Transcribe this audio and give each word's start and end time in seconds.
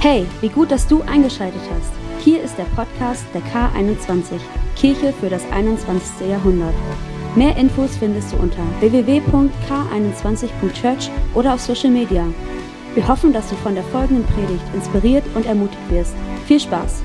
Hey, 0.00 0.28
wie 0.40 0.48
gut, 0.48 0.70
dass 0.70 0.86
du 0.86 1.02
eingeschaltet 1.02 1.60
hast. 1.74 1.90
Hier 2.24 2.40
ist 2.40 2.56
der 2.56 2.66
Podcast 2.76 3.24
der 3.34 3.42
K21, 3.42 4.38
Kirche 4.76 5.12
für 5.12 5.28
das 5.28 5.42
21. 5.50 6.28
Jahrhundert. 6.28 6.72
Mehr 7.34 7.56
Infos 7.56 7.96
findest 7.96 8.32
du 8.32 8.36
unter 8.36 8.62
www.k21.church 8.78 11.10
oder 11.34 11.54
auf 11.54 11.60
Social 11.60 11.90
Media. 11.90 12.24
Wir 12.94 13.08
hoffen, 13.08 13.32
dass 13.32 13.48
du 13.48 13.56
von 13.56 13.74
der 13.74 13.82
folgenden 13.82 14.24
Predigt 14.24 14.62
inspiriert 14.72 15.24
und 15.34 15.46
ermutigt 15.46 15.90
wirst. 15.90 16.14
Viel 16.46 16.60
Spaß! 16.60 17.02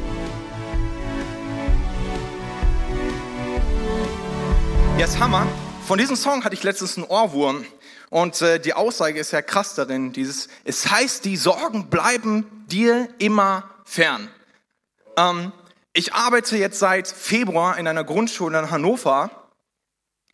Jetzt 4.99 5.19
Hammer. 5.19 5.47
Von 5.87 5.97
diesem 5.97 6.15
Song 6.15 6.43
hatte 6.43 6.53
ich 6.53 6.61
letztens 6.61 6.97
einen 6.97 7.07
Ohrwurm. 7.07 7.65
Und 8.11 8.39
äh, 8.43 8.59
die 8.59 8.75
Aussage 8.75 9.19
ist 9.19 9.31
ja 9.31 9.41
krass 9.41 9.73
darin, 9.73 10.13
dieses, 10.13 10.47
es 10.63 10.91
heißt, 10.91 11.25
die 11.25 11.35
Sorgen 11.35 11.87
bleiben 11.87 12.45
dir 12.73 13.07
immer 13.19 13.69
fern. 13.85 14.29
Ähm, 15.15 15.51
ich 15.93 16.13
arbeite 16.13 16.57
jetzt 16.57 16.79
seit 16.79 17.07
Februar 17.07 17.77
in 17.77 17.87
einer 17.87 18.03
Grundschule 18.03 18.57
in 18.57 18.71
Hannover 18.71 19.29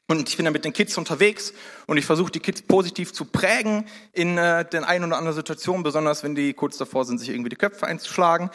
und 0.07 0.29
ich 0.29 0.37
bin 0.37 0.45
da 0.45 0.51
mit 0.51 0.63
den 0.63 0.71
Kids 0.71 0.97
unterwegs 0.97 1.53
und 1.85 1.97
ich 1.97 2.05
versuche 2.05 2.31
die 2.31 2.39
Kids 2.39 2.61
positiv 2.61 3.11
zu 3.11 3.25
prägen 3.25 3.85
in 4.13 4.37
äh, 4.37 4.63
den 4.63 4.85
ein 4.85 5.03
oder 5.03 5.17
anderen 5.17 5.35
Situationen, 5.35 5.83
besonders 5.83 6.23
wenn 6.23 6.33
die 6.33 6.53
kurz 6.53 6.77
davor 6.77 7.03
sind, 7.03 7.19
sich 7.19 7.29
irgendwie 7.29 7.49
die 7.49 7.57
Köpfe 7.57 7.85
einzuschlagen. 7.85 8.49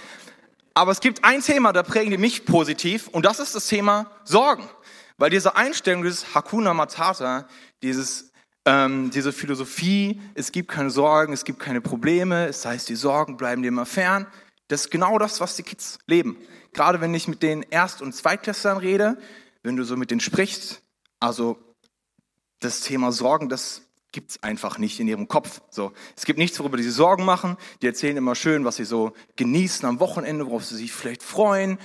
Aber 0.73 0.91
es 0.91 1.01
gibt 1.01 1.23
ein 1.23 1.43
Thema, 1.43 1.73
da 1.73 1.82
prägen 1.82 2.10
die 2.10 2.16
mich 2.16 2.46
positiv 2.46 3.09
und 3.09 3.27
das 3.27 3.38
ist 3.38 3.55
das 3.55 3.66
Thema 3.66 4.10
Sorgen. 4.24 4.69
Weil 5.19 5.30
diese 5.30 5.57
Einstellung, 5.57 6.02
dieses 6.02 6.35
Hakuna 6.35 6.74
Matata, 6.74 7.46
dieses, 7.82 8.32
ähm, 8.64 9.10
diese 9.10 9.32
Philosophie, 9.32 10.20
es 10.34 10.52
gibt 10.52 10.70
keine 10.70 10.91
Sorgen, 10.91 11.32
es 11.32 11.45
gibt 11.45 11.59
keine 11.59 11.80
Probleme, 11.80 12.46
es 12.46 12.64
heißt, 12.64 12.88
die 12.88 12.96
Sorgen 12.96 13.37
bleiben 13.37 13.62
dir 13.62 13.68
immer 13.68 13.87
fern, 13.87 14.27
das 14.68 14.82
ist 14.82 14.90
genau 14.90 15.18
das, 15.18 15.40
was 15.40 15.56
die 15.56 15.62
Kids 15.62 15.98
leben. 16.07 16.38
Gerade 16.73 17.01
wenn 17.01 17.15
ich 17.15 17.29
mit 17.29 17.42
den 17.42 17.62
Erst- 17.62 18.01
und 18.01 18.15
Zweitklässlern 18.15 18.79
rede, 18.79 19.18
wenn 19.62 19.76
du 19.76 19.85
so 19.85 19.96
mit 19.96 20.10
denen 20.10 20.20
sprichst, 20.20 20.82
also 21.20 21.59
das 22.60 22.80
Thema 22.80 23.12
Sorgen, 23.12 23.48
das 23.48 23.82
gibt's 24.12 24.42
einfach 24.42 24.79
nicht 24.79 25.01
in 25.01 25.09
ihrem 25.09 25.29
Kopf. 25.29 25.60
So, 25.70 25.92
es 26.16 26.24
gibt 26.24 26.38
nichts, 26.38 26.59
worüber 26.60 26.79
sie 26.79 26.88
Sorgen 26.88 27.24
machen. 27.24 27.57
Die 27.82 27.87
erzählen 27.87 28.16
immer 28.16 28.35
schön, 28.35 28.65
was 28.65 28.76
sie 28.76 28.85
so 28.85 29.12
genießen 29.37 29.87
am 29.87 30.01
Wochenende, 30.01 30.46
worauf 30.46 30.65
sie 30.65 30.76
sich 30.76 30.92
vielleicht 30.92 31.23
freuen. 31.23 31.79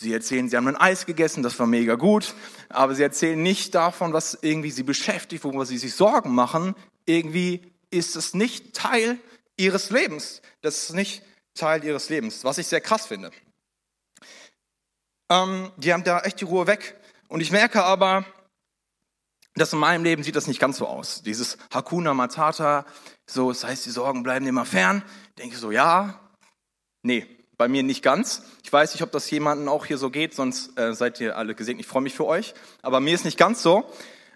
Sie 0.00 0.12
erzählen, 0.12 0.48
sie 0.48 0.56
haben 0.56 0.68
ein 0.68 0.76
Eis 0.76 1.06
gegessen, 1.06 1.42
das 1.42 1.58
war 1.58 1.66
mega 1.66 1.96
gut, 1.96 2.32
aber 2.68 2.94
sie 2.94 3.02
erzählen 3.02 3.42
nicht 3.42 3.74
davon, 3.74 4.12
was 4.12 4.38
irgendwie 4.42 4.70
sie 4.70 4.84
beschäftigt, 4.84 5.42
worüber 5.42 5.66
sie 5.66 5.76
sich 5.76 5.92
Sorgen 5.92 6.36
machen. 6.36 6.76
Irgendwie 7.04 7.72
ist 7.90 8.14
es 8.14 8.32
nicht 8.32 8.74
Teil 8.74 9.18
ihres 9.56 9.90
Lebens. 9.90 10.40
Das 10.60 10.84
ist 10.84 10.94
nicht 10.94 11.24
Teil 11.54 11.82
ihres 11.82 12.10
Lebens, 12.10 12.44
was 12.44 12.58
ich 12.58 12.68
sehr 12.68 12.80
krass 12.80 13.06
finde. 13.06 13.32
Ähm, 15.30 15.72
die 15.78 15.92
haben 15.92 16.04
da 16.04 16.20
echt 16.20 16.40
die 16.40 16.44
Ruhe 16.44 16.68
weg. 16.68 16.94
Und 17.26 17.40
ich 17.40 17.50
merke 17.50 17.82
aber, 17.82 18.24
dass 19.56 19.72
in 19.72 19.80
meinem 19.80 20.04
Leben 20.04 20.22
sieht 20.22 20.36
das 20.36 20.46
nicht 20.46 20.60
ganz 20.60 20.76
so 20.76 20.86
aus. 20.86 21.24
Dieses 21.24 21.58
Hakuna 21.74 22.14
Matata, 22.14 22.86
so, 23.26 23.48
das 23.48 23.64
heißt, 23.64 23.84
die 23.84 23.90
Sorgen 23.90 24.22
bleiben 24.22 24.46
immer 24.46 24.64
fern. 24.64 25.02
Denke 25.38 25.56
so, 25.56 25.72
ja, 25.72 26.20
nee, 27.02 27.37
bei 27.58 27.68
mir 27.68 27.82
nicht 27.82 28.02
ganz. 28.02 28.42
Ich 28.62 28.72
weiß 28.72 28.94
nicht, 28.94 29.02
ob 29.02 29.12
das 29.12 29.30
jemandem 29.30 29.68
auch 29.68 29.84
hier 29.84 29.98
so 29.98 30.10
geht, 30.10 30.34
sonst 30.34 30.78
äh, 30.78 30.94
seid 30.94 31.20
ihr 31.20 31.36
alle 31.36 31.54
gesegnet. 31.54 31.84
Ich 31.84 31.90
freue 31.90 32.02
mich 32.02 32.14
für 32.14 32.24
euch. 32.24 32.54
Aber 32.80 33.00
mir 33.00 33.14
ist 33.14 33.24
nicht 33.24 33.36
ganz 33.36 33.62
so. 33.62 33.90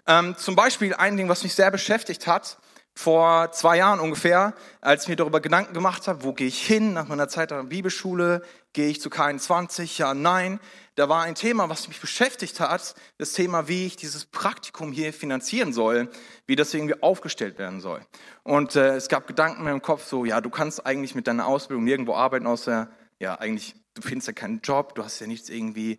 Ähm, 0.05 0.35
zum 0.37 0.55
Beispiel 0.55 0.93
ein 0.93 1.15
Ding, 1.15 1.29
was 1.29 1.43
mich 1.43 1.55
sehr 1.55 1.71
beschäftigt 1.71 2.27
hat, 2.27 2.57
vor 2.95 3.51
zwei 3.53 3.77
Jahren 3.77 3.99
ungefähr, 3.99 4.53
als 4.81 5.03
ich 5.03 5.09
mir 5.09 5.15
darüber 5.15 5.39
Gedanken 5.39 5.73
gemacht 5.73 6.07
habe, 6.07 6.23
wo 6.23 6.33
gehe 6.33 6.47
ich 6.47 6.61
hin 6.61 6.93
nach 6.93 7.07
meiner 7.07 7.27
Zeit 7.27 7.51
an 7.51 7.57
der 7.59 7.69
Bibelschule, 7.69 8.43
gehe 8.73 8.89
ich 8.89 9.01
zu 9.01 9.09
K21, 9.09 9.97
ja, 9.97 10.13
nein. 10.13 10.59
Da 10.95 11.09
war 11.09 11.23
ein 11.23 11.33
Thema, 11.33 11.69
was 11.69 11.87
mich 11.87 11.99
beschäftigt 11.99 12.59
hat, 12.59 12.93
das 13.17 13.33
Thema, 13.33 13.67
wie 13.67 13.87
ich 13.87 13.95
dieses 13.95 14.25
Praktikum 14.25 14.91
hier 14.91 15.11
finanzieren 15.11 15.73
soll, 15.73 16.09
wie 16.45 16.55
das 16.55 16.71
irgendwie 16.73 17.01
aufgestellt 17.01 17.57
werden 17.57 17.81
soll. 17.81 18.01
Und 18.43 18.75
äh, 18.75 18.95
es 18.95 19.07
gab 19.07 19.25
Gedanken 19.25 19.59
in 19.59 19.63
meinem 19.63 19.81
Kopf 19.81 20.05
so, 20.05 20.25
ja, 20.25 20.39
du 20.39 20.51
kannst 20.51 20.85
eigentlich 20.85 21.15
mit 21.15 21.25
deiner 21.25 21.47
Ausbildung 21.47 21.85
nirgendwo 21.85 22.13
arbeiten, 22.13 22.45
außer 22.45 22.89
ja, 23.23 23.35
eigentlich, 23.39 23.73
du 23.93 24.01
findest 24.01 24.27
ja 24.27 24.33
keinen 24.33 24.59
Job, 24.59 24.95
du 24.95 25.03
hast 25.03 25.19
ja 25.19 25.27
nichts 25.27 25.47
irgendwie, 25.49 25.97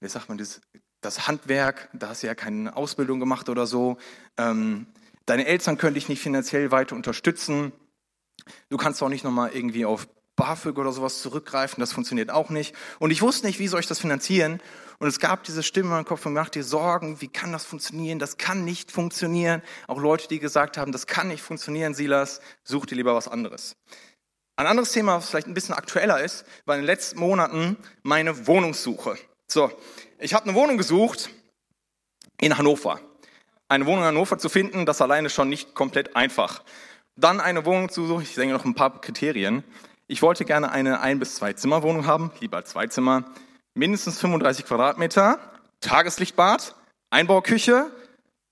wie 0.00 0.08
sagt 0.08 0.28
man 0.28 0.36
das, 0.36 0.60
das 1.00 1.26
Handwerk, 1.26 1.88
da 1.94 2.10
hast 2.10 2.22
du 2.22 2.26
ja 2.26 2.34
keine 2.34 2.76
Ausbildung 2.76 3.18
gemacht 3.18 3.48
oder 3.48 3.66
so. 3.66 3.96
Ähm, 4.36 4.86
deine 5.24 5.46
Eltern 5.46 5.78
können 5.78 5.94
dich 5.94 6.10
nicht 6.10 6.20
finanziell 6.20 6.70
weiter 6.70 6.94
unterstützen. 6.94 7.72
Du 8.68 8.76
kannst 8.76 9.02
auch 9.02 9.08
nicht 9.08 9.24
nochmal 9.24 9.52
irgendwie 9.54 9.86
auf 9.86 10.06
BAföG 10.36 10.78
oder 10.78 10.92
sowas 10.92 11.22
zurückgreifen, 11.22 11.80
das 11.80 11.94
funktioniert 11.94 12.30
auch 12.30 12.50
nicht. 12.50 12.74
Und 12.98 13.10
ich 13.10 13.22
wusste 13.22 13.46
nicht, 13.46 13.58
wie 13.58 13.68
soll 13.68 13.80
ich 13.80 13.86
das 13.86 13.98
finanzieren? 13.98 14.60
Und 14.98 15.08
es 15.08 15.18
gab 15.18 15.44
diese 15.44 15.62
Stimme 15.62 15.88
in 15.88 15.94
meinem 15.94 16.04
Kopf 16.04 16.26
und 16.26 16.34
macht 16.34 16.54
dir 16.54 16.64
Sorgen, 16.64 17.22
wie 17.22 17.28
kann 17.28 17.52
das 17.52 17.64
funktionieren? 17.64 18.18
Das 18.18 18.36
kann 18.36 18.66
nicht 18.66 18.92
funktionieren. 18.92 19.62
Auch 19.86 19.98
Leute, 19.98 20.28
die 20.28 20.38
gesagt 20.38 20.76
haben, 20.76 20.92
das 20.92 21.06
kann 21.06 21.28
nicht 21.28 21.42
funktionieren, 21.42 21.94
Silas, 21.94 22.42
such 22.64 22.84
dir 22.84 22.96
lieber 22.96 23.14
was 23.14 23.28
anderes. 23.28 23.76
Ein 24.60 24.66
anderes 24.66 24.92
Thema, 24.92 25.16
was 25.16 25.30
vielleicht 25.30 25.46
ein 25.46 25.54
bisschen 25.54 25.74
aktueller 25.74 26.20
ist, 26.20 26.44
war 26.66 26.74
in 26.74 26.82
den 26.82 26.86
letzten 26.86 27.18
Monaten 27.18 27.78
meine 28.02 28.46
Wohnungssuche. 28.46 29.16
So, 29.46 29.72
ich 30.18 30.34
habe 30.34 30.44
eine 30.44 30.54
Wohnung 30.54 30.76
gesucht 30.76 31.30
in 32.38 32.58
Hannover. 32.58 33.00
Eine 33.68 33.86
Wohnung 33.86 34.00
in 34.00 34.08
Hannover 34.08 34.36
zu 34.36 34.50
finden, 34.50 34.84
das 34.84 35.00
alleine 35.00 35.30
schon 35.30 35.48
nicht 35.48 35.74
komplett 35.74 36.14
einfach. 36.14 36.62
Dann 37.16 37.40
eine 37.40 37.64
Wohnung 37.64 37.88
zu 37.88 38.06
suchen, 38.06 38.20
ich 38.20 38.34
denke 38.34 38.52
noch 38.52 38.66
ein 38.66 38.74
paar 38.74 39.00
Kriterien. 39.00 39.64
Ich 40.08 40.20
wollte 40.20 40.44
gerne 40.44 40.70
eine 40.70 41.00
ein 41.00 41.18
bis 41.18 41.36
zwei 41.36 41.54
Zimmer 41.54 41.82
Wohnung 41.82 42.04
haben, 42.04 42.30
lieber 42.40 42.62
zwei 42.66 42.86
Zimmer, 42.86 43.24
mindestens 43.72 44.20
35 44.20 44.66
Quadratmeter, 44.66 45.38
Tageslichtbad, 45.80 46.74
Einbauküche, 47.08 47.90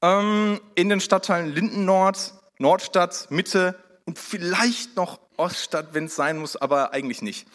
ähm, 0.00 0.58
in 0.74 0.88
den 0.88 1.00
Stadtteilen 1.00 1.54
Linden 1.54 1.84
Nord, 1.84 2.32
Nordstadt, 2.58 3.26
Mitte 3.30 3.74
und 4.06 4.18
vielleicht 4.18 4.96
noch 4.96 5.27
Oststadt, 5.38 5.94
wenn 5.94 6.06
es 6.06 6.16
sein 6.16 6.38
muss, 6.38 6.56
aber 6.56 6.92
eigentlich 6.92 7.22
nicht. 7.22 7.46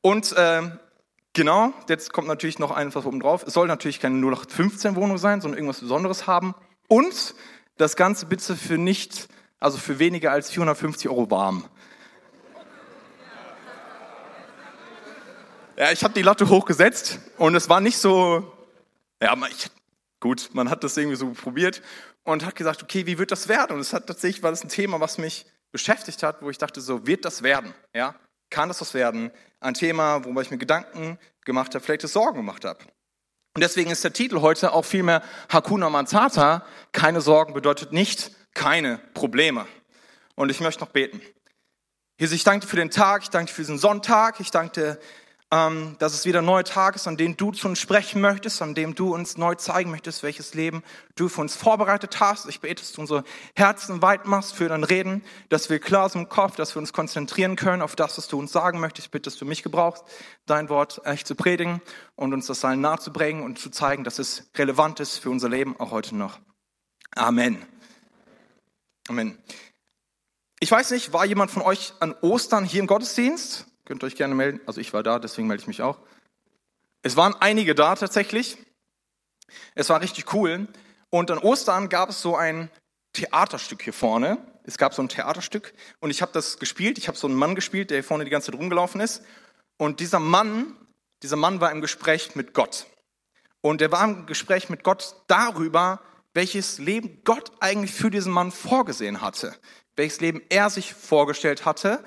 Und 0.00 0.32
äh, 0.32 0.62
genau, 1.32 1.72
jetzt 1.88 2.12
kommt 2.12 2.28
natürlich 2.28 2.58
noch 2.58 2.70
eines 2.70 2.96
oben 2.96 3.20
drauf. 3.20 3.44
Es 3.46 3.54
soll 3.54 3.66
natürlich 3.66 4.00
keine 4.00 4.24
0815-Wohnung 4.24 5.18
sein, 5.18 5.40
sondern 5.40 5.58
irgendwas 5.58 5.80
Besonderes 5.80 6.26
haben. 6.26 6.54
Und 6.88 7.34
das 7.76 7.96
Ganze 7.96 8.26
bitte 8.26 8.56
für 8.56 8.78
nicht, 8.78 9.28
also 9.58 9.78
für 9.78 9.98
weniger 9.98 10.30
als 10.30 10.50
450 10.50 11.08
Euro 11.08 11.30
warm. 11.30 11.68
Ja, 15.76 15.90
ich 15.90 16.04
habe 16.04 16.14
die 16.14 16.22
Latte 16.22 16.48
hochgesetzt 16.48 17.18
und 17.36 17.56
es 17.56 17.68
war 17.68 17.80
nicht 17.80 17.98
so, 17.98 18.52
ja, 19.20 19.36
ich, 19.50 19.70
gut, 20.20 20.50
man 20.52 20.70
hat 20.70 20.84
das 20.84 20.96
irgendwie 20.96 21.16
so 21.16 21.30
probiert 21.30 21.82
und 22.22 22.46
hat 22.46 22.54
gesagt, 22.54 22.84
okay, 22.84 23.06
wie 23.06 23.18
wird 23.18 23.32
das 23.32 23.48
werden? 23.48 23.74
Und 23.74 23.80
es 23.80 23.92
hat 23.92 24.06
tatsächlich, 24.06 24.44
war 24.44 24.52
das 24.52 24.62
ein 24.62 24.68
Thema, 24.68 25.00
was 25.00 25.18
mich 25.18 25.46
beschäftigt 25.74 26.22
hat, 26.22 26.40
wo 26.40 26.50
ich 26.50 26.58
dachte, 26.58 26.80
so 26.80 27.04
wird 27.04 27.24
das 27.24 27.42
werden, 27.42 27.74
ja? 27.92 28.14
Kann 28.48 28.68
das 28.68 28.80
was 28.80 28.94
werden? 28.94 29.32
Ein 29.58 29.74
Thema, 29.74 30.24
worüber 30.24 30.40
ich 30.40 30.52
mir 30.52 30.58
Gedanken 30.58 31.18
gemacht 31.44 31.74
habe, 31.74 31.84
vielleicht 31.84 32.02
Sorgen 32.02 32.36
gemacht 32.36 32.64
habe. 32.64 32.78
Und 33.56 33.60
deswegen 33.60 33.90
ist 33.90 34.04
der 34.04 34.12
Titel 34.12 34.40
heute 34.40 34.72
auch 34.72 34.84
vielmehr 34.84 35.20
Hakuna 35.48 35.90
Matata. 35.90 36.64
Keine 36.92 37.20
Sorgen 37.20 37.54
bedeutet 37.54 37.92
nicht 37.92 38.30
keine 38.54 38.98
Probleme. 39.14 39.66
Und 40.36 40.50
ich 40.50 40.60
möchte 40.60 40.84
noch 40.84 40.90
beten. 40.90 41.20
Jesus, 42.20 42.36
ich 42.36 42.44
danke 42.44 42.66
dir 42.66 42.70
für 42.70 42.76
den 42.76 42.92
Tag, 42.92 43.22
ich 43.24 43.30
danke 43.30 43.50
dir 43.50 43.54
für 43.56 43.62
diesen 43.62 43.78
Sonntag, 43.78 44.38
ich 44.38 44.52
danke 44.52 44.80
dir 44.80 44.98
ähm, 45.54 45.94
dass 46.00 46.14
es 46.14 46.24
wieder 46.24 46.40
ein 46.40 46.44
neuer 46.44 46.64
Tag 46.64 46.96
ist, 46.96 47.06
an 47.06 47.16
dem 47.16 47.36
du 47.36 47.52
zu 47.52 47.68
uns 47.68 47.78
sprechen 47.78 48.20
möchtest, 48.20 48.60
an 48.60 48.74
dem 48.74 48.96
du 48.96 49.14
uns 49.14 49.36
neu 49.36 49.54
zeigen 49.54 49.92
möchtest, 49.92 50.24
welches 50.24 50.52
Leben 50.54 50.82
du 51.14 51.28
für 51.28 51.42
uns 51.42 51.54
vorbereitet 51.54 52.18
hast. 52.18 52.48
Ich 52.48 52.60
bete, 52.60 52.82
dass 52.82 52.90
du 52.90 53.00
unsere 53.00 53.22
Herzen 53.54 54.02
weit 54.02 54.26
machst 54.26 54.56
für 54.56 54.68
dein 54.68 54.82
Reden, 54.82 55.22
dass 55.50 55.70
wir 55.70 55.78
klar 55.78 56.08
sind 56.08 56.22
im 56.22 56.28
Kopf, 56.28 56.56
dass 56.56 56.74
wir 56.74 56.80
uns 56.80 56.92
konzentrieren 56.92 57.54
können 57.54 57.82
auf 57.82 57.94
das, 57.94 58.18
was 58.18 58.26
du 58.26 58.36
uns 58.36 58.50
sagen 58.50 58.80
möchtest. 58.80 59.06
Ich 59.06 59.10
bitte, 59.12 59.30
dass 59.30 59.38
du 59.38 59.44
mich 59.44 59.62
gebrauchst, 59.62 60.02
dein 60.46 60.68
Wort 60.70 61.00
echt 61.04 61.28
zu 61.28 61.36
predigen 61.36 61.80
und 62.16 62.34
uns 62.34 62.46
das 62.46 62.64
allen 62.64 62.80
nahezubringen 62.80 63.44
und 63.44 63.60
zu 63.60 63.70
zeigen, 63.70 64.02
dass 64.02 64.18
es 64.18 64.50
relevant 64.56 64.98
ist 64.98 65.18
für 65.18 65.30
unser 65.30 65.48
Leben, 65.48 65.78
auch 65.78 65.92
heute 65.92 66.16
noch. 66.16 66.40
Amen. 67.14 67.64
Amen. 69.08 69.38
Ich 70.58 70.70
weiß 70.70 70.90
nicht, 70.90 71.12
war 71.12 71.24
jemand 71.24 71.52
von 71.52 71.62
euch 71.62 71.92
an 72.00 72.12
Ostern 72.22 72.64
hier 72.64 72.80
im 72.80 72.88
Gottesdienst? 72.88 73.66
Könnt 73.84 74.02
ihr 74.02 74.06
euch 74.06 74.16
gerne 74.16 74.34
melden. 74.34 74.60
Also 74.66 74.80
ich 74.80 74.92
war 74.92 75.02
da, 75.02 75.18
deswegen 75.18 75.46
melde 75.46 75.62
ich 75.62 75.66
mich 75.66 75.82
auch. 75.82 75.98
Es 77.02 77.16
waren 77.16 77.34
einige 77.40 77.74
da 77.74 77.94
tatsächlich. 77.94 78.56
Es 79.74 79.90
war 79.90 80.00
richtig 80.00 80.32
cool. 80.32 80.68
Und 81.10 81.30
an 81.30 81.38
Ostern 81.38 81.88
gab 81.88 82.08
es 82.10 82.22
so 82.22 82.34
ein 82.36 82.70
Theaterstück 83.12 83.82
hier 83.82 83.92
vorne. 83.92 84.38
Es 84.64 84.78
gab 84.78 84.94
so 84.94 85.02
ein 85.02 85.10
Theaterstück 85.10 85.74
und 86.00 86.10
ich 86.10 86.22
habe 86.22 86.32
das 86.32 86.58
gespielt. 86.58 86.96
Ich 86.96 87.08
habe 87.08 87.18
so 87.18 87.26
einen 87.26 87.36
Mann 87.36 87.54
gespielt, 87.54 87.90
der 87.90 87.98
hier 87.98 88.04
vorne 88.04 88.24
die 88.24 88.30
ganze 88.30 88.50
Zeit 88.50 88.58
rumgelaufen 88.58 89.00
ist. 89.02 89.22
Und 89.76 90.00
dieser 90.00 90.20
Mann, 90.20 90.74
dieser 91.22 91.36
Mann 91.36 91.60
war 91.60 91.70
im 91.70 91.82
Gespräch 91.82 92.34
mit 92.34 92.54
Gott. 92.54 92.86
Und 93.60 93.82
er 93.82 93.92
war 93.92 94.04
im 94.04 94.24
Gespräch 94.24 94.70
mit 94.70 94.82
Gott 94.82 95.16
darüber, 95.26 96.00
welches 96.32 96.78
Leben 96.78 97.20
Gott 97.24 97.52
eigentlich 97.60 97.92
für 97.92 98.10
diesen 98.10 98.32
Mann 98.32 98.50
vorgesehen 98.50 99.20
hatte. 99.20 99.54
Welches 99.96 100.20
Leben 100.20 100.42
er 100.48 100.70
sich 100.70 100.94
vorgestellt 100.94 101.66
hatte 101.66 102.02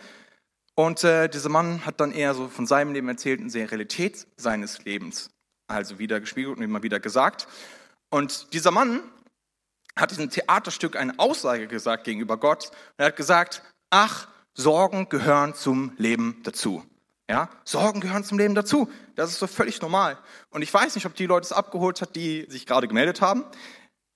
Und 0.80 1.04
äh, 1.04 1.28
dieser 1.28 1.50
Mann 1.50 1.88
hat 1.88 2.00
dann 2.00 2.12
eher 2.12 2.36
so 2.36 2.50
von 2.50 2.68
seinem 2.68 2.94
Leben 2.94 3.10
erzählt 3.10 3.42
und 3.42 3.52
der 3.52 3.72
Realität 3.72 4.28
seines 4.38 4.86
Lebens, 4.86 5.32
also 5.68 5.98
wieder 5.98 6.20
gespiegelt 6.20 6.56
und 6.56 6.64
immer 6.64 6.84
wieder 6.84 7.00
gesagt. 7.00 7.48
Und 8.12 8.54
dieser 8.54 8.70
Mann 8.70 9.02
hat 9.96 10.12
diesem 10.12 10.30
Theaterstück 10.30 10.96
eine 10.96 11.18
Aussage 11.18 11.68
gesagt 11.68 12.04
gegenüber 12.04 12.38
Gott. 12.38 12.68
Und 12.68 13.00
er 13.00 13.08
hat 13.08 13.16
gesagt, 13.16 13.64
ach, 13.90 14.28
Sorgen 14.54 15.10
gehören 15.10 15.56
zum 15.56 15.94
Leben 15.98 16.42
dazu. 16.44 16.84
Ja, 17.28 17.50
Sorgen 17.64 18.00
gehören 18.00 18.24
zum 18.24 18.38
Leben 18.38 18.54
dazu. 18.54 18.88
Das 19.16 19.32
ist 19.32 19.40
so 19.40 19.48
völlig 19.48 19.82
normal. 19.82 20.20
Und 20.52 20.62
ich 20.62 20.72
weiß 20.72 20.94
nicht, 20.94 21.08
ob 21.08 21.16
die 21.16 21.26
Leute 21.26 21.46
es 21.46 21.54
abgeholt 21.54 22.02
hat, 22.02 22.16
die 22.16 22.46
sich 22.50 22.68
gerade 22.68 22.88
gemeldet 22.88 23.20
haben. 23.20 23.46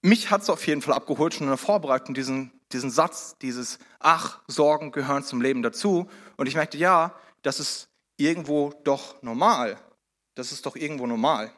Mich 0.03 0.29
hat 0.29 0.43
es 0.43 0.49
auf 0.49 0.65
jeden 0.67 0.83
Fall 0.83 0.93
abgeholt, 0.93 1.33
schon 1.33 1.43
in 1.43 1.49
der 1.49 1.57
Vorbereitung, 1.57 2.13
diesen, 2.13 2.51
diesen 2.71 2.91
Satz, 2.91 3.35
dieses 3.41 3.79
Ach, 3.99 4.41
Sorgen 4.47 4.91
gehören 4.91 5.23
zum 5.23 5.41
Leben 5.41 5.61
dazu. 5.61 6.07
Und 6.41 6.47
ich 6.47 6.55
merkte, 6.55 6.75
ja, 6.75 7.13
das 7.43 7.59
ist 7.59 7.87
irgendwo 8.17 8.73
doch 8.83 9.21
normal. 9.21 9.77
Das 10.33 10.51
ist 10.51 10.65
doch 10.65 10.75
irgendwo 10.75 11.05
normal. 11.05 11.51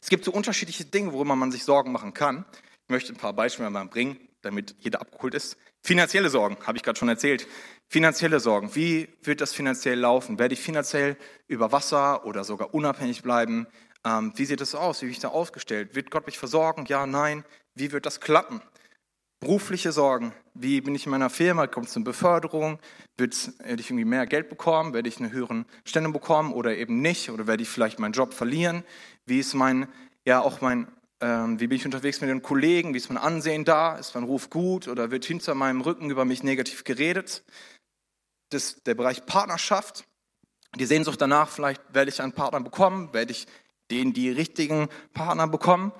Es 0.00 0.08
gibt 0.08 0.24
so 0.24 0.30
unterschiedliche 0.30 0.84
Dinge, 0.84 1.12
worüber 1.12 1.34
man 1.34 1.50
sich 1.50 1.64
Sorgen 1.64 1.90
machen 1.90 2.14
kann. 2.14 2.44
Ich 2.84 2.90
möchte 2.90 3.12
ein 3.12 3.16
paar 3.16 3.32
Beispiele 3.32 3.68
mal 3.70 3.84
bringen, 3.86 4.20
damit 4.42 4.76
jeder 4.78 5.00
abgeholt 5.00 5.34
ist. 5.34 5.56
Finanzielle 5.82 6.30
Sorgen, 6.30 6.56
habe 6.64 6.76
ich 6.76 6.84
gerade 6.84 6.96
schon 6.96 7.08
erzählt. 7.08 7.48
Finanzielle 7.88 8.38
Sorgen. 8.38 8.72
Wie 8.76 9.08
wird 9.24 9.40
das 9.40 9.52
finanziell 9.52 9.98
laufen? 9.98 10.38
Werde 10.38 10.54
ich 10.54 10.60
finanziell 10.60 11.16
über 11.48 11.72
Wasser 11.72 12.24
oder 12.24 12.44
sogar 12.44 12.74
unabhängig 12.74 13.24
bleiben? 13.24 13.66
Ähm, 14.04 14.32
wie 14.36 14.44
sieht 14.44 14.60
das 14.60 14.76
aus? 14.76 15.02
Wie 15.02 15.06
bin 15.06 15.12
ich 15.12 15.18
da 15.18 15.30
aufgestellt? 15.30 15.96
Wird 15.96 16.12
Gott 16.12 16.26
mich 16.26 16.38
versorgen? 16.38 16.84
Ja, 16.86 17.04
nein. 17.04 17.44
Wie 17.74 17.90
wird 17.90 18.06
das 18.06 18.20
klappen? 18.20 18.62
Berufliche 19.42 19.90
Sorgen. 19.90 20.32
Wie 20.54 20.80
bin 20.80 20.94
ich 20.94 21.04
in 21.04 21.10
meiner 21.10 21.28
Firma? 21.28 21.66
Kommt 21.66 21.88
es 21.88 21.96
eine 21.96 22.04
Beförderung? 22.04 22.78
Werde 23.16 23.34
ich 23.80 23.90
irgendwie 23.90 24.04
mehr 24.04 24.24
Geld 24.24 24.48
bekommen? 24.48 24.94
Werde 24.94 25.08
ich 25.08 25.18
eine 25.18 25.32
höhere 25.32 25.64
Stelle 25.84 26.08
bekommen 26.10 26.52
oder 26.52 26.76
eben 26.76 27.02
nicht? 27.02 27.28
Oder 27.28 27.48
werde 27.48 27.64
ich 27.64 27.68
vielleicht 27.68 27.98
meinen 27.98 28.12
Job 28.12 28.34
verlieren? 28.34 28.84
Wie 29.26 29.40
ist 29.40 29.54
mein, 29.54 29.88
ja, 30.24 30.40
auch 30.40 30.60
mein 30.60 30.86
ähm, 31.20 31.58
wie 31.58 31.66
bin 31.66 31.76
ich 31.76 31.84
unterwegs 31.84 32.20
mit 32.20 32.30
den 32.30 32.42
Kollegen? 32.42 32.94
Wie 32.94 32.98
ist 32.98 33.08
mein 33.08 33.18
Ansehen 33.18 33.64
da? 33.64 33.96
Ist 33.96 34.14
mein 34.14 34.22
Ruf 34.22 34.48
gut 34.48 34.86
oder 34.86 35.10
wird 35.10 35.24
hinter 35.24 35.56
meinem 35.56 35.80
Rücken 35.80 36.08
über 36.08 36.24
mich 36.24 36.44
negativ 36.44 36.84
geredet? 36.84 37.42
Das, 38.50 38.80
der 38.84 38.94
Bereich 38.94 39.26
Partnerschaft, 39.26 40.04
die 40.78 40.86
Sehnsucht 40.86 41.20
danach, 41.20 41.48
vielleicht 41.48 41.82
werde 41.92 42.10
ich 42.10 42.22
einen 42.22 42.32
Partner 42.32 42.60
bekommen, 42.60 43.12
werde 43.12 43.32
ich 43.32 43.48
den 43.90 44.12
die 44.12 44.30
richtigen 44.30 44.88
Partner 45.14 45.48
bekommen? 45.48 45.90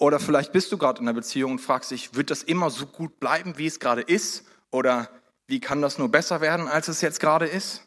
Oder 0.00 0.18
vielleicht 0.18 0.52
bist 0.52 0.72
du 0.72 0.78
gerade 0.78 1.00
in 1.00 1.06
einer 1.06 1.14
Beziehung 1.14 1.52
und 1.52 1.58
fragst 1.60 1.90
dich, 1.90 2.14
wird 2.14 2.30
das 2.30 2.42
immer 2.42 2.70
so 2.70 2.86
gut 2.86 3.20
bleiben, 3.20 3.58
wie 3.58 3.66
es 3.66 3.78
gerade 3.78 4.00
ist? 4.00 4.46
Oder 4.70 5.10
wie 5.46 5.60
kann 5.60 5.82
das 5.82 5.98
nur 5.98 6.08
besser 6.08 6.40
werden, 6.40 6.68
als 6.68 6.88
es 6.88 7.02
jetzt 7.02 7.20
gerade 7.20 7.46
ist? 7.46 7.86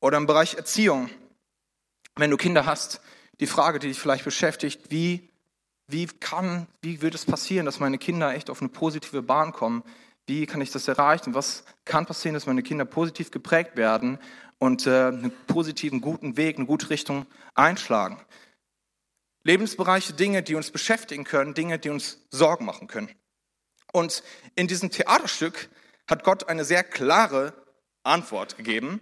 Oder 0.00 0.18
im 0.18 0.26
Bereich 0.26 0.54
Erziehung, 0.54 1.08
wenn 2.16 2.30
du 2.30 2.36
Kinder 2.36 2.66
hast, 2.66 3.00
die 3.38 3.46
Frage, 3.46 3.78
die 3.78 3.86
dich 3.88 4.00
vielleicht 4.00 4.24
beschäftigt, 4.24 4.90
wie 4.90 5.30
wie 5.86 6.06
kann, 6.06 6.66
wie 6.80 7.02
wird 7.02 7.14
es 7.14 7.24
passieren, 7.24 7.66
dass 7.66 7.78
meine 7.78 7.98
Kinder 7.98 8.34
echt 8.34 8.50
auf 8.50 8.60
eine 8.60 8.70
positive 8.70 9.22
Bahn 9.22 9.52
kommen? 9.52 9.84
Wie 10.26 10.46
kann 10.46 10.60
ich 10.60 10.70
das 10.70 10.88
erreichen? 10.88 11.34
Was 11.34 11.64
kann 11.84 12.06
passieren, 12.06 12.34
dass 12.34 12.46
meine 12.46 12.62
Kinder 12.62 12.84
positiv 12.84 13.30
geprägt 13.30 13.76
werden 13.76 14.18
und 14.58 14.86
äh, 14.86 15.08
einen 15.08 15.32
positiven, 15.46 16.00
guten 16.00 16.36
Weg, 16.36 16.56
eine 16.56 16.66
gute 16.66 16.90
Richtung 16.90 17.26
einschlagen? 17.54 18.18
Lebensbereiche, 19.44 20.12
Dinge, 20.12 20.42
die 20.42 20.54
uns 20.54 20.70
beschäftigen 20.70 21.24
können, 21.24 21.54
Dinge, 21.54 21.78
die 21.78 21.90
uns 21.90 22.18
Sorgen 22.30 22.64
machen 22.64 22.88
können. 22.88 23.10
Und 23.92 24.22
in 24.54 24.68
diesem 24.68 24.90
Theaterstück 24.90 25.68
hat 26.08 26.24
Gott 26.24 26.48
eine 26.48 26.64
sehr 26.64 26.84
klare 26.84 27.52
Antwort 28.02 28.56
gegeben. 28.56 29.00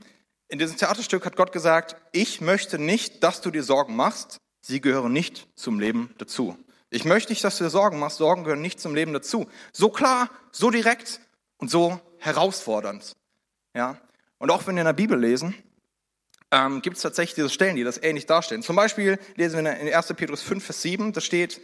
In 0.48 0.58
diesem 0.58 0.76
Theaterstück 0.76 1.24
hat 1.24 1.36
Gott 1.36 1.52
gesagt, 1.52 1.96
ich 2.12 2.40
möchte 2.40 2.78
nicht, 2.78 3.22
dass 3.22 3.40
du 3.40 3.50
dir 3.50 3.62
Sorgen 3.62 3.96
machst, 3.96 4.38
sie 4.62 4.80
gehören 4.80 5.12
nicht 5.12 5.48
zum 5.54 5.78
Leben 5.78 6.14
dazu. 6.18 6.56
Ich 6.90 7.04
möchte 7.04 7.30
nicht, 7.32 7.44
dass 7.44 7.56
du 7.56 7.64
dir 7.64 7.70
Sorgen 7.70 8.00
machst. 8.00 8.18
Sorgen 8.18 8.42
gehören 8.42 8.60
nicht 8.60 8.80
zum 8.80 8.96
Leben 8.96 9.12
dazu. 9.12 9.48
So 9.72 9.90
klar, 9.90 10.28
so 10.50 10.70
direkt 10.70 11.20
und 11.58 11.70
so 11.70 12.00
herausfordernd. 12.18 13.16
Ja? 13.74 13.96
Und 14.38 14.50
auch 14.50 14.66
wenn 14.66 14.74
wir 14.74 14.80
in 14.80 14.86
der 14.86 14.92
Bibel 14.92 15.18
lesen, 15.18 15.54
ähm, 16.50 16.82
gibt 16.82 16.96
es 16.96 17.02
tatsächlich 17.02 17.34
diese 17.34 17.50
Stellen, 17.50 17.76
die 17.76 17.84
das 17.84 18.02
ähnlich 18.02 18.26
darstellen. 18.26 18.62
Zum 18.62 18.76
Beispiel 18.76 19.18
lesen 19.36 19.64
wir 19.64 19.76
in 19.76 19.92
1. 19.92 20.14
Petrus 20.14 20.42
5, 20.42 20.64
Vers 20.64 20.82
7, 20.82 21.12
da 21.12 21.20
steht, 21.20 21.60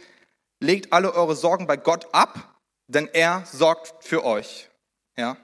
legt 0.59 0.93
alle 0.93 1.13
eure 1.13 1.35
Sorgen 1.35 1.67
bei 1.67 1.77
Gott 1.77 2.07
ab, 2.13 2.59
denn 2.87 3.07
er 3.07 3.43
sorgt 3.45 4.03
für 4.03 4.23
euch. 4.23 4.69
Ja? 5.17 5.37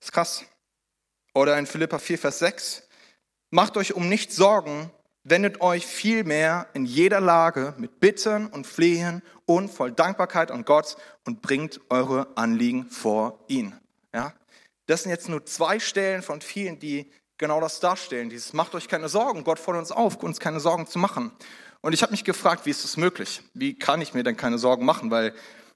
Ist 0.00 0.12
krass. 0.12 0.44
Oder 1.34 1.58
in 1.58 1.66
Philippa 1.66 1.98
4, 1.98 2.18
Vers 2.18 2.38
6, 2.38 2.88
macht 3.50 3.76
euch 3.76 3.92
um 3.94 4.08
nichts 4.08 4.36
Sorgen, 4.36 4.90
wendet 5.22 5.60
euch 5.60 5.86
vielmehr 5.86 6.68
in 6.72 6.86
jeder 6.86 7.20
Lage 7.20 7.74
mit 7.76 8.00
Bitten 8.00 8.46
und 8.46 8.66
Flehen 8.66 9.22
und 9.44 9.68
voll 9.68 9.92
Dankbarkeit 9.92 10.50
an 10.50 10.64
Gott 10.64 10.96
und 11.26 11.42
bringt 11.42 11.80
eure 11.90 12.28
Anliegen 12.36 12.88
vor 12.88 13.44
ihn. 13.48 13.78
Ja? 14.14 14.32
Das 14.86 15.02
sind 15.02 15.10
jetzt 15.10 15.28
nur 15.28 15.44
zwei 15.44 15.80
Stellen 15.80 16.22
von 16.22 16.40
vielen, 16.40 16.78
die 16.78 17.10
genau 17.38 17.60
das 17.60 17.80
darstellen. 17.80 18.30
Dieses 18.30 18.52
macht 18.52 18.74
euch 18.74 18.88
keine 18.88 19.08
Sorgen, 19.08 19.44
Gott 19.44 19.58
fordert 19.58 19.82
uns 19.82 19.92
auf, 19.92 20.22
uns 20.22 20.40
keine 20.40 20.60
Sorgen 20.60 20.86
zu 20.86 20.98
machen. 20.98 21.32
Und 21.80 21.92
ich 21.92 22.02
habe 22.02 22.12
mich 22.12 22.24
gefragt, 22.24 22.66
wie 22.66 22.70
ist 22.70 22.84
das 22.84 22.96
möglich? 22.96 23.42
Wie 23.54 23.78
kann 23.78 24.00
ich 24.00 24.14
mir 24.14 24.22
denn 24.22 24.36
keine 24.36 24.58
Sorgen 24.58 24.84
machen? 24.84 25.10
Weil 25.10 25.34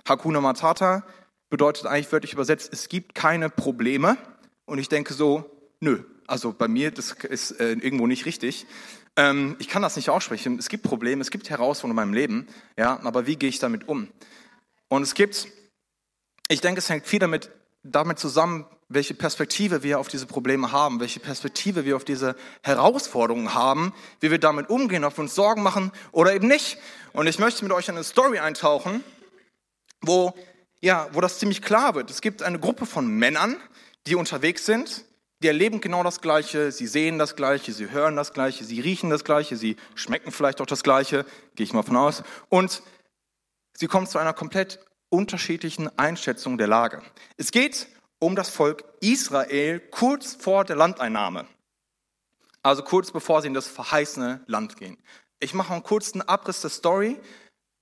Hakuna 0.08 0.40
Matata 0.40 1.04
bedeutet 1.50 1.86
eigentlich 1.86 2.10
wörtlich 2.12 2.32
übersetzt, 2.32 2.72
es 2.72 2.88
gibt 2.88 3.14
keine 3.14 3.50
Probleme. 3.50 4.16
Und 4.64 4.78
ich 4.78 4.88
denke 4.88 5.14
so, 5.14 5.44
nö, 5.80 6.04
also 6.26 6.52
bei 6.52 6.68
mir, 6.68 6.90
das 6.90 7.12
ist 7.12 7.52
äh, 7.60 7.72
irgendwo 7.72 8.06
nicht 8.06 8.24
richtig. 8.24 8.66
Ähm, 9.16 9.56
ich 9.58 9.68
kann 9.68 9.82
das 9.82 9.96
nicht 9.96 10.10
aussprechen. 10.10 10.58
Es 10.58 10.68
gibt 10.68 10.84
Probleme, 10.84 11.20
es 11.20 11.30
gibt 11.30 11.50
Herausforderungen 11.50 11.98
in 11.98 12.10
meinem 12.10 12.14
Leben, 12.14 12.46
ja, 12.76 13.00
aber 13.02 13.26
wie 13.26 13.36
gehe 13.36 13.48
ich 13.48 13.58
damit 13.58 13.88
um? 13.88 14.08
Und 14.88 15.02
es 15.02 15.14
gibt, 15.14 15.48
ich 16.48 16.60
denke, 16.60 16.78
es 16.78 16.88
hängt 16.88 17.06
viel 17.06 17.18
damit, 17.18 17.50
damit 17.82 18.18
zusammen, 18.18 18.66
welche 18.90 19.14
Perspektive 19.14 19.82
wir 19.82 19.98
auf 19.98 20.08
diese 20.08 20.26
Probleme 20.26 20.72
haben, 20.72 21.00
welche 21.00 21.20
Perspektive 21.20 21.86
wir 21.86 21.96
auf 21.96 22.04
diese 22.04 22.36
Herausforderungen 22.62 23.54
haben, 23.54 23.94
wie 24.20 24.30
wir 24.30 24.38
damit 24.38 24.68
umgehen, 24.68 25.04
ob 25.04 25.16
wir 25.16 25.22
uns 25.22 25.34
Sorgen 25.34 25.62
machen 25.62 25.92
oder 26.12 26.34
eben 26.34 26.48
nicht. 26.48 26.76
Und 27.12 27.26
ich 27.26 27.38
möchte 27.38 27.64
mit 27.64 27.72
euch 27.72 27.88
in 27.88 27.94
eine 27.94 28.04
Story 28.04 28.40
eintauchen, 28.40 29.02
wo, 30.02 30.34
ja, 30.80 31.08
wo 31.12 31.22
das 31.22 31.38
ziemlich 31.38 31.62
klar 31.62 31.94
wird. 31.94 32.10
Es 32.10 32.20
gibt 32.20 32.42
eine 32.42 32.58
Gruppe 32.58 32.84
von 32.84 33.08
Männern, 33.08 33.56
die 34.06 34.16
unterwegs 34.16 34.66
sind 34.66 35.04
die 35.42 35.48
erleben 35.48 35.80
genau 35.80 36.02
das 36.02 36.20
Gleiche, 36.20 36.70
sie 36.70 36.86
sehen 36.86 37.18
das 37.18 37.34
Gleiche, 37.34 37.72
sie 37.72 37.90
hören 37.90 38.14
das 38.14 38.34
Gleiche, 38.34 38.64
sie 38.64 38.80
riechen 38.80 39.08
das 39.08 39.24
Gleiche, 39.24 39.56
sie 39.56 39.76
schmecken 39.94 40.32
vielleicht 40.32 40.60
auch 40.60 40.66
das 40.66 40.82
Gleiche, 40.82 41.24
gehe 41.54 41.64
ich 41.64 41.72
mal 41.72 41.82
von 41.82 41.96
aus. 41.96 42.22
Und 42.50 42.82
sie 43.74 43.86
kommen 43.86 44.06
zu 44.06 44.18
einer 44.18 44.34
komplett 44.34 44.80
unterschiedlichen 45.08 45.88
Einschätzung 45.98 46.58
der 46.58 46.66
Lage. 46.66 47.02
Es 47.38 47.52
geht 47.52 47.88
um 48.20 48.36
das 48.36 48.50
Volk 48.50 48.84
Israel 49.00 49.80
kurz 49.80 50.34
vor 50.34 50.64
der 50.64 50.76
Landeinnahme. 50.76 51.46
Also 52.62 52.82
kurz 52.82 53.10
bevor 53.10 53.40
sie 53.42 53.48
in 53.48 53.54
das 53.54 53.66
verheißene 53.66 54.44
Land 54.46 54.76
gehen. 54.76 54.98
Ich 55.40 55.54
mache 55.54 55.72
einen 55.72 55.82
kurzen 55.82 56.22
Abriss 56.22 56.60
der 56.60 56.70
Story. 56.70 57.18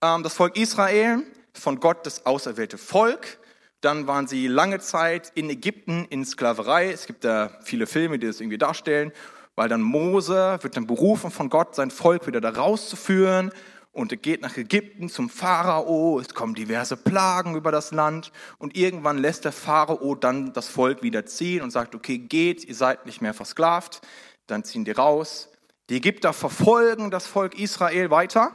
Ähm, 0.00 0.22
das 0.22 0.34
Volk 0.34 0.56
Israel, 0.56 1.24
von 1.52 1.80
Gott 1.80 2.06
das 2.06 2.24
auserwählte 2.24 2.78
Volk, 2.78 3.38
dann 3.80 4.06
waren 4.06 4.26
sie 4.26 4.46
lange 4.46 4.78
Zeit 4.78 5.32
in 5.34 5.50
Ägypten 5.50 6.06
in 6.10 6.24
Sklaverei. 6.24 6.90
Es 6.90 7.06
gibt 7.06 7.24
da 7.24 7.58
viele 7.62 7.86
Filme, 7.86 8.18
die 8.18 8.26
das 8.26 8.40
irgendwie 8.40 8.58
darstellen, 8.58 9.12
weil 9.56 9.68
dann 9.68 9.82
Mose 9.82 10.58
wird 10.62 10.76
dann 10.76 10.86
berufen 10.86 11.30
von 11.30 11.50
Gott, 11.50 11.74
sein 11.74 11.90
Volk 11.90 12.26
wieder 12.28 12.40
da 12.40 12.50
rauszuführen. 12.50 13.52
Und 13.92 14.12
er 14.12 14.18
geht 14.18 14.42
nach 14.42 14.56
Ägypten 14.56 15.08
zum 15.08 15.28
Pharao. 15.28 16.20
Es 16.20 16.34
kommen 16.34 16.54
diverse 16.54 16.96
Plagen 16.96 17.56
über 17.56 17.72
das 17.72 17.90
Land. 17.90 18.32
Und 18.58 18.76
irgendwann 18.76 19.18
lässt 19.18 19.44
der 19.44 19.52
Pharao 19.52 20.14
dann 20.14 20.52
das 20.52 20.68
Volk 20.68 21.02
wieder 21.02 21.26
ziehen 21.26 21.62
und 21.62 21.70
sagt, 21.70 21.94
okay, 21.94 22.18
geht, 22.18 22.64
ihr 22.64 22.74
seid 22.74 23.06
nicht 23.06 23.20
mehr 23.20 23.34
versklavt. 23.34 24.00
Dann 24.46 24.64
ziehen 24.64 24.84
die 24.84 24.92
raus. 24.92 25.48
Die 25.90 25.96
Ägypter 25.96 26.32
verfolgen 26.32 27.10
das 27.10 27.26
Volk 27.26 27.58
Israel 27.58 28.10
weiter. 28.10 28.54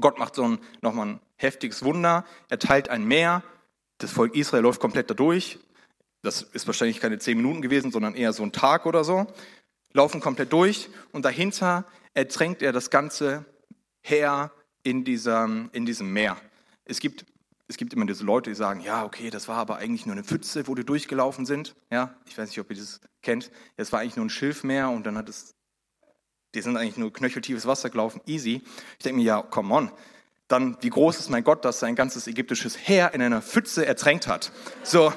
Gott 0.00 0.18
macht 0.18 0.34
so 0.34 0.44
ein, 0.44 0.58
nochmal 0.80 1.06
ein 1.06 1.20
heftiges 1.36 1.84
Wunder. 1.84 2.24
Er 2.48 2.58
teilt 2.58 2.88
ein 2.88 3.04
Meer 3.04 3.42
das 3.98 4.10
Volk 4.12 4.34
Israel 4.34 4.62
läuft 4.62 4.80
komplett 4.80 5.10
da 5.10 5.14
durch. 5.14 5.58
Das 6.22 6.42
ist 6.42 6.66
wahrscheinlich 6.66 7.00
keine 7.00 7.18
zehn 7.18 7.36
Minuten 7.36 7.62
gewesen, 7.62 7.90
sondern 7.90 8.14
eher 8.14 8.32
so 8.32 8.42
ein 8.42 8.52
Tag 8.52 8.84
oder 8.84 9.04
so. 9.04 9.26
Laufen 9.92 10.20
komplett 10.20 10.52
durch 10.52 10.88
und 11.12 11.24
dahinter 11.24 11.84
ertränkt 12.12 12.62
er 12.62 12.72
das 12.72 12.90
ganze 12.90 13.44
Heer 14.08 14.52
in, 14.84 15.04
dieser, 15.04 15.48
in 15.72 15.84
diesem 15.84 16.12
Meer. 16.12 16.36
Es 16.84 17.00
gibt, 17.00 17.26
es 17.66 17.76
gibt 17.76 17.92
immer 17.92 18.06
diese 18.06 18.24
Leute, 18.24 18.50
die 18.50 18.56
sagen, 18.56 18.80
ja, 18.80 19.04
okay, 19.04 19.30
das 19.30 19.48
war 19.48 19.56
aber 19.56 19.76
eigentlich 19.78 20.06
nur 20.06 20.14
eine 20.14 20.22
Pfütze, 20.22 20.68
wo 20.68 20.76
die 20.76 20.84
durchgelaufen 20.84 21.44
sind. 21.44 21.74
Ja, 21.90 22.14
ich 22.26 22.38
weiß 22.38 22.48
nicht, 22.48 22.60
ob 22.60 22.70
ihr 22.70 22.76
das 22.76 23.00
kennt. 23.22 23.50
Es 23.76 23.92
war 23.92 24.00
eigentlich 24.00 24.14
nur 24.14 24.24
ein 24.24 24.30
Schilfmeer 24.30 24.90
und 24.90 25.04
dann 25.04 25.18
hat 25.18 25.28
es, 25.28 25.56
die 26.54 26.62
sind 26.62 26.76
eigentlich 26.76 26.96
nur 26.96 27.12
knöcheltiefes 27.12 27.66
Wasser 27.66 27.90
gelaufen, 27.90 28.20
easy. 28.26 28.62
Ich 28.98 29.02
denke 29.02 29.18
mir, 29.18 29.24
ja, 29.24 29.42
come 29.42 29.74
on, 29.74 29.90
dann 30.46 30.76
wie 30.82 30.90
groß 30.90 31.18
ist 31.18 31.28
mein 31.28 31.42
Gott, 31.42 31.64
dass 31.64 31.80
sein 31.80 31.96
ganzes 31.96 32.28
ägyptisches 32.28 32.78
Heer 32.78 33.12
in 33.12 33.20
einer 33.20 33.42
Pfütze 33.42 33.84
ertränkt 33.84 34.28
hat. 34.28 34.52
So. 34.84 35.12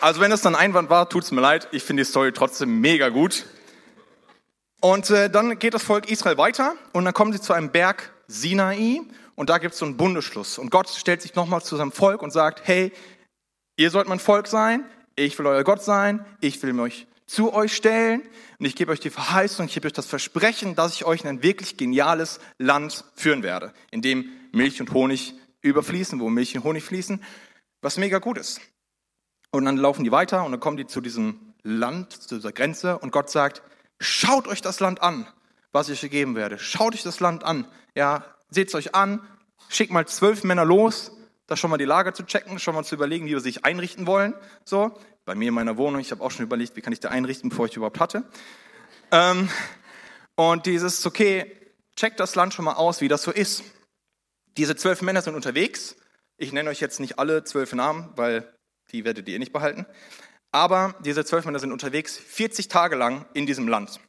Also 0.00 0.22
wenn 0.22 0.30
das 0.30 0.40
dann 0.40 0.54
Einwand 0.54 0.88
war, 0.88 1.10
tut's 1.10 1.30
mir 1.30 1.42
leid. 1.42 1.68
Ich 1.72 1.82
finde 1.82 2.04
die 2.04 2.08
Story 2.08 2.32
trotzdem 2.32 2.80
mega 2.80 3.10
gut. 3.10 3.44
Und 4.80 5.10
äh, 5.10 5.28
dann 5.28 5.58
geht 5.58 5.74
das 5.74 5.82
Volk 5.82 6.10
Israel 6.10 6.38
weiter 6.38 6.74
und 6.92 7.04
dann 7.04 7.12
kommen 7.12 7.34
sie 7.34 7.40
zu 7.40 7.52
einem 7.52 7.70
Berg 7.70 8.10
Sinai 8.26 9.02
und 9.34 9.50
da 9.50 9.58
gibt 9.58 9.74
es 9.74 9.78
so 9.78 9.84
einen 9.84 9.98
Bundesschluss. 9.98 10.56
Und 10.56 10.70
Gott 10.70 10.88
stellt 10.88 11.20
sich 11.20 11.34
nochmal 11.34 11.60
zu 11.60 11.76
seinem 11.76 11.92
Volk 11.92 12.22
und 12.22 12.30
sagt, 12.30 12.66
hey, 12.66 12.92
ihr 13.76 13.90
sollt 13.90 14.08
mein 14.08 14.20
Volk 14.20 14.46
sein, 14.46 14.86
ich 15.16 15.38
will 15.38 15.46
euer 15.46 15.64
Gott 15.64 15.82
sein, 15.82 16.24
ich 16.40 16.62
will 16.62 16.72
mich 16.72 17.06
zu 17.26 17.52
euch 17.52 17.76
stellen 17.76 18.22
und 18.58 18.64
ich 18.64 18.76
gebe 18.76 18.92
euch 18.92 19.00
die 19.00 19.10
Verheißung, 19.10 19.66
ich 19.66 19.74
gebe 19.74 19.86
euch 19.86 19.92
das 19.92 20.06
Versprechen, 20.06 20.74
dass 20.74 20.94
ich 20.94 21.04
euch 21.04 21.22
in 21.22 21.28
ein 21.28 21.42
wirklich 21.42 21.76
geniales 21.76 22.40
Land 22.56 23.04
führen 23.14 23.42
werde, 23.42 23.74
in 23.90 24.00
dem 24.00 24.30
Milch 24.52 24.80
und 24.80 24.94
Honig 24.94 25.34
überfließen, 25.60 26.20
wo 26.20 26.30
Milch 26.30 26.56
und 26.56 26.64
Honig 26.64 26.84
fließen, 26.84 27.22
was 27.82 27.98
mega 27.98 28.18
gut 28.18 28.38
ist. 28.38 28.62
Und 29.50 29.64
dann 29.64 29.76
laufen 29.76 30.04
die 30.04 30.12
weiter 30.12 30.44
und 30.44 30.52
dann 30.52 30.60
kommen 30.60 30.76
die 30.76 30.86
zu 30.86 31.00
diesem 31.00 31.54
Land, 31.62 32.12
zu 32.12 32.36
dieser 32.36 32.52
Grenze 32.52 32.98
und 32.98 33.10
Gott 33.10 33.30
sagt, 33.30 33.62
schaut 33.98 34.46
euch 34.48 34.62
das 34.62 34.80
Land 34.80 35.02
an, 35.02 35.26
was 35.72 35.88
ich 35.88 36.02
euch 36.02 36.10
geben 36.10 36.34
werde. 36.36 36.58
Schaut 36.58 36.94
euch 36.94 37.02
das 37.02 37.20
Land 37.20 37.44
an. 37.44 37.66
Ja, 37.94 38.24
seht 38.50 38.68
es 38.68 38.74
euch 38.74 38.94
an, 38.94 39.20
schickt 39.68 39.92
mal 39.92 40.06
zwölf 40.06 40.44
Männer 40.44 40.64
los, 40.64 41.12
da 41.46 41.56
schon 41.56 41.70
mal 41.70 41.78
die 41.78 41.84
Lage 41.84 42.12
zu 42.12 42.24
checken, 42.24 42.58
schon 42.58 42.74
mal 42.74 42.84
zu 42.84 42.94
überlegen, 42.94 43.26
wie 43.26 43.32
wir 43.32 43.40
sich 43.40 43.64
einrichten 43.64 44.06
wollen. 44.06 44.34
So, 44.64 44.96
bei 45.24 45.34
mir 45.34 45.48
in 45.48 45.54
meiner 45.54 45.76
Wohnung, 45.76 46.00
ich 46.00 46.12
habe 46.12 46.22
auch 46.22 46.30
schon 46.30 46.44
überlegt, 46.44 46.76
wie 46.76 46.80
kann 46.80 46.92
ich 46.92 47.00
da 47.00 47.08
einrichten, 47.08 47.50
bevor 47.50 47.66
ich 47.66 47.76
überhaupt 47.76 48.00
hatte. 48.00 48.24
Ähm, 49.10 49.48
und 50.36 50.66
dieses, 50.66 51.04
okay, 51.04 51.56
checkt 51.96 52.20
das 52.20 52.34
Land 52.34 52.54
schon 52.54 52.64
mal 52.64 52.74
aus, 52.74 53.00
wie 53.00 53.08
das 53.08 53.22
so 53.22 53.30
ist. 53.30 53.62
Diese 54.56 54.76
zwölf 54.76 55.02
Männer 55.02 55.22
sind 55.22 55.34
unterwegs. 55.34 55.96
Ich 56.36 56.52
nenne 56.52 56.70
euch 56.70 56.80
jetzt 56.80 57.00
nicht 57.00 57.18
alle 57.18 57.44
zwölf 57.44 57.72
Namen, 57.72 58.12
weil 58.16 58.52
die 58.92 59.04
werdet 59.04 59.28
ihr 59.28 59.38
nicht 59.38 59.52
behalten. 59.52 59.86
Aber 60.52 60.94
diese 61.04 61.24
zwölf 61.24 61.44
Männer 61.44 61.58
sind 61.58 61.72
unterwegs 61.72 62.16
40 62.16 62.68
Tage 62.68 62.96
lang 62.96 63.26
in 63.34 63.46
diesem 63.46 63.68
Land. 63.68 64.00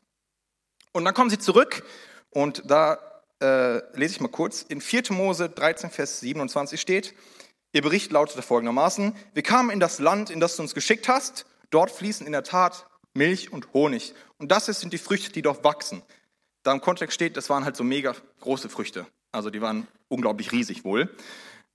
Und 0.92 1.06
dann 1.06 1.14
kommen 1.14 1.30
sie 1.30 1.40
zurück 1.40 1.84
und 2.32 2.64
da 2.66 3.00
äh, 3.42 3.82
lese 3.98 4.16
ich 4.16 4.22
mal 4.22 4.28
kurz. 4.28 4.62
In 4.64 4.82
4. 4.82 5.04
Mose 5.12 5.50
13, 5.50 5.90
Vers 5.90 6.20
27 6.20 6.80
steht, 6.80 7.14
ihr 7.74 7.82
Bericht 7.82 8.12
lautete 8.12 8.42
folgendermaßen, 8.42 9.16
wir 9.34 9.44
kamen 9.44 9.70
in 9.70 9.80
das 9.80 10.00
Land, 10.00 10.30
in 10.30 10.40
das 10.40 10.56
du 10.56 10.64
uns 10.64 10.74
geschickt 10.74 11.08
hast, 11.08 11.46
dort 11.70 11.92
fließen 11.92 12.26
in 12.26 12.34
der 12.34 12.44
Tat 12.44 12.88
Milch 13.14 13.52
und 13.52 13.74
Honig. 13.74 14.14
Und 14.38 14.52
das 14.52 14.66
sind 14.66 14.94
die 14.94 14.98
Früchte, 14.98 15.32
die 15.32 15.42
dort 15.42 15.64
wachsen. 15.64 16.02
Da 16.64 16.72
im 16.72 16.82
Kontext 16.82 17.16
steht, 17.16 17.38
das 17.38 17.50
waren 17.50 17.66
halt 17.66 17.76
so 17.76 17.84
mega 17.84 18.16
große 18.42 18.70
Früchte. 18.70 19.08
Also 19.32 19.50
die 19.50 19.62
waren 19.62 19.88
unglaublich 20.08 20.52
riesig 20.52 20.84
wohl. 20.84 21.10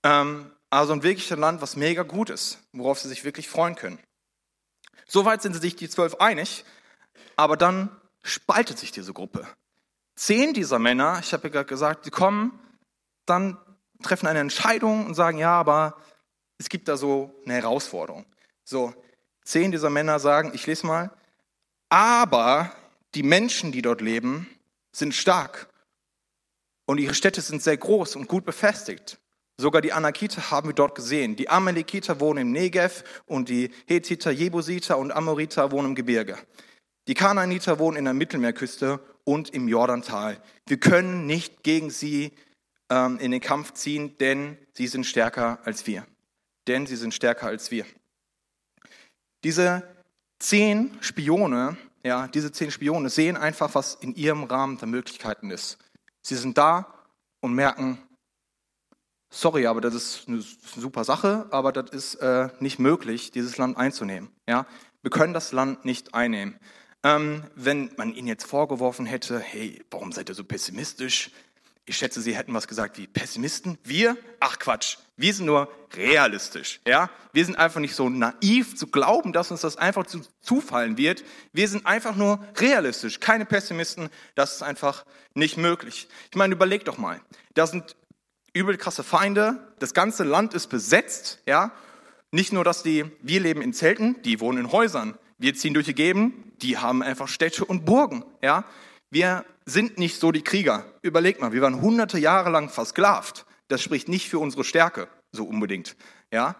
Ähm, 0.03 0.51
also 0.69 0.93
ein 0.93 1.03
wirkliches 1.03 1.37
Land, 1.37 1.61
was 1.61 1.75
mega 1.75 2.03
gut 2.03 2.29
ist, 2.29 2.59
worauf 2.73 2.99
sie 2.99 3.07
sich 3.07 3.23
wirklich 3.23 3.47
freuen 3.47 3.75
können. 3.75 3.99
Soweit 5.07 5.41
sind 5.41 5.53
sich 5.53 5.75
die 5.75 5.89
zwölf 5.89 6.15
einig, 6.15 6.65
aber 7.35 7.55
dann 7.55 7.89
spaltet 8.23 8.77
sich 8.77 8.91
diese 8.91 9.13
Gruppe. 9.13 9.47
Zehn 10.15 10.53
dieser 10.53 10.79
Männer, 10.79 11.19
ich 11.21 11.31
habe 11.31 11.47
ja 11.47 11.53
gerade 11.53 11.69
gesagt, 11.69 12.05
die 12.05 12.09
kommen, 12.09 12.59
dann 13.25 13.57
treffen 14.03 14.27
eine 14.27 14.39
Entscheidung 14.39 15.05
und 15.05 15.13
sagen, 15.15 15.37
ja, 15.37 15.51
aber 15.51 15.97
es 16.57 16.69
gibt 16.69 16.87
da 16.87 16.97
so 16.97 17.33
eine 17.45 17.53
Herausforderung. 17.53 18.25
So, 18.63 18.93
zehn 19.43 19.71
dieser 19.71 19.89
Männer 19.89 20.19
sagen, 20.19 20.51
ich 20.53 20.65
lese 20.67 20.85
mal, 20.85 21.11
aber 21.89 22.71
die 23.15 23.23
Menschen, 23.23 23.71
die 23.71 23.81
dort 23.81 24.01
leben, 24.01 24.49
sind 24.91 25.13
stark 25.13 25.69
und 26.85 26.97
ihre 26.97 27.13
Städte 27.13 27.41
sind 27.41 27.61
sehr 27.61 27.77
groß 27.77 28.15
und 28.15 28.27
gut 28.27 28.43
befestigt. 28.43 29.19
Sogar 29.59 29.81
die 29.81 29.91
Anakiter 29.91 30.51
haben 30.51 30.69
wir 30.69 30.73
dort 30.73 30.93
gesehen. 30.93 31.35
Die 31.35 31.49
Amalekiter 31.49 32.19
wohnen 32.19 32.39
im 32.39 32.51
Negev 32.51 33.03
und 33.25 33.49
die 33.49 33.71
Hethiter, 33.87 34.29
Jebusiter 34.29 34.99
und 34.99 35.11
Amoriter 35.11 35.71
wohnen 35.71 35.89
im 35.89 35.95
Gebirge. 35.95 36.37
Die 37.07 37.15
Kanaaniter 37.15 37.79
wohnen 37.79 37.97
in 37.97 38.05
der 38.05 38.13
Mittelmeerküste 38.13 38.99
und 39.23 39.49
im 39.49 39.67
Jordantal. 39.67 40.41
Wir 40.67 40.77
können 40.77 41.25
nicht 41.25 41.63
gegen 41.63 41.89
sie 41.89 42.33
ähm, 42.89 43.17
in 43.19 43.31
den 43.31 43.41
Kampf 43.41 43.73
ziehen, 43.73 44.15
denn 44.19 44.57
sie 44.73 44.87
sind 44.87 45.05
stärker 45.05 45.59
als 45.63 45.87
wir. 45.87 46.05
Denn 46.67 46.85
sie 46.85 46.95
sind 46.95 47.13
stärker 47.13 47.47
als 47.47 47.71
wir. 47.71 47.85
Diese 49.43 49.83
zehn 50.39 50.97
Spione, 51.01 51.77
ja, 52.03 52.27
diese 52.27 52.51
zehn 52.51 52.69
Spione 52.69 53.09
sehen 53.09 53.37
einfach, 53.37 53.73
was 53.73 53.95
in 53.95 54.13
ihrem 54.13 54.43
Rahmen 54.43 54.77
der 54.77 54.87
Möglichkeiten 54.87 55.49
ist. 55.49 55.77
Sie 56.21 56.35
sind 56.35 56.57
da 56.57 56.93
und 57.39 57.53
merken, 57.53 57.97
sorry, 59.29 59.67
aber 59.67 59.81
das 59.81 59.93
ist 59.93 60.27
eine 60.27 60.41
super 60.41 61.03
Sache, 61.03 61.47
aber 61.51 61.71
das 61.71 61.91
ist 61.91 62.15
äh, 62.15 62.49
nicht 62.59 62.79
möglich, 62.79 63.31
dieses 63.31 63.57
Land 63.57 63.77
einzunehmen. 63.77 64.29
Ja? 64.47 64.65
Wir 65.01 65.11
können 65.11 65.33
das 65.33 65.51
Land 65.51 65.85
nicht 65.85 66.13
einnehmen. 66.13 66.59
Ähm, 67.03 67.43
wenn 67.55 67.91
man 67.97 68.13
ihnen 68.13 68.27
jetzt 68.27 68.45
vorgeworfen 68.45 69.05
hätte, 69.05 69.39
hey, 69.39 69.83
warum 69.91 70.11
seid 70.11 70.29
ihr 70.29 70.35
so 70.35 70.43
pessimistisch? 70.43 71.31
Ich 71.85 71.97
schätze, 71.97 72.21
sie 72.21 72.35
hätten 72.35 72.53
was 72.53 72.67
gesagt 72.67 72.97
wie 72.97 73.07
Pessimisten. 73.07 73.77
Wir? 73.83 74.17
Ach 74.41 74.59
Quatsch, 74.59 74.97
wir 75.15 75.33
sind 75.33 75.45
nur 75.45 75.71
realistisch. 75.95 76.81
Ja? 76.85 77.09
Wir 77.31 77.45
sind 77.45 77.55
einfach 77.55 77.79
nicht 77.79 77.95
so 77.95 78.09
naiv 78.09 78.75
zu 78.75 78.87
glauben, 78.87 79.31
dass 79.31 79.51
uns 79.51 79.61
das 79.61 79.77
einfach 79.77 80.05
zu, 80.05 80.21
zufallen 80.41 80.97
wird. 80.97 81.23
Wir 81.53 81.69
sind 81.69 81.85
einfach 81.85 82.15
nur 82.15 82.45
realistisch, 82.57 83.21
keine 83.21 83.45
Pessimisten. 83.45 84.09
Das 84.35 84.55
ist 84.55 84.63
einfach 84.63 85.05
nicht 85.33 85.55
möglich. 85.55 86.09
Ich 86.29 86.35
meine, 86.35 86.55
überleg 86.55 86.83
doch 86.83 86.97
mal. 86.97 87.21
Da 87.53 87.67
sind 87.67 87.95
übel 88.57 88.77
krasse 88.77 89.03
Feinde, 89.03 89.73
das 89.79 89.93
ganze 89.93 90.23
Land 90.23 90.53
ist 90.53 90.67
besetzt, 90.67 91.41
ja. 91.45 91.71
Nicht 92.31 92.51
nur, 92.51 92.63
dass 92.63 92.83
die, 92.83 93.05
wir 93.21 93.39
leben 93.39 93.61
in 93.61 93.73
Zelten, 93.73 94.21
die 94.23 94.39
wohnen 94.39 94.59
in 94.65 94.71
Häusern. 94.71 95.17
Wir 95.37 95.55
ziehen 95.55 95.73
durch 95.73 95.85
die 95.85 95.95
Gegend, 95.95 96.33
die 96.61 96.77
haben 96.77 97.01
einfach 97.01 97.27
Städte 97.27 97.65
und 97.65 97.85
Burgen, 97.85 98.25
ja. 98.41 98.65
Wir 99.09 99.45
sind 99.65 99.97
nicht 99.97 100.19
so 100.19 100.31
die 100.31 100.41
Krieger. 100.41 100.85
Überleg 101.01 101.39
mal, 101.39 101.53
wir 101.53 101.61
waren 101.61 101.81
hunderte 101.81 102.19
Jahre 102.19 102.49
lang 102.49 102.69
versklavt. 102.69 103.45
Das 103.69 103.81
spricht 103.81 104.09
nicht 104.09 104.29
für 104.29 104.39
unsere 104.39 104.63
Stärke, 104.63 105.07
so 105.31 105.45
unbedingt, 105.45 105.95
ja. 106.31 106.55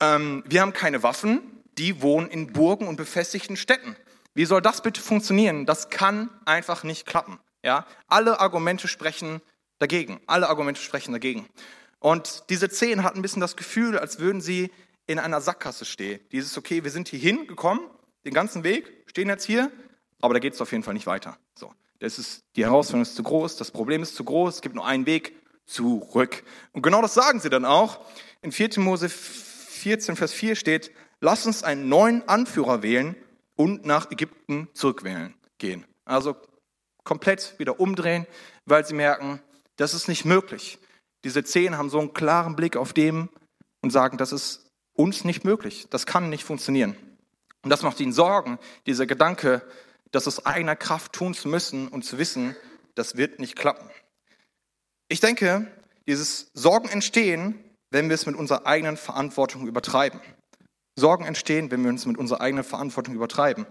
Ähm, 0.00 0.44
wir 0.46 0.60
haben 0.60 0.72
keine 0.72 1.02
Waffen, 1.02 1.40
die 1.78 2.02
wohnen 2.02 2.28
in 2.28 2.52
Burgen 2.52 2.88
und 2.88 2.96
befestigten 2.96 3.56
Städten. 3.56 3.96
Wie 4.34 4.44
soll 4.44 4.62
das 4.62 4.82
bitte 4.82 5.00
funktionieren? 5.00 5.66
Das 5.66 5.90
kann 5.90 6.30
einfach 6.44 6.84
nicht 6.84 7.06
klappen. 7.06 7.38
Ja? 7.62 7.86
Alle 8.08 8.40
Argumente 8.40 8.88
sprechen 8.88 9.40
dagegen. 9.82 10.20
Alle 10.26 10.48
Argumente 10.48 10.80
sprechen 10.80 11.12
dagegen. 11.12 11.46
Und 11.98 12.44
diese 12.48 12.70
zehn 12.70 13.02
hatten 13.02 13.18
ein 13.18 13.22
bisschen 13.22 13.40
das 13.40 13.56
Gefühl, 13.56 13.98
als 13.98 14.18
würden 14.18 14.40
sie 14.40 14.70
in 15.06 15.18
einer 15.18 15.40
Sackgasse 15.40 15.84
stehen. 15.84 16.20
Dieses, 16.32 16.56
okay, 16.56 16.84
wir 16.84 16.90
sind 16.90 17.08
hier 17.08 17.18
hingekommen, 17.18 17.84
den 18.24 18.32
ganzen 18.32 18.64
Weg, 18.64 19.04
stehen 19.06 19.28
jetzt 19.28 19.44
hier, 19.44 19.70
aber 20.20 20.34
da 20.34 20.40
geht 20.40 20.54
es 20.54 20.60
auf 20.60 20.72
jeden 20.72 20.84
Fall 20.84 20.94
nicht 20.94 21.06
weiter. 21.06 21.36
So, 21.54 21.72
das 21.98 22.18
ist, 22.18 22.44
die 22.56 22.64
Herausforderung 22.64 23.02
ist 23.02 23.16
zu 23.16 23.22
groß, 23.22 23.56
das 23.56 23.70
Problem 23.70 24.02
ist 24.02 24.14
zu 24.14 24.24
groß, 24.24 24.56
es 24.56 24.60
gibt 24.62 24.74
nur 24.74 24.86
einen 24.86 25.06
Weg 25.06 25.34
zurück. 25.66 26.44
Und 26.72 26.82
genau 26.82 27.02
das 27.02 27.14
sagen 27.14 27.40
sie 27.40 27.50
dann 27.50 27.64
auch. 27.64 28.00
In 28.40 28.52
4. 28.52 28.70
Mose 28.78 29.08
14, 29.08 30.16
Vers 30.16 30.32
4 30.32 30.54
steht, 30.54 30.92
lass 31.20 31.46
uns 31.46 31.62
einen 31.62 31.88
neuen 31.88 32.28
Anführer 32.28 32.82
wählen 32.82 33.16
und 33.56 33.84
nach 33.84 34.10
Ägypten 34.10 34.68
zurückwählen 34.74 35.34
gehen. 35.58 35.84
Also 36.04 36.36
komplett 37.04 37.58
wieder 37.58 37.80
umdrehen, 37.80 38.26
weil 38.64 38.84
sie 38.84 38.94
merken, 38.94 39.40
das 39.76 39.94
ist 39.94 40.08
nicht 40.08 40.24
möglich. 40.24 40.78
Diese 41.24 41.44
zehn 41.44 41.76
haben 41.76 41.90
so 41.90 41.98
einen 42.00 42.14
klaren 42.14 42.56
Blick 42.56 42.76
auf 42.76 42.92
dem 42.92 43.28
und 43.80 43.90
sagen, 43.90 44.18
das 44.18 44.32
ist 44.32 44.70
uns 44.94 45.24
nicht 45.24 45.44
möglich. 45.44 45.86
Das 45.90 46.06
kann 46.06 46.28
nicht 46.28 46.44
funktionieren. 46.44 46.96
Und 47.62 47.70
das 47.70 47.82
macht 47.82 48.00
ihnen 48.00 48.12
Sorgen, 48.12 48.58
dieser 48.86 49.06
Gedanke, 49.06 49.62
das 50.10 50.26
aus 50.26 50.44
eigener 50.44 50.76
Kraft 50.76 51.12
tun 51.12 51.34
zu 51.34 51.48
müssen 51.48 51.88
und 51.88 52.04
zu 52.04 52.18
wissen, 52.18 52.56
das 52.94 53.16
wird 53.16 53.38
nicht 53.38 53.56
klappen. 53.56 53.88
Ich 55.08 55.20
denke, 55.20 55.70
dieses 56.06 56.50
Sorgen 56.54 56.88
entstehen, 56.88 57.62
wenn 57.90 58.08
wir 58.08 58.14
es 58.14 58.26
mit 58.26 58.36
unserer 58.36 58.66
eigenen 58.66 58.96
Verantwortung 58.96 59.66
übertreiben. 59.66 60.20
Sorgen 60.96 61.24
entstehen, 61.24 61.70
wenn 61.70 61.82
wir 61.82 61.90
uns 61.90 62.04
mit 62.06 62.18
unserer 62.18 62.40
eigenen 62.40 62.64
Verantwortung 62.64 63.14
übertreiben. 63.14 63.66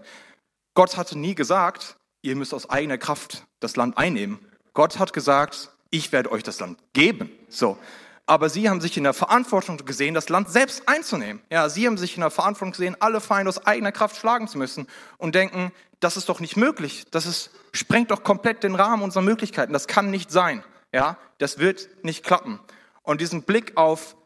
Gott 0.74 0.96
hatte 0.96 1.18
nie 1.18 1.34
gesagt, 1.34 1.96
ihr 2.22 2.34
müsst 2.36 2.54
aus 2.54 2.70
eigener 2.70 2.98
Kraft 2.98 3.44
das 3.60 3.76
Land 3.76 3.98
einnehmen. 3.98 4.38
Gott 4.72 4.98
hat 4.98 5.12
gesagt, 5.12 5.71
ich 5.92 6.10
werde 6.10 6.32
euch 6.32 6.42
das 6.42 6.58
Land 6.58 6.80
geben. 6.94 7.30
So. 7.48 7.78
Aber 8.26 8.48
sie 8.48 8.68
haben 8.68 8.80
sich 8.80 8.96
in 8.96 9.04
der 9.04 9.12
Verantwortung 9.12 9.76
gesehen, 9.78 10.14
das 10.14 10.28
Land 10.28 10.50
selbst 10.50 10.88
einzunehmen. 10.88 11.42
Ja, 11.50 11.68
sie 11.68 11.86
haben 11.86 11.98
sich 11.98 12.16
in 12.16 12.22
der 12.22 12.30
Verantwortung 12.30 12.72
gesehen, 12.72 12.96
alle 12.98 13.20
Feinde 13.20 13.50
aus 13.50 13.66
eigener 13.66 13.92
Kraft 13.92 14.16
schlagen 14.16 14.48
zu 14.48 14.58
müssen 14.58 14.86
und 15.18 15.34
denken, 15.34 15.70
das 16.00 16.16
ist 16.16 16.28
doch 16.28 16.40
nicht 16.40 16.56
möglich. 16.56 17.04
Das 17.10 17.26
ist, 17.26 17.50
sprengt 17.72 18.10
doch 18.10 18.22
komplett 18.22 18.62
den 18.62 18.74
Rahmen 18.74 19.02
unserer 19.02 19.22
Möglichkeiten. 19.22 19.72
Das 19.72 19.86
kann 19.86 20.10
nicht 20.10 20.30
sein. 20.30 20.64
Ja, 20.92 21.18
das 21.38 21.58
wird 21.58 21.88
nicht 22.04 22.24
klappen. 22.24 22.58
Und 23.02 23.20
diesen 23.20 23.42
Blick 23.42 23.76
auf, 23.76 24.16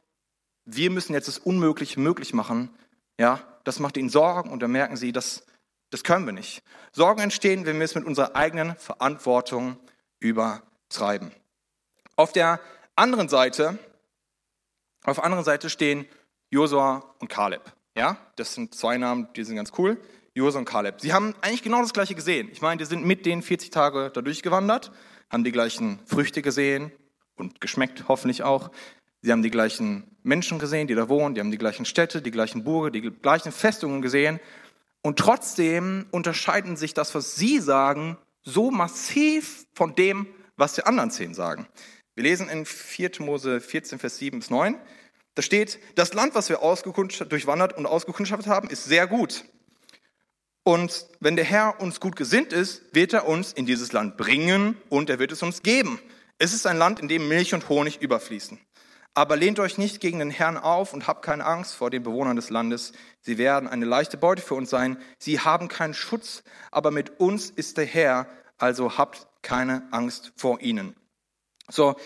wir 0.64 0.90
müssen 0.90 1.14
jetzt 1.14 1.28
das 1.28 1.38
Unmögliche 1.38 1.99
möglich 1.99 2.32
machen, 2.32 2.70
ja, 3.18 3.40
das 3.64 3.80
macht 3.80 3.96
ihnen 3.96 4.11
Sorgen 4.11 4.50
und 4.50 4.62
dann 4.62 4.70
merken 4.70 4.96
sie, 4.96 5.11
das, 5.11 5.44
das 5.90 6.04
können 6.04 6.26
wir 6.26 6.32
nicht. 6.32 6.62
Sorgen 6.92 7.20
entstehen, 7.20 7.66
wenn 7.66 7.78
wir 7.78 7.85
es 7.85 7.94
mit 7.94 8.04
unserer 8.04 8.37
eigenen 8.37 8.76
Verantwortung 8.76 9.78
übertreiben. 10.20 11.32
Auf 12.16 12.32
der 12.32 12.61
anderen 12.94 13.28
Seite, 13.28 13.78
auf 15.04 15.16
der 15.16 15.25
anderen 15.25 15.44
Seite 15.44 15.68
stehen 15.68 16.06
Josua 16.50 17.14
und 17.18 17.28
Kaleb. 17.28 17.61
Ja, 17.94 18.16
das 18.37 18.54
sind 18.54 18.75
zwei 18.75 18.96
Namen, 18.96 19.28
die 19.37 19.44
sind 19.44 19.56
ganz 19.56 19.73
cool. 19.76 20.00
Josua 20.32 20.61
und 20.61 20.64
Kaleb. 20.64 21.00
Sie 21.00 21.12
haben 21.12 21.35
eigentlich 21.42 21.62
genau 21.62 21.82
das 21.82 21.92
Gleiche 21.92 22.14
gesehen. 22.14 22.49
Ich 22.50 22.62
meine, 22.62 22.78
die 22.78 22.87
sind 22.87 23.04
mit 23.04 23.26
den 23.26 23.42
40 23.42 23.70
Tage 23.70 24.11
da 24.11 24.23
durchgewandert, 24.23 24.92
haben 25.30 25.44
die 25.44 25.52
gleichen 25.52 25.99
Früchte 26.06 26.40
gesehen 26.40 26.90
und 27.37 27.61
geschmeckt 27.61 28.04
hoffentlich 28.08 28.42
auch. 28.42 28.70
Sie 29.20 29.30
haben 29.30 29.42
die 29.42 29.50
gleichen 29.50 30.16
Menschen 30.23 30.58
gesehen, 30.58 30.87
die 30.87 30.94
da 30.94 31.11
wohnen, 31.11 31.35
die 31.35 31.40
haben 31.40 31.50
die 31.50 31.58
gleichen 31.58 31.85
Städte, 31.85 32.23
die 32.23 32.30
gleichen 32.30 32.64
Burgen, 32.64 32.92
die 32.92 33.11
gleichen 33.11 33.52
Festungen 33.52 34.00
gesehen. 34.00 34.40
Und 35.02 35.18
trotzdem 35.18 36.06
unterscheiden 36.12 36.76
sich 36.76 36.94
das, 36.94 37.14
was 37.14 37.37
sie 37.37 37.61
sagen, 37.61 38.16
so 38.42 38.70
massiv 38.70 39.66
von 39.75 39.94
dem, 39.94 40.26
was 40.56 40.75
die 40.75 40.85
anderen 40.85 41.11
zehn 41.11 41.35
sagen. 41.35 41.66
Wir 42.16 42.23
lesen 42.23 42.49
in 42.49 42.64
4. 42.64 43.11
Mose 43.18 43.61
14, 43.61 43.99
Vers 43.99 44.16
7 44.16 44.38
bis 44.38 44.49
9. 44.49 44.80
Da 45.35 45.42
steht, 45.42 45.78
das 45.96 46.14
Land, 46.14 46.35
was 46.35 46.49
wir 46.49 46.56
durchwandert 46.56 47.76
und 47.76 47.85
ausgekundschaftet 47.85 48.46
haben, 48.49 48.70
ist 48.70 48.87
sehr 48.87 49.06
gut. 49.06 49.44
Und 50.64 51.06
wenn 51.20 51.37
der 51.37 51.44
Herr 51.44 51.78
uns 51.78 52.00
gut 52.00 52.16
gesinnt 52.16 52.54
ist, 52.54 52.82
wird 52.94 53.12
er 53.12 53.28
uns 53.28 53.52
in 53.52 53.66
dieses 53.66 53.92
Land 53.92 54.16
bringen 54.16 54.78
und 54.88 55.11
er 55.11 55.18
wird 55.18 55.30
es 55.30 55.42
uns 55.42 55.62
geben. 55.62 56.00
Es 56.38 56.54
ist 56.54 56.66
ein 56.66 56.78
Land, 56.78 57.00
in 57.00 57.08
dem 57.08 57.28
Milch 57.28 57.52
und 57.52 57.68
Honig 57.68 58.00
überfließen. 58.00 58.58
Aber 59.12 59.37
lehnt 59.37 59.58
euch 59.58 59.76
nicht 59.76 60.00
gegen 60.00 60.18
den 60.18 60.30
Herrn 60.30 60.56
auf 60.56 60.94
und 60.94 61.06
habt 61.06 61.23
keine 61.23 61.44
Angst 61.44 61.75
vor 61.75 61.90
den 61.90 62.02
Bewohnern 62.02 62.37
des 62.37 62.49
Landes. 62.49 62.92
Sie 63.20 63.37
werden 63.37 63.68
eine 63.68 63.85
leichte 63.85 64.16
Beute 64.16 64.40
für 64.40 64.54
uns 64.54 64.70
sein. 64.70 64.96
Sie 65.18 65.38
haben 65.38 65.68
keinen 65.68 65.94
Schutz, 65.94 66.42
aber 66.70 66.90
mit 66.90 67.20
uns 67.20 67.50
ist 67.50 67.76
der 67.76 67.87
Herr, 67.87 68.26
also 68.56 68.96
habt 68.96 69.28
keine 69.42 69.87
Angst 69.90 70.32
vor 70.37 70.62
ihnen. 70.62 70.96
So, 71.68 71.96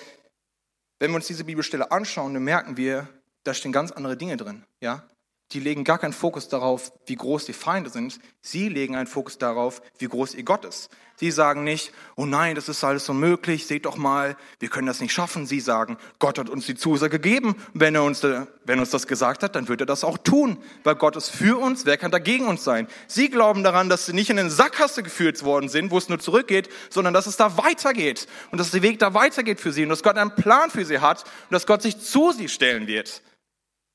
wenn 0.99 1.11
wir 1.11 1.17
uns 1.17 1.27
diese 1.27 1.45
Bibelstelle 1.45 1.91
anschauen, 1.91 2.35
dann 2.35 2.45
merken 2.45 2.77
wir, 2.77 3.09
da 3.45 3.55
stehen 3.55 3.73
ganz 3.73 3.91
andere 3.93 4.17
Dinge 4.17 4.37
drin. 4.37 4.65
Ja? 4.81 5.09
Die 5.53 5.61
legen 5.61 5.83
gar 5.83 5.99
keinen 5.99 6.13
Fokus 6.13 6.49
darauf, 6.49 6.93
wie 7.07 7.17
groß 7.17 7.45
die 7.45 7.53
Feinde 7.53 7.91
sind. 7.91 8.21
Sie 8.41 8.69
legen 8.69 8.95
einen 8.95 9.09
Fokus 9.09 9.37
darauf, 9.37 9.83
wie 9.99 10.07
groß 10.07 10.35
ihr 10.35 10.45
Gott 10.45 10.65
ist. 10.65 10.91
Sie 11.17 11.31
sagen 11.31 11.65
nicht, 11.65 11.93
oh 12.17 12.25
nein, 12.25 12.55
das 12.55 12.71
ist 12.71 12.83
alles 12.83 13.09
unmöglich, 13.09 13.67
seht 13.67 13.85
doch 13.85 13.99
mal, 13.99 14.39
wir 14.59 14.71
können 14.71 14.87
das 14.87 15.01
nicht 15.01 15.13
schaffen. 15.13 15.45
Sie 15.45 15.61
sagen, 15.61 15.99
Gott 16.19 16.39
hat 16.39 16.49
uns 16.49 16.65
die 16.65 16.77
Zusage 16.77 17.19
gegeben. 17.19 17.57
Wenn 17.75 17.95
er 17.95 18.05
uns, 18.05 18.23
wenn 18.23 18.47
er 18.67 18.79
uns 18.79 18.89
das 18.89 19.07
gesagt 19.07 19.43
hat, 19.43 19.55
dann 19.55 19.69
wird 19.69 19.81
er 19.81 19.87
das 19.87 20.05
auch 20.05 20.17
tun. 20.17 20.57
Weil 20.83 20.95
Gott 20.95 21.17
ist 21.17 21.29
für 21.29 21.59
uns, 21.59 21.85
wer 21.85 21.99
kann 21.99 22.11
dagegen 22.11 22.47
uns 22.47 22.65
sein? 22.65 22.87
Sie 23.07 23.29
glauben 23.29 23.65
daran, 23.65 23.91
dass 23.91 24.07
sie 24.07 24.15
nicht 24.15 24.31
in 24.31 24.39
eine 24.39 24.51
Sackgasse 24.51 25.03
geführt 25.03 25.43
worden 25.43 25.69
sind, 25.69 25.91
wo 25.91 25.99
es 25.99 26.09
nur 26.09 26.21
zurückgeht, 26.21 26.71
sondern 26.89 27.13
dass 27.13 27.27
es 27.27 27.37
da 27.37 27.59
weitergeht. 27.59 28.27
Und 28.51 28.59
dass 28.59 28.71
der 28.71 28.83
Weg 28.83 28.99
da 29.01 29.13
weitergeht 29.13 29.61
für 29.61 29.73
sie 29.73 29.83
und 29.83 29.91
dass 29.91 30.03
Gott 30.03 30.17
einen 30.17 30.35
Plan 30.35 30.71
für 30.71 30.87
sie 30.87 31.01
hat 31.01 31.25
und 31.25 31.53
dass 31.53 31.67
Gott 31.67 31.83
sich 31.83 31.99
zu 31.99 32.33
sie 32.33 32.49
stellen 32.49 32.87
wird. 32.87 33.21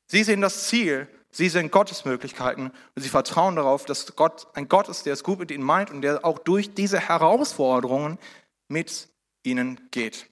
Sie 0.06 0.24
sehen 0.24 0.42
das 0.42 0.68
Ziel 0.68 1.08
Sie 1.36 1.50
sehen 1.50 1.70
Gottes 1.70 2.06
Möglichkeiten 2.06 2.72
und 2.96 3.02
sie 3.02 3.10
vertrauen 3.10 3.58
darauf, 3.58 3.84
dass 3.84 4.16
Gott 4.16 4.48
ein 4.54 4.70
Gott 4.70 4.88
ist, 4.88 5.06
der 5.06 5.12
es 5.12 5.22
gut 5.22 5.38
mit 5.38 5.52
ihnen 5.52 5.66
meint 5.66 5.92
und 5.92 6.02
der 6.02 6.24
auch 6.24 6.40
durch 6.40 6.74
diese 6.74 6.98
Herausforderungen 6.98 8.20
mit 8.70 9.10
ihnen 9.44 9.82
geht. 9.92 10.30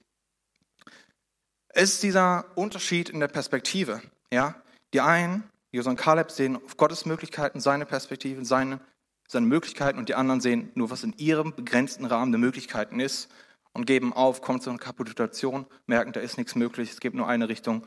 Es 1.68 1.92
ist 1.92 2.04
dieser 2.04 2.46
Unterschied 2.54 3.10
in 3.10 3.20
der 3.20 3.28
Perspektive. 3.28 4.00
Ja? 4.32 4.54
Die 4.94 5.02
einen, 5.02 5.44
Josua 5.72 5.90
und 5.90 5.98
Kaleb, 5.98 6.30
sehen 6.30 6.56
auf 6.56 6.78
Gottes 6.78 7.04
Möglichkeiten, 7.04 7.60
seine 7.60 7.84
Perspektiven, 7.84 8.46
seine, 8.46 8.80
seine 9.28 9.44
Möglichkeiten 9.44 9.98
und 9.98 10.08
die 10.08 10.14
anderen 10.14 10.40
sehen 10.40 10.72
nur, 10.74 10.88
was 10.88 11.04
in 11.04 11.12
ihrem 11.18 11.54
begrenzten 11.54 12.06
Rahmen 12.06 12.32
der 12.32 12.38
Möglichkeiten 12.38 12.98
ist 12.98 13.28
und 13.74 13.84
geben 13.84 14.14
auf, 14.14 14.40
kommt 14.40 14.62
zu 14.62 14.70
einer 14.70 14.78
Kapitulation, 14.78 15.66
merken, 15.84 16.14
da 16.14 16.20
ist 16.20 16.38
nichts 16.38 16.54
möglich, 16.54 16.92
es 16.92 17.00
gibt 17.00 17.14
nur 17.14 17.28
eine 17.28 17.50
Richtung, 17.50 17.86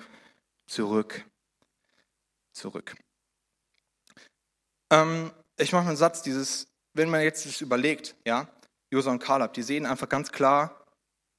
zurück. 0.68 1.26
Zurück. 2.52 2.96
Ähm, 4.92 5.32
ich 5.58 5.74
mache 5.74 5.88
einen 5.88 5.98
Satz, 5.98 6.22
dieses, 6.22 6.68
wenn 6.94 7.10
man 7.10 7.22
jetzt 7.22 7.46
das 7.46 7.62
überlegt, 7.62 8.16
ja, 8.26 8.48
Josua 8.92 9.12
und 9.12 9.20
Kaleb, 9.20 9.54
die 9.54 9.64
sehen 9.64 9.86
einfach 9.86 10.10
ganz 10.10 10.32
klar, 10.32 10.86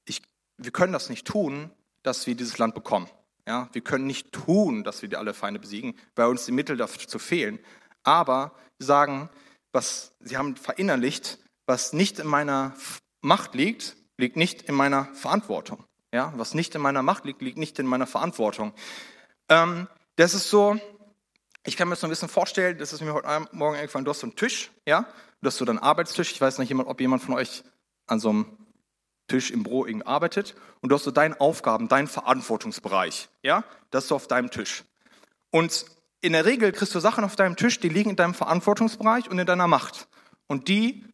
ich, 0.05 0.21
wir 0.57 0.71
können 0.71 0.93
das 0.93 1.09
nicht 1.09 1.25
tun, 1.25 1.71
dass 2.03 2.27
wir 2.27 2.35
dieses 2.35 2.57
Land 2.57 2.75
bekommen. 2.75 3.09
Ja, 3.47 3.67
wir 3.71 3.81
können 3.81 4.05
nicht 4.05 4.31
tun, 4.31 4.83
dass 4.83 5.01
wir 5.01 5.17
alle 5.17 5.33
Feinde 5.33 5.59
besiegen, 5.59 5.95
weil 6.15 6.27
uns 6.27 6.45
die 6.45 6.51
Mittel 6.51 6.77
dafür 6.77 7.19
fehlen. 7.19 7.59
Aber 8.03 8.53
sie 8.77 8.85
sagen, 8.85 9.29
was 9.71 10.13
sie 10.19 10.37
haben 10.37 10.55
verinnerlicht, 10.55 11.39
was 11.65 11.93
nicht 11.93 12.19
in 12.19 12.27
meiner 12.27 12.75
Macht 13.21 13.55
liegt, 13.55 13.95
liegt 14.17 14.35
nicht 14.35 14.63
in 14.63 14.75
meiner 14.75 15.05
Verantwortung. 15.15 15.83
Ja, 16.13 16.33
was 16.35 16.53
nicht 16.53 16.75
in 16.75 16.81
meiner 16.81 17.03
Macht 17.03 17.25
liegt, 17.25 17.41
liegt 17.41 17.57
nicht 17.57 17.79
in 17.79 17.85
meiner 17.85 18.07
Verantwortung. 18.07 18.73
Ähm, 19.47 19.87
das 20.15 20.33
ist 20.33 20.49
so, 20.49 20.79
ich 21.65 21.77
kann 21.77 21.87
mir 21.87 21.93
das 21.93 22.01
so 22.01 22.07
ein 22.07 22.09
bisschen 22.09 22.29
vorstellen, 22.29 22.77
das 22.77 22.93
ist 22.93 23.01
mir 23.01 23.13
heute 23.13 23.47
Morgen 23.51 23.75
eingefallen, 23.75 24.05
du 24.05 24.11
hast 24.11 24.19
so 24.19 24.27
einen 24.27 24.35
Tisch, 24.35 24.71
ja, 24.87 25.05
du 25.41 25.47
hast 25.47 25.57
so 25.57 25.65
deinen 25.65 25.79
Arbeitstisch, 25.79 26.31
ich 26.31 26.41
weiß 26.41 26.57
nicht, 26.59 26.73
ob 26.73 27.01
jemand 27.01 27.21
von 27.21 27.35
euch 27.35 27.63
an 28.07 28.19
so 28.19 28.29
einem 28.29 28.57
Tisch 29.27 29.51
im 29.51 29.63
Büro 29.63 29.85
irgendwie 29.85 30.07
arbeitet 30.07 30.55
und 30.81 30.89
du 30.89 30.95
hast 30.95 31.03
so 31.03 31.11
deine 31.11 31.39
Aufgaben, 31.39 31.87
deinen 31.87 32.07
Verantwortungsbereich, 32.07 33.29
ja, 33.43 33.63
das 33.91 34.05
ist 34.05 34.09
so 34.09 34.15
auf 34.15 34.27
deinem 34.27 34.51
Tisch. 34.51 34.83
Und 35.51 35.85
in 36.21 36.33
der 36.33 36.45
Regel 36.45 36.71
kriegst 36.71 36.93
du 36.95 36.99
Sachen 36.99 37.23
auf 37.23 37.35
deinem 37.35 37.55
Tisch, 37.55 37.79
die 37.79 37.89
liegen 37.89 38.11
in 38.11 38.15
deinem 38.15 38.33
Verantwortungsbereich 38.33 39.29
und 39.29 39.39
in 39.39 39.45
deiner 39.45 39.67
Macht. 39.67 40.07
Und 40.47 40.67
die 40.67 41.05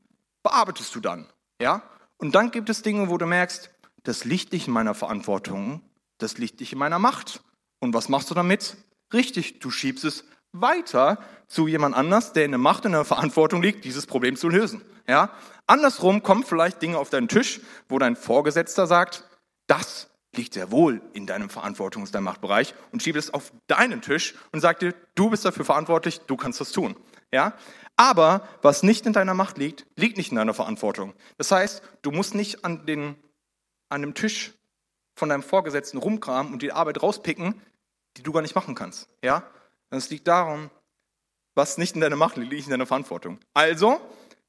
bearbeitest 0.43 0.95
du 0.95 0.99
dann, 0.99 1.27
ja. 1.61 1.83
Und 2.17 2.33
dann 2.33 2.51
gibt 2.51 2.69
es 2.69 2.81
Dinge, 2.81 3.09
wo 3.09 3.17
du 3.17 3.25
merkst, 3.25 3.69
das 4.03 4.23
liegt 4.23 4.53
nicht 4.53 4.67
in 4.67 4.73
meiner 4.73 4.93
Verantwortung, 4.93 5.81
das 6.17 6.37
liegt 6.37 6.59
nicht 6.59 6.73
in 6.73 6.79
meiner 6.79 6.99
Macht. 6.99 7.43
Und 7.79 7.93
was 7.93 8.09
machst 8.09 8.29
du 8.29 8.33
damit? 8.33 8.77
Richtig, 9.13 9.59
du 9.59 9.71
schiebst 9.71 10.03
es 10.03 10.25
weiter 10.51 11.17
zu 11.47 11.67
jemand 11.67 11.95
anders, 11.95 12.33
der 12.33 12.45
in 12.45 12.51
der 12.51 12.57
Macht 12.57 12.85
und 12.85 12.91
in 12.91 12.97
der 12.97 13.05
Verantwortung 13.05 13.61
liegt, 13.61 13.85
dieses 13.85 14.05
Problem 14.05 14.35
zu 14.35 14.49
lösen. 14.49 14.81
Ja? 15.07 15.31
Andersrum 15.67 16.23
kommen 16.23 16.43
vielleicht 16.43 16.81
Dinge 16.81 16.97
auf 16.97 17.09
deinen 17.09 17.27
Tisch, 17.27 17.61
wo 17.89 17.99
dein 17.99 18.15
Vorgesetzter 18.15 18.87
sagt, 18.87 19.23
das 19.67 20.09
liegt 20.35 20.53
sehr 20.53 20.71
wohl 20.71 21.01
in 21.13 21.27
deinem 21.27 21.47
Verantwortungs- 21.47 22.07
und 22.07 22.15
deinem 22.15 22.25
Machtbereich 22.25 22.73
und 22.91 23.01
schiebt 23.01 23.17
es 23.17 23.33
auf 23.33 23.51
deinen 23.67 24.01
Tisch 24.01 24.35
und 24.51 24.59
sagt 24.59 24.81
dir, 24.81 24.93
du 25.15 25.29
bist 25.29 25.45
dafür 25.45 25.65
verantwortlich, 25.65 26.21
du 26.21 26.35
kannst 26.35 26.59
das 26.59 26.71
tun. 26.71 26.95
Ja? 27.31 27.53
Aber 27.95 28.47
was 28.61 28.83
nicht 28.83 29.05
in 29.05 29.13
deiner 29.13 29.33
Macht 29.33 29.57
liegt, 29.57 29.85
liegt 29.95 30.17
nicht 30.17 30.31
in 30.31 30.37
deiner 30.37 30.53
Verantwortung. 30.53 31.13
Das 31.37 31.51
heißt, 31.51 31.81
du 32.01 32.11
musst 32.11 32.35
nicht 32.35 32.65
an, 32.65 32.85
den, 32.85 33.15
an 33.89 34.01
dem 34.01 34.13
Tisch 34.13 34.53
von 35.15 35.29
deinem 35.29 35.43
Vorgesetzten 35.43 35.97
rumkramen 35.97 36.51
und 36.51 36.61
die 36.61 36.73
Arbeit 36.73 37.01
rauspicken, 37.01 37.61
die 38.17 38.23
du 38.23 38.31
gar 38.31 38.41
nicht 38.41 38.55
machen 38.55 38.75
kannst. 38.75 39.07
Ja? 39.23 39.43
Es 39.89 40.09
liegt 40.09 40.27
darum, 40.27 40.69
was 41.53 41.77
nicht 41.77 41.95
in 41.95 42.01
deiner 42.01 42.15
Macht 42.15 42.37
liegt, 42.37 42.51
liegt 42.51 42.65
in 42.65 42.71
deiner 42.71 42.85
Verantwortung. 42.85 43.39
Also, 43.53 43.99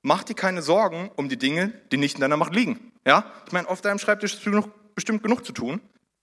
mach 0.02 0.24
dir 0.24 0.35
keine 0.35 0.62
Sorgen 0.62 1.11
um 1.16 1.29
die 1.29 1.38
Dinge, 1.38 1.68
die 1.92 1.96
nicht 1.96 2.16
in 2.16 2.20
deiner 2.20 2.37
Macht 2.37 2.55
liegen. 2.55 2.92
Ja? 3.07 3.31
Ich 3.46 3.52
meine, 3.52 3.68
auf 3.68 3.81
deinem 3.81 3.98
Schreibtisch 3.98 4.35
ist 4.35 4.61
bestimmt 4.94 5.22
genug 5.22 5.44
zu 5.44 5.52
tun. 5.52 5.81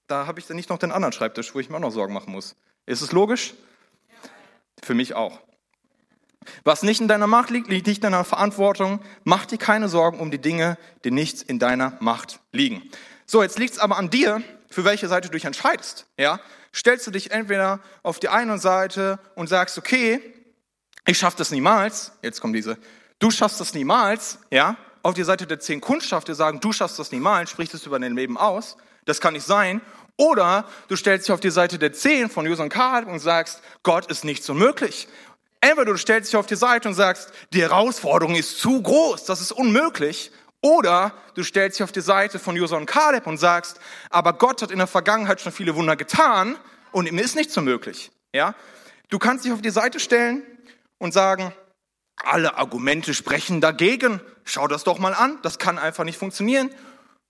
Da 0.08 0.28
habe 0.28 0.40
ich 0.40 0.48
dann 0.48 0.58
nicht 0.58 0.70
noch 0.70 0.78
den 0.80 0.92
anderen 0.92 1.14
Schreibtisch, 1.14 1.56
wo 1.56 1.60
ich 1.60 1.70
mir 1.70 1.78
auch 1.78 1.82
noch 1.82 1.92
Sorgen 1.92 2.14
machen 2.14 2.34
muss. 2.34 2.56
Ist 2.86 3.02
es 3.02 3.12
logisch? 3.14 3.54
Für 4.84 4.94
mich 4.94 5.14
auch. 5.14 5.40
Was 6.66 6.84
nicht 6.84 7.00
in 7.00 7.08
deiner 7.08 7.28
Macht 7.28 7.50
liegt, 7.50 7.70
liegt 7.70 7.88
nicht 7.88 7.98
in 7.98 8.12
deiner 8.12 8.26
Verantwortung. 8.26 9.00
Mach 9.24 9.46
dir 9.46 9.58
keine 9.58 9.88
Sorgen 9.88 10.20
um 10.20 10.30
die 10.30 10.40
Dinge, 10.40 10.78
die 11.06 11.12
nicht 11.12 11.42
in 11.44 11.58
deiner 11.58 11.98
Macht 12.02 12.42
liegen. 12.52 12.84
So, 13.26 13.42
jetzt 13.42 13.58
liegt 13.60 13.74
es 13.74 13.80
aber 13.80 13.98
an 13.98 14.10
dir, 14.10 14.44
für 14.74 14.86
welche 14.86 15.08
Seite 15.08 15.30
du 15.30 15.34
dich 15.34 15.46
entscheidest. 15.46 16.08
Ja? 16.18 16.40
stellst 16.74 17.06
du 17.08 17.12
dich 17.12 17.32
entweder 17.32 17.80
auf 18.02 18.20
die 18.20 18.30
eine 18.30 18.58
Seite 18.58 19.20
und 19.36 19.48
sagst, 19.48 19.78
okay, 19.78 20.20
ich 21.06 21.18
schaffe 21.18 21.38
das 21.38 21.52
niemals, 21.52 22.14
jetzt 22.22 22.42
kommt 22.42 22.56
diese, 22.56 22.78
du 23.20 23.30
schaffst 23.30 23.60
das 23.60 23.74
niemals, 23.74 24.40
ja, 24.52 24.76
auf 25.04 25.14
die 25.14 25.24
Seite 25.24 25.46
der 25.46 25.60
zehn 25.60 25.82
Kundschafter 25.82 26.34
sagen, 26.34 26.60
du 26.62 26.72
schaffst 26.72 26.98
das 26.98 27.12
niemals, 27.12 27.52
sprichst 27.52 27.74
es 27.74 27.86
über 27.86 28.00
dein 28.00 28.16
Leben 28.16 28.38
aus, 28.38 28.78
das 29.06 29.20
kann 29.20 29.34
nicht 29.34 29.46
sein. 29.46 29.82
Oder 30.16 30.66
du 30.88 30.96
stellst 30.96 31.28
dich 31.28 31.34
auf 31.34 31.40
die 31.40 31.50
Seite 31.50 31.78
der 31.80 31.92
zehn 31.92 32.30
von 32.30 32.46
Jus 32.46 32.60
und 32.60 32.70
Karl 32.70 33.04
und 33.06 33.20
sagst, 33.20 33.62
Gott 33.82 34.06
ist 34.06 34.24
nicht 34.24 34.44
so 34.44 34.54
möglich. 34.54 35.08
Entweder 35.60 35.92
du 35.92 35.98
stellst 35.98 36.32
dich 36.32 36.38
auf 36.38 36.46
die 36.46 36.56
Seite 36.56 36.88
und 36.88 36.94
sagst, 36.94 37.32
die 37.52 37.62
Herausforderung 37.62 38.36
ist 38.36 38.60
zu 38.60 38.82
groß, 38.82 39.26
das 39.26 39.42
ist 39.42 39.52
unmöglich. 39.52 40.32
Oder 40.64 41.14
du 41.36 41.44
stellst 41.44 41.78
dich 41.78 41.84
auf 41.84 41.92
die 41.92 42.00
Seite 42.00 42.40
von 42.40 42.56
Josua 42.56 42.78
und 42.78 42.86
Kaleb 42.86 43.28
und 43.28 43.38
sagst, 43.38 43.82
aber 44.10 44.32
Gott 44.32 44.62
hat 44.62 44.72
in 44.72 44.78
der 44.78 44.88
Vergangenheit 44.88 45.42
schon 45.42 45.52
viele 45.52 45.76
Wunder 45.76 45.98
getan 45.98 46.56
und 46.94 47.06
ihm 47.06 47.20
ist 47.20 47.36
nichts 47.36 47.54
so 47.54 47.62
möglich. 47.62 48.12
Ja? 48.34 48.56
Du 49.10 49.20
kannst 49.20 49.44
dich 49.44 49.52
auf 49.52 49.62
die 49.62 49.72
Seite 49.72 50.00
stellen 50.00 50.42
und 51.00 51.14
sagen, 51.14 51.54
alle 52.16 52.56
Argumente 52.56 53.14
sprechen 53.14 53.60
dagegen. 53.60 54.22
Schau 54.46 54.70
das 54.70 54.86
doch 54.86 55.00
mal 55.00 55.14
an. 55.14 55.38
Das 55.42 55.60
kann 55.60 55.78
einfach 55.78 56.06
nicht 56.06 56.18
funktionieren. 56.18 56.70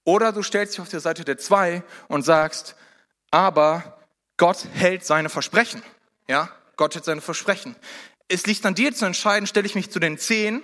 Oder 0.04 0.32
du 0.32 0.44
stellst 0.44 0.74
dich 0.74 0.82
auf 0.82 0.90
die 0.90 1.00
Seite 1.00 1.26
der 1.26 1.40
zwei 1.40 1.82
und 2.08 2.22
sagst, 2.22 2.76
aber 3.32 3.98
Gott 4.38 4.68
hält 4.74 5.06
seine 5.06 5.30
Versprechen. 5.30 5.82
Ja? 6.28 6.50
Gott 6.76 6.94
hält 6.94 7.06
seine 7.06 7.22
Versprechen. 7.22 7.76
Es 8.28 8.46
liegt 8.46 8.64
an 8.68 8.76
dir 8.76 8.94
zu 8.94 9.06
entscheiden, 9.06 9.48
stelle 9.48 9.66
ich 9.66 9.74
mich 9.74 9.90
zu 9.90 10.00
den 10.00 10.20
zehn 10.20 10.62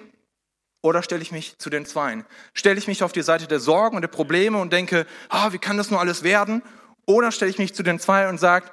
oder 0.82 1.04
stelle 1.04 1.22
ich 1.22 1.32
mich 1.32 1.58
zu 1.58 1.70
den 1.70 1.86
Zweien? 1.86 2.26
Stelle 2.54 2.80
ich 2.80 2.88
mich 2.88 3.04
auf 3.04 3.12
die 3.12 3.22
Seite 3.22 3.48
der 3.48 3.60
Sorgen 3.60 3.96
und 3.96 4.02
der 4.02 4.10
Probleme 4.10 4.58
und 4.58 4.72
denke, 4.72 5.06
ah, 5.30 5.52
wie 5.52 5.58
kann 5.58 5.78
das 5.78 5.89
nur 5.92 6.00
alles 6.00 6.24
werden? 6.24 6.63
Oder 7.06 7.32
stelle 7.32 7.52
ich 7.52 7.58
mich 7.58 7.74
zu 7.74 7.84
den 7.84 8.00
Zweien 8.00 8.30
und 8.30 8.39
sage, 8.39 8.70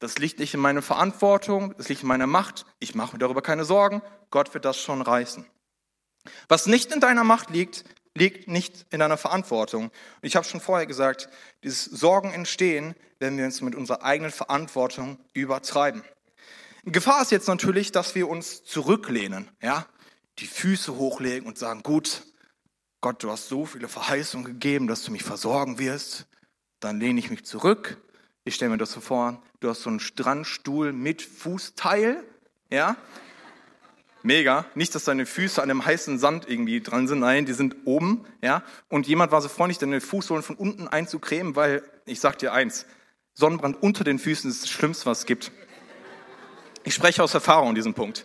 Das 0.00 0.18
liegt 0.18 0.38
nicht 0.38 0.52
in 0.52 0.60
meiner 0.60 0.82
Verantwortung, 0.82 1.74
das 1.78 1.88
liegt 1.88 2.02
in 2.02 2.08
meiner 2.08 2.26
Macht. 2.26 2.66
Ich 2.78 2.94
mache 2.94 3.14
mir 3.14 3.20
darüber 3.20 3.40
keine 3.40 3.64
Sorgen. 3.64 4.02
Gott 4.30 4.52
wird 4.52 4.64
das 4.66 4.78
schon 4.78 5.00
reißen. 5.00 5.46
Was 6.48 6.66
nicht 6.66 6.92
in 6.92 7.00
deiner 7.00 7.24
Macht 7.24 7.50
liegt, 7.50 7.84
liegt 8.14 8.48
nicht 8.48 8.86
in 8.90 9.00
deiner 9.00 9.16
Verantwortung. 9.16 9.84
Und 9.84 9.92
ich 10.22 10.36
habe 10.36 10.46
schon 10.46 10.60
vorher 10.60 10.86
gesagt, 10.86 11.28
dieses 11.62 11.84
Sorgen 11.84 12.32
entstehen, 12.32 12.94
wenn 13.18 13.38
wir 13.38 13.44
uns 13.44 13.60
mit 13.62 13.74
unserer 13.74 14.02
eigenen 14.02 14.30
Verantwortung 14.30 15.18
übertreiben. 15.32 16.04
Gefahr 16.84 17.22
ist 17.22 17.30
jetzt 17.30 17.48
natürlich, 17.48 17.90
dass 17.90 18.14
wir 18.14 18.28
uns 18.28 18.62
zurücklehnen, 18.62 19.50
ja, 19.62 19.86
die 20.38 20.46
Füße 20.46 20.96
hochlegen 20.96 21.46
und 21.46 21.58
sagen, 21.58 21.82
gut, 21.82 22.22
Gott, 23.00 23.22
du 23.22 23.30
hast 23.30 23.48
so 23.48 23.66
viele 23.66 23.88
Verheißungen 23.88 24.46
gegeben, 24.46 24.86
dass 24.86 25.04
du 25.04 25.12
mich 25.12 25.22
versorgen 25.22 25.78
wirst. 25.78 26.26
Dann 26.80 27.00
lehne 27.00 27.18
ich 27.18 27.30
mich 27.30 27.44
zurück. 27.44 27.98
Ich 28.44 28.54
stelle 28.54 28.70
mir 28.70 28.78
das 28.78 28.92
so 28.92 29.00
vor, 29.00 29.42
du 29.60 29.68
hast 29.68 29.82
so 29.82 29.90
einen 29.90 30.00
Strandstuhl 30.00 30.92
mit 30.92 31.22
Fußteil, 31.22 32.24
ja, 32.70 32.96
Mega. 34.26 34.64
Nicht, 34.74 34.94
dass 34.94 35.04
deine 35.04 35.26
Füße 35.26 35.60
an 35.62 35.68
dem 35.68 35.84
heißen 35.84 36.18
Sand 36.18 36.48
irgendwie 36.48 36.80
dran 36.80 37.06
sind. 37.06 37.18
Nein, 37.18 37.44
die 37.44 37.52
sind 37.52 37.76
oben. 37.84 38.24
Ja. 38.40 38.62
Und 38.88 39.06
jemand 39.06 39.32
war 39.32 39.42
so 39.42 39.50
freundlich, 39.50 39.76
deine 39.76 40.00
Fußsohlen 40.00 40.42
von 40.42 40.56
unten 40.56 40.88
einzucremen, 40.88 41.56
weil, 41.56 41.82
ich 42.06 42.20
sag 42.20 42.38
dir 42.38 42.54
eins, 42.54 42.86
Sonnenbrand 43.34 43.82
unter 43.82 44.02
den 44.02 44.18
Füßen 44.18 44.48
ist 44.48 44.62
das 44.62 44.70
Schlimmste, 44.70 45.04
was 45.04 45.20
es 45.20 45.26
gibt. 45.26 45.52
Ich 46.84 46.94
spreche 46.94 47.22
aus 47.22 47.34
Erfahrung 47.34 47.68
in 47.68 47.74
diesem 47.74 47.92
Punkt. 47.92 48.24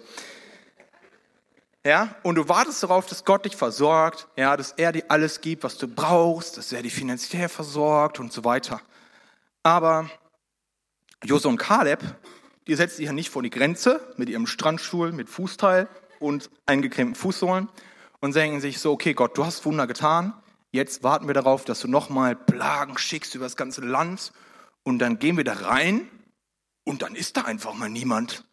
Ja, 1.85 2.13
und 2.23 2.35
du 2.35 2.49
wartest 2.49 2.83
darauf, 2.83 3.05
dass 3.05 3.23
Gott 3.23 3.45
dich 3.45 3.55
versorgt, 3.55 4.27
ja, 4.35 4.57
dass 4.57 4.73
er 4.73 4.91
dir 4.91 5.05
alles 5.07 5.39
gibt, 5.39 5.63
was 5.63 5.77
du 5.77 5.87
brauchst, 5.87 6.57
dass 6.57 6.73
er 6.73 6.81
dich 6.81 6.93
finanziell 6.93 7.47
versorgt 7.47 8.19
und 8.19 8.33
so 8.33 8.43
weiter. 8.43 8.81
Aber 9.63 10.09
Jose 11.23 11.47
und 11.47 11.57
Kaleb, 11.57 12.03
die 12.67 12.75
setzt 12.75 12.97
sich 12.97 13.05
ja 13.05 13.13
nicht 13.13 13.29
vor 13.29 13.43
die 13.43 13.49
Grenze 13.49 14.13
mit 14.17 14.27
ihrem 14.27 14.45
Strandstuhl, 14.45 15.13
mit 15.13 15.29
Fußteil 15.29 15.87
und 16.19 16.49
eingecremten 16.65 17.15
Fußsohlen 17.15 17.69
und 18.19 18.35
denken 18.35 18.59
sich 18.59 18.79
so, 18.79 18.91
okay 18.91 19.13
Gott, 19.13 19.37
du 19.37 19.45
hast 19.45 19.65
Wunder 19.65 19.87
getan, 19.87 20.33
jetzt 20.71 21.01
warten 21.01 21.27
wir 21.27 21.33
darauf, 21.33 21.63
dass 21.63 21.79
du 21.79 21.87
nochmal 21.87 22.35
Plagen 22.35 22.97
schickst 22.97 23.35
über 23.35 23.45
das 23.45 23.55
ganze 23.55 23.81
Land 23.81 24.33
und 24.83 24.99
dann 24.99 25.17
gehen 25.17 25.37
wir 25.37 25.45
da 25.45 25.53
rein 25.53 26.09
und 26.83 27.03
dann 27.03 27.15
ist 27.15 27.37
da 27.37 27.43
einfach 27.43 27.73
mal 27.73 27.89
niemand. 27.89 28.43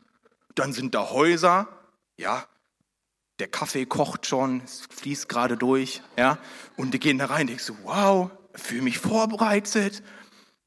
Dann 0.55 0.73
sind 0.73 0.95
da 0.95 1.11
Häuser, 1.11 1.69
ja, 2.17 2.47
der 3.38 3.49
Kaffee 3.49 3.87
kocht 3.87 4.27
schon, 4.27 4.62
es 4.64 4.83
fließt 4.90 5.29
gerade 5.29 5.57
durch, 5.57 6.03
ja, 6.16 6.38
und 6.77 6.92
die 6.92 6.99
gehen 6.99 7.18
da 7.18 7.27
rein, 7.27 7.46
denkst 7.46 7.64
so, 7.64 7.77
wow, 7.83 8.31
fühle 8.55 8.83
mich 8.83 8.99
vorbereitet, 8.99 10.03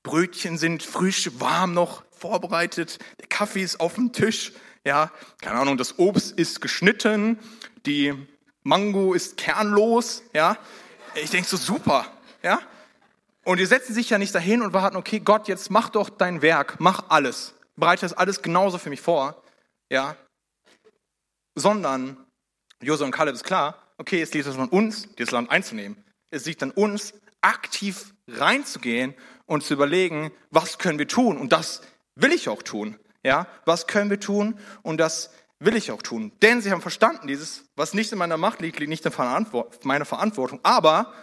Brötchen 0.04 0.58
sind 0.58 0.84
frisch, 0.84 1.30
warm 1.40 1.74
noch, 1.74 2.04
vorbereitet, 2.12 3.00
der 3.20 3.28
Kaffee 3.28 3.64
ist 3.64 3.80
auf 3.80 3.96
dem 3.96 4.14
Tisch, 4.14 4.54
ja, 4.86 5.12
keine 5.42 5.60
Ahnung, 5.60 5.78
das 5.78 5.98
Obst 6.00 6.38
ist 6.38 6.62
geschnitten, 6.62 7.40
die 7.86 8.14
Mango 8.64 9.14
ist 9.14 9.38
kernlos, 9.38 10.24
ja. 10.34 10.58
Ich 11.16 11.32
denke 11.32 11.48
so, 11.48 11.58
super, 11.58 12.06
ja. 12.44 12.60
Und 13.44 13.60
die 13.60 13.66
setzen 13.66 13.94
sich 13.94 14.10
ja 14.10 14.18
nicht 14.18 14.36
dahin 14.36 14.62
und 14.62 14.74
warten, 14.74 14.96
okay, 14.96 15.20
Gott, 15.20 15.48
jetzt 15.48 15.72
mach 15.72 15.90
doch 15.90 16.10
dein 16.10 16.42
Werk, 16.42 16.80
mach 16.80 17.10
alles, 17.10 17.56
bereite 17.76 18.02
das 18.02 18.14
alles 18.14 18.42
genauso 18.42 18.78
für 18.78 18.90
mich 18.90 19.02
vor, 19.02 19.42
ja. 19.90 20.16
Sondern, 21.56 22.18
Josua 22.82 23.06
und 23.06 23.12
Kaleb 23.12 23.36
ist 23.36 23.44
klar, 23.44 23.78
okay, 23.98 24.22
es 24.22 24.34
liegt 24.34 24.48
es 24.48 24.58
an 24.58 24.70
uns, 24.70 25.10
dieses 25.16 25.32
Land 25.32 25.52
einzunehmen. 25.52 26.04
Es 26.32 26.46
liegt 26.46 26.64
an 26.64 26.72
uns, 26.72 27.14
aktiv 27.42 28.14
reinzugehen 28.28 29.16
und 29.46 29.64
zu 29.64 29.74
überlegen, 29.74 30.32
was 30.52 30.78
können 30.78 31.00
wir 31.00 31.08
tun? 31.08 31.38
Und 31.38 31.52
das 31.52 31.82
will 32.16 32.32
ich 32.32 32.50
auch 32.50 32.64
tun. 32.64 32.98
Ja, 33.24 33.48
was 33.66 33.88
können 33.88 34.10
wir 34.10 34.20
tun? 34.20 34.58
Und 34.82 35.00
das 35.00 35.32
will 35.60 35.76
ich 35.76 35.92
auch 35.92 36.02
tun. 36.02 36.32
Denn 36.42 36.62
sie 36.62 36.72
haben 36.72 36.82
verstanden, 36.82 37.28
dieses, 37.28 37.66
was 37.76 37.94
nicht 37.94 38.12
in 38.12 38.18
meiner 38.18 38.38
Macht 38.38 38.62
liegt, 38.62 38.80
liegt 38.80 38.90
nicht 38.90 39.06
in 39.06 39.12
meiner 39.84 40.06
Verantwortung. 40.06 40.60
Aber 40.64 41.14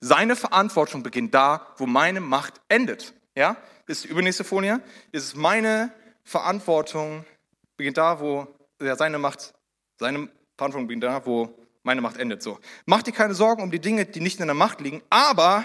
seine 0.00 0.36
Verantwortung 0.36 1.02
beginnt 1.02 1.34
da, 1.34 1.66
wo 1.76 1.86
meine 1.86 2.20
Macht 2.20 2.60
endet. 2.68 3.14
Ja, 3.36 3.56
das 3.86 3.98
ist 3.98 4.04
die 4.04 4.08
übernächste 4.08 4.44
Folie. 4.44 4.80
Es 5.12 5.24
ist 5.24 5.36
meine 5.36 5.92
Verantwortung 6.22 7.26
beginnt 7.76 7.98
da, 7.98 8.20
wo 8.20 8.46
ja, 8.80 8.96
seine 8.96 9.18
Macht, 9.18 9.54
seine 9.98 10.30
Verantwortung 10.56 10.86
beginnt 10.86 11.04
da, 11.04 11.24
wo 11.26 11.56
meine 11.82 12.00
Macht 12.00 12.16
endet. 12.16 12.42
So, 12.42 12.58
mach 12.86 13.02
dir 13.02 13.12
keine 13.12 13.34
Sorgen 13.34 13.62
um 13.62 13.70
die 13.70 13.80
Dinge, 13.80 14.06
die 14.06 14.20
nicht 14.20 14.40
in 14.40 14.46
der 14.46 14.54
Macht 14.54 14.80
liegen. 14.80 15.02
Aber 15.10 15.64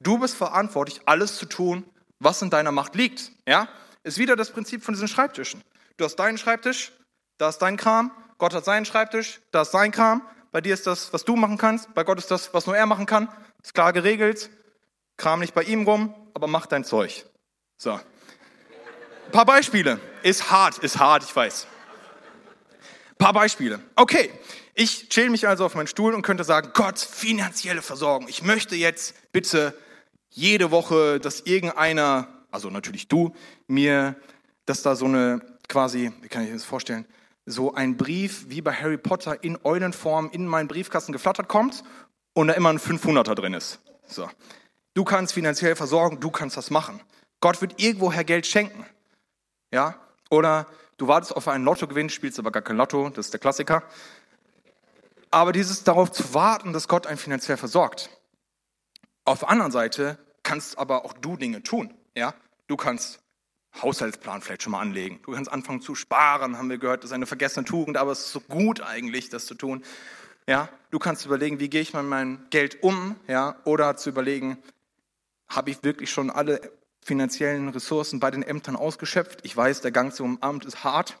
du 0.00 0.18
bist 0.18 0.34
verantwortlich, 0.34 1.00
alles 1.06 1.36
zu 1.36 1.46
tun, 1.46 1.84
was 2.18 2.42
in 2.42 2.50
deiner 2.50 2.72
Macht 2.72 2.94
liegt. 2.94 3.32
Ja, 3.46 3.68
ist 4.02 4.18
wieder 4.18 4.36
das 4.36 4.50
Prinzip 4.50 4.82
von 4.82 4.94
diesen 4.94 5.08
Schreibtischen. 5.08 5.62
Du 5.96 6.04
hast 6.04 6.16
deinen 6.16 6.38
Schreibtisch, 6.38 6.92
da 7.38 7.48
ist 7.48 7.58
dein 7.58 7.76
Kram, 7.76 8.10
Gott 8.38 8.54
hat 8.54 8.64
seinen 8.64 8.84
Schreibtisch, 8.84 9.40
da 9.50 9.62
ist 9.62 9.72
sein 9.72 9.92
Kram, 9.92 10.22
bei 10.52 10.60
dir 10.60 10.74
ist 10.74 10.86
das, 10.86 11.12
was 11.12 11.24
du 11.24 11.36
machen 11.36 11.58
kannst, 11.58 11.94
bei 11.94 12.04
Gott 12.04 12.18
ist 12.18 12.30
das, 12.30 12.52
was 12.52 12.66
nur 12.66 12.76
er 12.76 12.86
machen 12.86 13.06
kann. 13.06 13.28
Ist 13.62 13.74
klar 13.74 13.92
geregelt, 13.92 14.50
kram 15.16 15.40
nicht 15.40 15.54
bei 15.54 15.62
ihm 15.62 15.84
rum, 15.84 16.14
aber 16.34 16.46
mach 16.46 16.66
dein 16.66 16.84
Zeug. 16.84 17.24
So. 17.76 17.92
Ein 17.92 19.32
paar 19.32 19.46
Beispiele. 19.46 19.98
Ist 20.22 20.50
hart, 20.50 20.78
ist 20.78 20.98
hart, 20.98 21.24
ich 21.24 21.34
weiß. 21.34 21.66
Paar 23.18 23.32
Beispiele. 23.32 23.80
Okay, 23.96 24.30
ich 24.74 25.08
chill 25.08 25.30
mich 25.30 25.46
also 25.48 25.64
auf 25.64 25.74
meinen 25.74 25.86
Stuhl 25.86 26.14
und 26.14 26.22
könnte 26.22 26.44
sagen, 26.44 26.70
Gott, 26.74 26.98
finanzielle 26.98 27.82
Versorgung. 27.82 28.28
Ich 28.28 28.42
möchte 28.42 28.76
jetzt 28.76 29.14
bitte 29.32 29.76
jede 30.30 30.70
Woche, 30.70 31.20
dass 31.20 31.40
irgendeiner 31.40 32.28
also 32.54 32.70
natürlich 32.70 33.08
du, 33.08 33.34
mir, 33.66 34.14
dass 34.64 34.82
da 34.82 34.94
so 34.94 35.06
eine 35.06 35.42
quasi, 35.68 36.12
wie 36.22 36.28
kann 36.28 36.44
ich 36.44 36.52
das 36.52 36.64
vorstellen, 36.64 37.04
so 37.46 37.74
ein 37.74 37.96
Brief 37.96 38.46
wie 38.48 38.62
bei 38.62 38.72
Harry 38.72 38.96
Potter 38.96 39.42
in 39.42 39.58
Eulenform 39.64 40.30
in 40.32 40.46
meinen 40.46 40.68
Briefkasten 40.68 41.12
geflattert 41.12 41.48
kommt 41.48 41.82
und 42.32 42.46
da 42.46 42.54
immer 42.54 42.70
ein 42.70 42.78
500er 42.78 43.34
drin 43.34 43.54
ist. 43.54 43.80
So. 44.06 44.30
Du 44.94 45.02
kannst 45.02 45.34
finanziell 45.34 45.74
versorgen, 45.74 46.20
du 46.20 46.30
kannst 46.30 46.56
das 46.56 46.70
machen. 46.70 47.00
Gott 47.40 47.60
wird 47.60 47.82
irgendwoher 47.82 48.22
Geld 48.22 48.46
schenken. 48.46 48.86
Ja? 49.72 49.96
Oder 50.30 50.68
du 50.96 51.08
wartest 51.08 51.36
auf 51.36 51.48
einen 51.48 51.64
Lottogewinn, 51.64 52.10
spielst 52.10 52.38
aber 52.38 52.50
gar 52.50 52.62
kein 52.62 52.76
Lotto, 52.76 53.08
das 53.10 53.26
ist 53.26 53.32
der 53.32 53.40
Klassiker. 53.40 53.82
Aber 55.30 55.52
dieses 55.52 55.84
darauf 55.84 56.12
zu 56.12 56.34
warten, 56.34 56.72
dass 56.72 56.88
Gott 56.88 57.06
einen 57.06 57.18
finanziell 57.18 57.56
versorgt. 57.56 58.10
Auf 59.24 59.40
der 59.40 59.50
anderen 59.50 59.72
Seite 59.72 60.18
kannst 60.42 60.78
aber 60.78 61.04
auch 61.04 61.12
du 61.12 61.36
Dinge 61.36 61.62
tun. 61.62 61.92
Ja? 62.14 62.34
Du 62.68 62.76
kannst 62.76 63.20
Haushaltsplan 63.82 64.42
vielleicht 64.42 64.62
schon 64.62 64.72
mal 64.72 64.80
anlegen. 64.80 65.20
Du 65.24 65.32
kannst 65.32 65.50
anfangen 65.50 65.80
zu 65.80 65.94
sparen, 65.94 66.56
haben 66.58 66.70
wir 66.70 66.78
gehört, 66.78 67.02
das 67.02 67.10
ist 67.10 67.14
eine 67.14 67.26
vergessene 67.26 67.64
Tugend, 67.64 67.96
aber 67.96 68.12
es 68.12 68.20
ist 68.20 68.32
so 68.32 68.40
gut 68.40 68.80
eigentlich, 68.80 69.30
das 69.30 69.46
zu 69.46 69.54
tun. 69.54 69.82
Ja, 70.46 70.68
du 70.90 70.98
kannst 70.98 71.24
überlegen, 71.26 71.58
wie 71.58 71.70
gehe 71.70 71.80
ich 71.80 71.94
mit 71.94 72.04
meinem 72.04 72.46
Geld 72.50 72.82
um, 72.82 73.16
ja, 73.26 73.56
oder 73.64 73.96
zu 73.96 74.10
überlegen, 74.10 74.58
habe 75.48 75.70
ich 75.70 75.82
wirklich 75.82 76.10
schon 76.10 76.30
alle 76.30 76.70
finanziellen 77.04 77.68
Ressourcen 77.68 78.20
bei 78.20 78.30
den 78.30 78.42
Ämtern 78.42 78.76
ausgeschöpft? 78.76 79.40
Ich 79.44 79.56
weiß, 79.56 79.80
der 79.80 79.92
Gang 79.92 80.12
zum 80.14 80.42
Amt 80.42 80.64
ist 80.64 80.82
hart, 80.84 81.18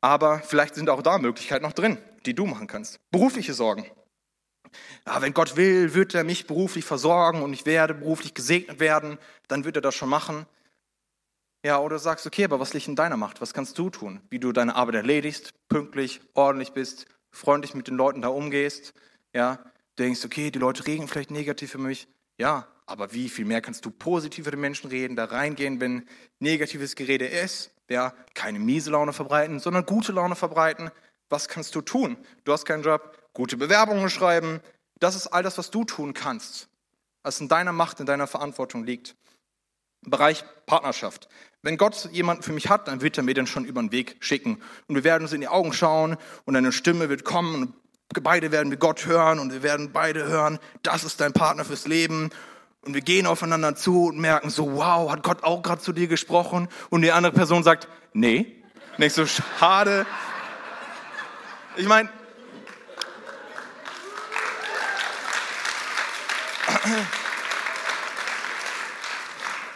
aber 0.00 0.40
vielleicht 0.40 0.74
sind 0.74 0.90
auch 0.90 1.02
da 1.02 1.18
Möglichkeiten 1.18 1.64
noch 1.64 1.72
drin, 1.72 1.98
die 2.26 2.34
du 2.34 2.46
machen 2.46 2.66
kannst. 2.66 3.00
Berufliche 3.10 3.54
Sorgen 3.54 3.86
ja, 5.06 5.20
wenn 5.20 5.34
Gott 5.34 5.56
will, 5.56 5.94
wird 5.94 6.14
er 6.14 6.24
mich 6.24 6.46
beruflich 6.46 6.84
versorgen 6.84 7.42
und 7.42 7.52
ich 7.52 7.66
werde 7.66 7.94
beruflich 7.94 8.34
gesegnet 8.34 8.80
werden, 8.80 9.18
dann 9.48 9.64
wird 9.64 9.76
er 9.76 9.82
das 9.82 9.94
schon 9.94 10.08
machen. 10.08 10.46
Ja, 11.64 11.78
oder 11.78 11.98
sagst, 11.98 12.26
okay, 12.26 12.44
aber 12.44 12.58
was 12.58 12.74
liegt 12.74 12.88
in 12.88 12.96
deiner 12.96 13.16
Macht? 13.16 13.40
Was 13.40 13.54
kannst 13.54 13.78
du 13.78 13.90
tun? 13.90 14.20
Wie 14.30 14.40
du 14.40 14.52
deine 14.52 14.74
Arbeit 14.74 14.96
erledigst, 14.96 15.54
pünktlich, 15.68 16.20
ordentlich 16.34 16.72
bist, 16.72 17.06
freundlich 17.30 17.74
mit 17.74 17.86
den 17.86 17.96
Leuten 17.96 18.22
da 18.22 18.28
umgehst. 18.28 18.94
Ja, 19.32 19.56
du 19.96 20.02
denkst, 20.02 20.24
okay, 20.24 20.50
die 20.50 20.58
Leute 20.58 20.86
reden 20.86 21.06
vielleicht 21.06 21.30
negativ 21.30 21.70
für 21.70 21.78
mich. 21.78 22.08
Ja, 22.38 22.66
aber 22.92 23.14
wie 23.14 23.30
viel 23.30 23.46
mehr 23.46 23.62
kannst 23.62 23.86
du 23.86 23.90
positiv 23.90 24.44
für 24.44 24.50
den 24.50 24.60
Menschen 24.60 24.90
reden, 24.90 25.16
da 25.16 25.24
reingehen, 25.24 25.80
wenn 25.80 26.06
negatives 26.40 26.94
Gerede 26.94 27.26
ist? 27.26 27.70
Ja, 27.88 28.12
keine 28.34 28.58
miese 28.58 28.90
Laune 28.90 29.14
verbreiten, 29.14 29.60
sondern 29.60 29.86
gute 29.86 30.12
Laune 30.12 30.36
verbreiten. 30.36 30.90
Was 31.30 31.48
kannst 31.48 31.74
du 31.74 31.80
tun? 31.80 32.18
Du 32.44 32.52
hast 32.52 32.66
keinen 32.66 32.82
Job, 32.82 33.16
gute 33.32 33.56
Bewerbungen 33.56 34.10
schreiben. 34.10 34.60
Das 35.00 35.16
ist 35.16 35.26
all 35.28 35.42
das, 35.42 35.56
was 35.56 35.70
du 35.70 35.84
tun 35.84 36.12
kannst, 36.12 36.68
was 37.22 37.40
in 37.40 37.48
deiner 37.48 37.72
Macht, 37.72 37.98
in 37.98 38.06
deiner 38.06 38.26
Verantwortung 38.26 38.84
liegt. 38.84 39.16
Bereich 40.02 40.44
Partnerschaft. 40.66 41.28
Wenn 41.62 41.78
Gott 41.78 42.10
jemanden 42.12 42.42
für 42.42 42.52
mich 42.52 42.68
hat, 42.68 42.88
dann 42.88 43.00
wird 43.00 43.16
er 43.16 43.22
mir 43.22 43.34
den 43.34 43.46
schon 43.46 43.64
über 43.64 43.80
den 43.80 43.92
Weg 43.92 44.16
schicken. 44.20 44.60
Und 44.86 44.96
wir 44.96 45.04
werden 45.04 45.22
uns 45.22 45.32
in 45.32 45.40
die 45.40 45.48
Augen 45.48 45.72
schauen 45.72 46.18
und 46.44 46.56
eine 46.56 46.72
Stimme 46.72 47.08
wird 47.08 47.24
kommen 47.24 47.54
und 47.54 47.74
beide 48.22 48.52
werden 48.52 48.70
wir 48.70 48.78
Gott 48.78 49.06
hören 49.06 49.38
und 49.38 49.52
wir 49.52 49.62
werden 49.62 49.92
beide 49.92 50.26
hören, 50.26 50.58
das 50.82 51.04
ist 51.04 51.20
dein 51.20 51.32
Partner 51.32 51.64
fürs 51.64 51.86
Leben. 51.86 52.30
Und 52.82 52.94
wir 52.94 53.00
gehen 53.00 53.26
aufeinander 53.26 53.76
zu 53.76 54.06
und 54.06 54.18
merken 54.18 54.50
so, 54.50 54.74
wow, 54.74 55.10
hat 55.10 55.22
Gott 55.22 55.44
auch 55.44 55.62
gerade 55.62 55.80
zu 55.80 55.92
dir 55.92 56.08
gesprochen? 56.08 56.68
Und 56.90 57.02
die 57.02 57.12
andere 57.12 57.32
Person 57.32 57.62
sagt, 57.62 57.88
nee. 58.12 58.62
Nicht 58.98 59.14
so 59.14 59.24
schade. 59.26 60.04
Ich 61.76 61.86
meine, 61.86 62.10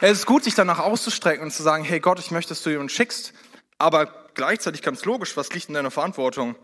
Es 0.01 0.19
ist 0.19 0.27
gut, 0.27 0.45
sich 0.45 0.55
danach 0.55 0.79
auszustrecken 0.79 1.43
und 1.43 1.53
zu 1.53 1.63
sagen, 1.63 1.83
hey 1.83 2.01
Gott, 2.01 2.19
ich 2.19 2.31
möchte, 2.31 2.51
dass 2.51 2.63
du 2.63 2.71
jemanden 2.71 2.91
schickst, 2.91 3.33
aber 3.79 4.29
gleichzeitig 4.35 4.83
ganz 4.83 5.05
logisch, 5.05 5.37
was 5.37 5.53
liegt 5.53 5.69
in 5.69 5.75
deiner 5.75 5.91
Verantwortung? 5.91 6.55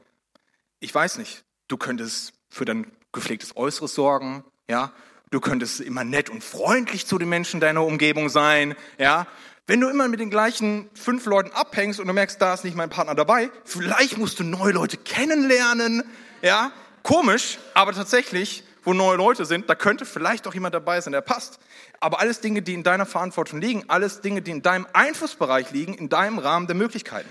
Ich 0.81 0.95
weiß 0.95 1.17
nicht. 1.17 1.45
Du 1.67 1.79
könntest 1.79 2.35
für 2.51 2.67
dein 2.67 2.93
gepflegtes 3.13 3.57
Äußeres 3.57 3.95
sorgen, 3.95 4.45
ja. 4.69 4.93
Du 5.33 5.40
könntest 5.40 5.81
immer 5.81 6.05
nett 6.05 6.29
und 6.29 6.45
freundlich 6.45 7.07
zu 7.07 7.16
den 7.16 7.31
Menschen 7.31 7.59
deiner 7.59 7.83
Umgebung 7.87 8.29
sein, 8.29 8.75
ja. 8.99 9.27
Wenn 9.66 9.81
du 9.81 9.88
immer 9.88 10.07
mit 10.09 10.21
den 10.21 10.29
gleichen 10.29 10.90
fünf 10.92 11.25
Leuten 11.25 11.51
abhängst 11.53 11.99
und 11.99 12.07
du 12.07 12.12
merkst, 12.12 12.42
da 12.42 12.53
ist 12.53 12.64
nicht 12.64 12.77
mein 12.77 12.90
Partner 12.90 13.14
dabei, 13.14 13.51
vielleicht 13.64 14.18
musst 14.18 14.40
du 14.40 14.45
neue 14.45 14.73
Leute 14.73 14.99
kennenlernen, 14.99 16.03
ja. 16.42 16.71
Komisch, 17.03 17.59
aber 17.73 17.92
tatsächlich, 17.92 18.62
wo 18.85 18.92
neue 18.92 19.16
Leute 19.16 19.47
sind, 19.47 19.71
da 19.71 19.75
könnte 19.75 20.05
vielleicht 20.05 20.47
auch 20.47 20.53
jemand 20.53 20.75
dabei 20.75 21.01
sein, 21.01 21.12
der 21.12 21.23
passt. 21.23 21.59
Aber 21.99 22.21
alles 22.21 22.40
Dinge, 22.40 22.61
die 22.61 22.75
in 22.75 22.83
deiner 22.83 23.07
Verantwortung 23.07 23.59
liegen, 23.59 23.85
alles 23.88 24.21
Dinge, 24.21 24.42
die 24.42 24.51
in 24.51 24.61
deinem 24.61 24.87
Einflussbereich 24.92 25.71
liegen, 25.71 25.95
in 25.95 26.11
deinem 26.11 26.40
Rahmen 26.40 26.66
der 26.66 26.77
Möglichkeiten. 26.77 27.29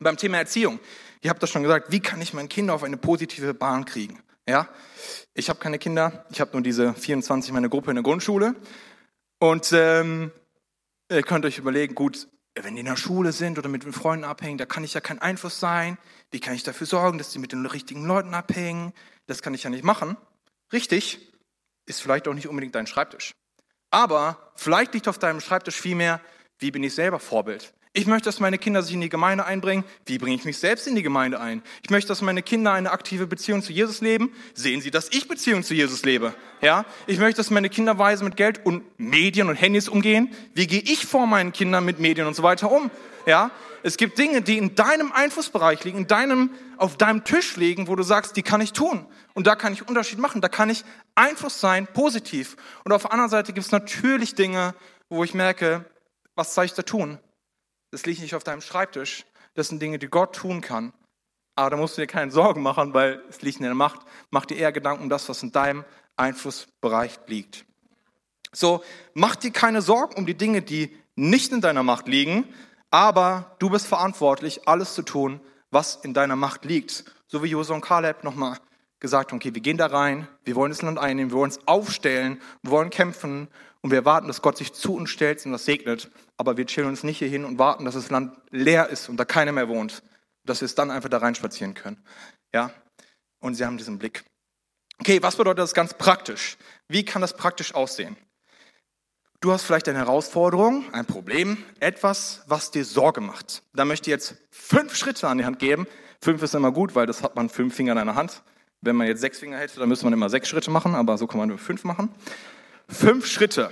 Beim 0.00 0.16
Thema 0.16 0.38
Erziehung, 0.38 0.80
ich 1.20 1.28
habe 1.28 1.38
das 1.38 1.48
schon 1.48 1.62
gesagt, 1.62 1.92
wie 1.92 2.00
kann 2.00 2.20
ich 2.20 2.34
meine 2.34 2.48
Kinder 2.48 2.74
auf 2.74 2.82
eine 2.82 2.96
positive 2.96 3.54
Bahn 3.54 3.84
kriegen? 3.84 4.20
Ja, 4.48 4.66
ich 5.34 5.50
habe 5.50 5.58
keine 5.58 5.78
Kinder, 5.78 6.24
ich 6.30 6.40
habe 6.40 6.52
nur 6.52 6.62
diese 6.62 6.94
24 6.94 7.52
meine 7.52 7.68
Gruppe 7.68 7.90
in 7.90 7.96
der 7.96 8.02
Grundschule 8.02 8.54
und 9.38 9.72
ähm, 9.72 10.32
ihr 11.10 11.22
könnt 11.22 11.44
euch 11.44 11.58
überlegen, 11.58 11.94
gut, 11.94 12.28
wenn 12.54 12.74
die 12.74 12.80
in 12.80 12.86
der 12.86 12.96
Schule 12.96 13.32
sind 13.32 13.58
oder 13.58 13.68
mit 13.68 13.84
den 13.84 13.92
Freunden 13.92 14.24
abhängen, 14.24 14.56
da 14.56 14.64
kann 14.64 14.84
ich 14.84 14.94
ja 14.94 15.02
kein 15.02 15.18
Einfluss 15.18 15.60
sein. 15.60 15.98
Wie 16.30 16.40
kann 16.40 16.54
ich 16.54 16.62
dafür 16.62 16.86
sorgen, 16.86 17.18
dass 17.18 17.30
die 17.30 17.38
mit 17.38 17.52
den 17.52 17.66
richtigen 17.66 18.06
Leuten 18.06 18.32
abhängen? 18.32 18.94
Das 19.26 19.42
kann 19.42 19.52
ich 19.52 19.64
ja 19.64 19.68
nicht 19.68 19.84
machen. 19.84 20.16
Richtig, 20.72 21.30
ist 21.84 22.00
vielleicht 22.00 22.26
auch 22.26 22.32
nicht 22.34 22.48
unbedingt 22.48 22.74
dein 22.74 22.86
Schreibtisch. 22.86 23.32
Aber 23.90 24.52
vielleicht 24.56 24.94
liegt 24.94 25.08
auf 25.08 25.18
deinem 25.18 25.40
Schreibtisch 25.40 25.78
vielmehr, 25.78 26.22
wie 26.58 26.70
bin 26.70 26.82
ich 26.82 26.94
selber 26.94 27.20
Vorbild? 27.20 27.74
Ich 27.94 28.06
möchte, 28.06 28.26
dass 28.26 28.38
meine 28.38 28.58
Kinder 28.58 28.82
sich 28.82 28.94
in 28.94 29.00
die 29.00 29.08
Gemeinde 29.08 29.46
einbringen. 29.46 29.84
Wie 30.06 30.18
bringe 30.18 30.36
ich 30.36 30.44
mich 30.44 30.58
selbst 30.58 30.86
in 30.86 30.94
die 30.94 31.02
Gemeinde 31.02 31.40
ein? 31.40 31.62
Ich 31.82 31.90
möchte, 31.90 32.08
dass 32.08 32.20
meine 32.20 32.42
Kinder 32.42 32.72
eine 32.72 32.90
aktive 32.90 33.26
Beziehung 33.26 33.62
zu 33.62 33.72
Jesus 33.72 34.00
leben. 34.00 34.32
Sehen 34.54 34.80
sie, 34.80 34.90
dass 34.90 35.08
ich 35.10 35.26
Beziehung 35.26 35.62
zu 35.62 35.74
Jesus 35.74 36.04
lebe? 36.04 36.34
Ja? 36.60 36.84
Ich 37.06 37.18
möchte, 37.18 37.38
dass 37.38 37.50
meine 37.50 37.70
Kinder 37.70 37.98
weise 37.98 38.24
mit 38.24 38.36
Geld 38.36 38.64
und 38.64 38.84
Medien 38.98 39.48
und 39.48 39.56
Handys 39.56 39.88
umgehen. 39.88 40.30
Wie 40.54 40.66
gehe 40.66 40.82
ich 40.82 41.06
vor 41.06 41.26
meinen 41.26 41.52
Kindern 41.52 41.84
mit 41.84 41.98
Medien 41.98 42.26
und 42.26 42.34
so 42.34 42.42
weiter 42.42 42.70
um? 42.70 42.90
Ja? 43.26 43.50
Es 43.82 43.96
gibt 43.96 44.18
Dinge, 44.18 44.42
die 44.42 44.58
in 44.58 44.74
deinem 44.74 45.12
Einflussbereich 45.12 45.82
liegen, 45.84 45.98
in 45.98 46.06
deinem, 46.06 46.50
auf 46.76 46.96
deinem 46.98 47.24
Tisch 47.24 47.56
liegen, 47.56 47.88
wo 47.88 47.96
du 47.96 48.02
sagst, 48.02 48.36
die 48.36 48.42
kann 48.42 48.60
ich 48.60 48.72
tun. 48.72 49.06
Und 49.34 49.46
da 49.46 49.56
kann 49.56 49.72
ich 49.72 49.88
Unterschied 49.88 50.18
machen. 50.18 50.40
Da 50.40 50.48
kann 50.48 50.68
ich 50.68 50.84
Einfluss 51.14 51.60
sein, 51.60 51.86
positiv. 51.86 52.56
Und 52.84 52.92
auf 52.92 53.02
der 53.02 53.12
anderen 53.12 53.30
Seite 53.30 53.52
gibt 53.52 53.64
es 53.64 53.72
natürlich 53.72 54.34
Dinge, 54.34 54.74
wo 55.08 55.24
ich 55.24 55.32
merke, 55.32 55.84
was 56.34 56.54
soll 56.54 56.66
ich 56.66 56.74
da 56.74 56.82
tun? 56.82 57.18
Das 57.90 58.06
liegt 58.06 58.20
nicht 58.20 58.34
auf 58.34 58.44
deinem 58.44 58.60
Schreibtisch. 58.60 59.24
Das 59.54 59.68
sind 59.68 59.80
Dinge, 59.80 59.98
die 59.98 60.08
Gott 60.08 60.34
tun 60.34 60.60
kann. 60.60 60.92
Aber 61.54 61.70
da 61.70 61.76
musst 61.76 61.96
du 61.96 62.02
dir 62.02 62.06
keine 62.06 62.30
Sorgen 62.30 62.62
machen, 62.62 62.94
weil 62.94 63.22
es 63.28 63.42
liegt 63.42 63.58
in 63.58 63.64
der 63.64 63.74
Macht. 63.74 64.00
Mach 64.30 64.46
dir 64.46 64.56
eher 64.56 64.72
Gedanken 64.72 65.04
um 65.04 65.08
das, 65.08 65.28
was 65.28 65.42
in 65.42 65.50
deinem 65.50 65.84
Einflussbereich 66.16 67.18
liegt. 67.26 67.64
So, 68.52 68.82
mach 69.14 69.36
dir 69.36 69.50
keine 69.50 69.82
Sorgen 69.82 70.14
um 70.16 70.26
die 70.26 70.36
Dinge, 70.36 70.62
die 70.62 70.96
nicht 71.16 71.52
in 71.52 71.60
deiner 71.60 71.82
Macht 71.82 72.08
liegen, 72.08 72.44
aber 72.90 73.56
du 73.58 73.70
bist 73.70 73.86
verantwortlich, 73.86 74.68
alles 74.68 74.94
zu 74.94 75.02
tun, 75.02 75.40
was 75.70 75.96
in 75.96 76.14
deiner 76.14 76.36
Macht 76.36 76.64
liegt. 76.64 77.04
So 77.26 77.42
wie 77.42 77.48
Josua 77.48 77.74
und 77.74 77.82
Kaleb 77.82 78.24
nochmal 78.24 78.58
gesagt 79.00 79.32
okay, 79.32 79.54
wir 79.54 79.60
gehen 79.60 79.76
da 79.76 79.86
rein, 79.86 80.28
wir 80.44 80.54
wollen 80.54 80.70
das 80.70 80.82
Land 80.82 80.98
einnehmen, 80.98 81.30
wir 81.30 81.38
wollen 81.38 81.50
uns 81.50 81.66
aufstellen, 81.66 82.40
wir 82.62 82.70
wollen 82.70 82.90
kämpfen 82.90 83.48
und 83.80 83.90
wir 83.90 83.98
erwarten, 83.98 84.26
dass 84.26 84.42
Gott 84.42 84.56
sich 84.56 84.72
zu 84.72 84.94
uns 84.94 85.10
stellt 85.10 85.44
und 85.46 85.52
das 85.52 85.64
segnet. 85.64 86.10
Aber 86.36 86.56
wir 86.56 86.66
chillen 86.66 86.88
uns 86.88 87.04
nicht 87.04 87.18
hier 87.18 87.28
hin 87.28 87.44
und 87.44 87.58
warten, 87.58 87.84
dass 87.84 87.94
das 87.94 88.10
Land 88.10 88.36
leer 88.50 88.88
ist 88.88 89.08
und 89.08 89.16
da 89.16 89.24
keiner 89.24 89.52
mehr 89.52 89.68
wohnt. 89.68 90.02
Dass 90.44 90.60
wir 90.60 90.66
es 90.66 90.74
dann 90.74 90.90
einfach 90.90 91.08
da 91.08 91.18
reinspazieren 91.18 91.74
können. 91.74 92.02
Ja? 92.52 92.72
Und 93.40 93.54
sie 93.54 93.64
haben 93.64 93.78
diesen 93.78 93.98
Blick. 93.98 94.24
Okay, 95.00 95.22
was 95.22 95.36
bedeutet 95.36 95.60
das 95.60 95.74
ganz 95.74 95.94
praktisch? 95.94 96.56
Wie 96.88 97.04
kann 97.04 97.22
das 97.22 97.36
praktisch 97.36 97.74
aussehen? 97.74 98.16
Du 99.40 99.52
hast 99.52 99.62
vielleicht 99.62 99.88
eine 99.88 99.98
Herausforderung, 99.98 100.92
ein 100.92 101.06
Problem, 101.06 101.64
etwas, 101.78 102.42
was 102.46 102.72
dir 102.72 102.84
Sorge 102.84 103.20
macht. 103.20 103.62
Da 103.72 103.84
möchte 103.84 104.10
ich 104.10 104.12
jetzt 104.12 104.34
fünf 104.50 104.96
Schritte 104.96 105.28
an 105.28 105.38
die 105.38 105.44
Hand 105.44 105.60
geben. 105.60 105.86
Fünf 106.20 106.42
ist 106.42 106.56
immer 106.56 106.72
gut, 106.72 106.96
weil 106.96 107.06
das 107.06 107.22
hat 107.22 107.36
man 107.36 107.48
fünf 107.48 107.76
Finger 107.76 107.92
in 107.92 107.98
einer 107.98 108.16
Hand. 108.16 108.42
Wenn 108.80 108.96
man 108.96 109.06
jetzt 109.06 109.20
sechs 109.20 109.38
Finger 109.38 109.58
hätte, 109.58 109.80
dann 109.80 109.88
müsste 109.88 110.04
man 110.06 110.12
immer 110.12 110.30
sechs 110.30 110.48
Schritte 110.48 110.70
machen, 110.70 110.94
aber 110.94 111.18
so 111.18 111.26
kann 111.26 111.38
man 111.38 111.48
nur 111.48 111.58
fünf 111.58 111.84
machen. 111.84 112.10
Fünf 112.88 113.26
Schritte. 113.26 113.70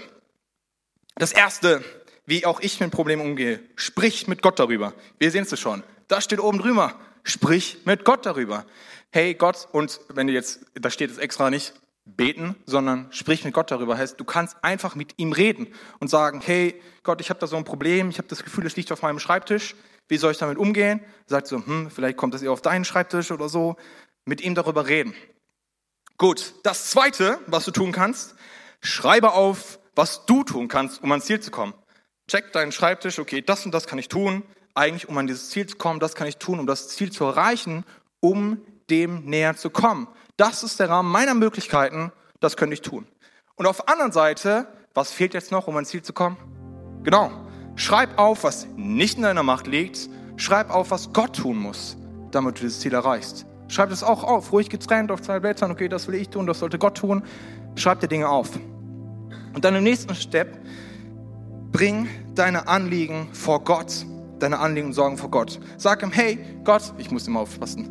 Das 1.15 1.33
erste, 1.33 1.83
wie 2.27 2.45
auch 2.45 2.61
ich 2.61 2.81
mit 2.81 2.91
Problemen 2.91 3.23
umgehe. 3.23 3.61
Sprich 3.77 4.27
mit 4.27 4.43
Gott 4.43 4.59
darüber. 4.59 4.95
Wir 5.19 5.31
sehen 5.31 5.47
es 5.51 5.59
schon. 5.59 5.83
Da 6.09 6.21
steht 6.21 6.41
oben 6.41 6.59
drüber. 6.59 6.95
Sprich 7.23 7.79
mit 7.85 8.05
Gott 8.05 8.27
darüber. 8.27 8.67
Hey 9.11 9.35
Gott, 9.35 9.69
und 9.73 10.01
wenn 10.09 10.27
du 10.27 10.33
jetzt, 10.33 10.61
da 10.75 10.91
steht 10.91 11.11
es 11.11 11.19
extra 11.19 11.51
nicht, 11.51 11.75
beten, 12.05 12.55
sondern 12.67 13.09
sprich 13.11 13.45
mit 13.45 13.53
Gott 13.53 13.71
darüber. 13.71 13.99
Heißt, 13.99 14.19
du 14.21 14.25
kannst 14.25 14.57
einfach 14.63 14.95
mit 14.95 15.15
ihm 15.17 15.33
reden 15.33 15.67
und 15.99 16.09
sagen, 16.09 16.41
hey 16.45 16.81
Gott, 17.03 17.21
ich 17.21 17.31
habe 17.31 17.41
da 17.41 17.47
so 17.47 17.57
ein 17.57 17.65
Problem, 17.65 18.11
ich 18.11 18.19
habe 18.19 18.29
das 18.29 18.45
Gefühl, 18.45 18.65
es 18.67 18.77
liegt 18.77 18.93
auf 18.93 19.03
meinem 19.03 19.19
Schreibtisch. 19.19 19.75
Wie 20.09 20.19
soll 20.19 20.31
ich 20.31 20.39
damit 20.39 20.57
umgehen? 20.57 21.01
Sagt 21.27 21.49
so, 21.49 21.57
hm, 21.57 21.91
vielleicht 21.91 22.17
kommt 22.17 22.33
das 22.33 22.43
eher 22.43 22.53
auf 22.53 22.63
deinen 22.63 22.85
Schreibtisch 22.85 23.33
oder 23.33 23.49
so. 23.49 23.77
Mit 24.27 24.41
ihm 24.41 24.57
darüber 24.57 24.89
reden. 24.89 25.15
Gut, 26.19 26.55
das 26.65 26.91
zweite, 26.91 27.39
was 27.47 27.65
du 27.65 27.71
tun 27.71 27.93
kannst, 27.93 28.35
schreibe 28.81 29.33
auf, 29.33 29.79
was 29.95 30.27
du 30.27 30.43
tun 30.43 30.67
kannst, 30.67 31.03
um 31.03 31.13
ans 31.13 31.27
Ziel 31.27 31.41
zu 31.41 31.53
kommen. 31.53 31.75
Check 32.29 32.53
deinen 32.53 32.73
Schreibtisch, 32.73 33.21
okay, 33.21 33.41
das 33.41 33.65
und 33.65 33.73
das 33.73 33.87
kann 33.87 34.01
ich 34.01 34.09
tun, 34.09 34.43
eigentlich 34.75 35.09
um 35.09 35.17
an 35.17 35.29
dieses 35.29 35.51
Ziel 35.51 35.67
zu 35.67 35.77
kommen, 35.77 36.01
das 36.01 36.17
kann 36.17 36.27
ich 36.27 36.39
tun, 36.39 36.59
um 36.59 36.67
das 36.67 36.89
Ziel 36.89 37.13
zu 37.13 37.25
erreichen, 37.25 37.85
um 38.19 38.61
dem 38.91 39.25
näher 39.27 39.57
zu 39.57 39.71
kommen. 39.71 40.09
Das 40.37 40.65
ist 40.65 40.81
der 40.81 40.91
Rahmen 40.91 41.11
meiner 41.11 41.35
Möglichkeiten, 41.35 42.11
das 42.41 42.57
könnte 42.57 42.75
ich 42.75 42.83
tun. 42.83 43.07
Und 43.55 43.67
auf 43.67 43.77
der 43.77 43.91
anderen 43.91 44.13
Seite, 44.13 44.67
was 44.93 45.13
fehlt 45.13 45.35
jetzt 45.35 45.53
noch, 45.53 45.69
um 45.69 45.77
ans 45.77 45.91
Ziel 45.91 46.03
zu 46.03 46.13
kommen? 46.13 46.37
Genau, 47.05 47.31
schreib 47.77 48.19
auf, 48.19 48.43
was 48.43 48.67
nicht 48.75 49.19
in 49.19 49.23
deiner 49.23 49.45
Macht 49.45 49.69
liegt, 49.69 50.11
schreib 50.37 50.71
auf, 50.71 50.91
was 50.91 51.13
Gott 51.13 51.37
tun 51.37 51.57
muss, 51.57 51.97
damit 52.33 52.57
du 52.57 52.63
dieses 52.63 52.81
Ziel 52.81 52.93
erreichst. 52.93 53.47
Schreib 53.69 53.91
das 53.91 54.03
auch 54.03 54.23
auf, 54.23 54.53
ruhig 54.53 54.69
getrennt 54.69 55.11
auf 55.11 55.23
zwei 55.23 55.41
Blättern, 55.41 55.71
okay, 55.71 55.89
das 55.89 56.07
will 56.07 56.15
ich 56.15 56.29
tun, 56.29 56.47
das 56.47 56.61
sollte 56.61 56.79
Gott 56.79 56.97
tun. 56.97 57.23
Schreib 57.75 58.01
dir 58.01 58.09
Dinge 58.09 58.29
auf. 58.29 58.51
Und 59.55 59.65
dann 59.65 59.75
im 59.75 59.83
nächsten 59.85 60.15
Step, 60.15 60.59
bring 61.73 62.09
deine 62.35 62.69
Anliegen 62.69 63.29
vor 63.33 63.65
Gott. 63.65 64.07
Deine 64.39 64.59
Anliegen 64.59 64.89
und 64.89 64.93
Sorgen 64.93 65.17
vor 65.17 65.31
Gott. 65.31 65.59
Sag 65.79 66.03
ihm, 66.03 66.13
hey 66.13 66.39
Gott, 66.63 66.93
ich 66.99 67.11
muss 67.11 67.27
immer 67.27 67.41
aufpassen, 67.41 67.89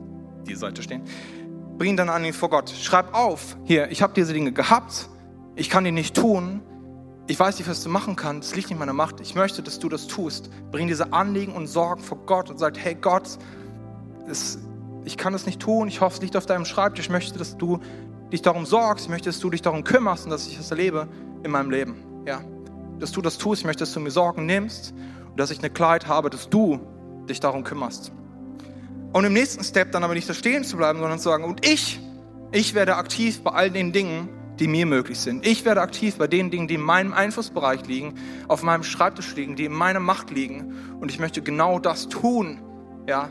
die 0.47 0.55
Seite 0.55 0.83
stehen. 0.83 1.01
Bring 1.77 1.97
deine 1.97 2.11
Anliegen 2.11 2.35
vor 2.35 2.49
Gott. 2.49 2.69
Schreib 2.69 3.13
auf, 3.13 3.57
hier, 3.63 3.89
ich 3.91 4.01
habe 4.03 4.13
diese 4.13 4.31
Dinge 4.31 4.51
gehabt, 4.51 5.09
ich 5.55 5.69
kann 5.69 5.83
die 5.83 5.91
nicht 5.91 6.15
tun, 6.15 6.61
ich 7.27 7.39
weiß 7.39 7.57
nicht, 7.57 7.67
was 7.67 7.83
du 7.83 7.89
machen 7.89 8.15
kannst, 8.15 8.49
es 8.49 8.55
liegt 8.55 8.67
nicht 8.67 8.75
in 8.75 8.79
meiner 8.79 8.93
Macht, 8.93 9.19
ich 9.19 9.33
möchte, 9.33 9.63
dass 9.63 9.79
du 9.79 9.89
das 9.89 10.05
tust. 10.05 10.51
Bring 10.71 10.87
diese 10.87 11.11
Anliegen 11.11 11.53
und 11.53 11.65
Sorgen 11.65 12.01
vor 12.03 12.19
Gott 12.27 12.51
und 12.51 12.59
sag, 12.59 12.77
hey 12.77 12.93
Gott, 12.93 13.39
es, 14.29 14.59
ich 15.05 15.17
kann 15.17 15.33
das 15.33 15.45
nicht 15.45 15.61
tun, 15.61 15.87
ich 15.87 16.01
hoffe, 16.01 16.15
es 16.15 16.21
liegt 16.21 16.35
auf 16.35 16.45
deinem 16.45 16.65
Schreibtisch, 16.65 17.05
ich 17.05 17.11
möchte, 17.11 17.37
dass 17.37 17.57
du 17.57 17.79
dich 18.31 18.41
darum 18.41 18.65
sorgst, 18.65 19.05
ich 19.05 19.11
möchte, 19.11 19.29
dass 19.29 19.39
du 19.39 19.49
dich 19.49 19.61
darum 19.61 19.83
kümmerst 19.83 20.25
und 20.25 20.31
dass 20.31 20.47
ich 20.47 20.57
das 20.57 20.71
erlebe 20.71 21.07
in 21.43 21.51
meinem 21.51 21.69
Leben. 21.69 21.95
Ja, 22.25 22.41
dass 22.99 23.11
du 23.11 23.21
das 23.21 23.37
tust, 23.37 23.61
ich 23.61 23.65
möchte, 23.65 23.81
dass 23.81 23.93
du 23.93 23.99
mir 23.99 24.11
Sorgen 24.11 24.45
nimmst 24.45 24.93
und 25.29 25.39
dass 25.39 25.51
ich 25.51 25.59
eine 25.59 25.69
Klarheit 25.69 26.07
habe, 26.07 26.29
dass 26.29 26.49
du 26.49 26.79
dich 27.29 27.39
darum 27.39 27.63
kümmerst. 27.63 28.11
Und 29.13 29.23
im 29.23 29.33
nächsten 29.33 29.63
Step 29.63 29.91
dann 29.91 30.03
aber 30.03 30.13
nicht 30.13 30.27
da 30.27 30.33
stehen 30.33 30.63
zu 30.63 30.75
bleiben, 30.75 30.99
sondern 30.99 31.19
zu 31.19 31.25
sagen, 31.25 31.43
und 31.43 31.65
ich, 31.65 31.99
ich 32.51 32.73
werde 32.73 32.95
aktiv 32.97 33.41
bei 33.41 33.51
all 33.51 33.69
den 33.69 33.93
Dingen, 33.93 34.29
die 34.59 34.67
mir 34.67 34.85
möglich 34.85 35.19
sind. 35.19 35.45
Ich 35.45 35.65
werde 35.65 35.81
aktiv 35.81 36.17
bei 36.17 36.27
den 36.27 36.49
Dingen, 36.49 36.67
die 36.67 36.75
in 36.75 36.81
meinem 36.81 37.13
Einflussbereich 37.13 37.85
liegen, 37.87 38.15
auf 38.47 38.63
meinem 38.63 38.83
Schreibtisch 38.83 39.35
liegen, 39.35 39.55
die 39.55 39.65
in 39.65 39.73
meiner 39.73 39.99
Macht 39.99 40.31
liegen. 40.31 40.97
Und 40.99 41.11
ich 41.11 41.19
möchte 41.19 41.41
genau 41.41 41.79
das 41.79 42.09
tun, 42.09 42.59
ja, 43.07 43.29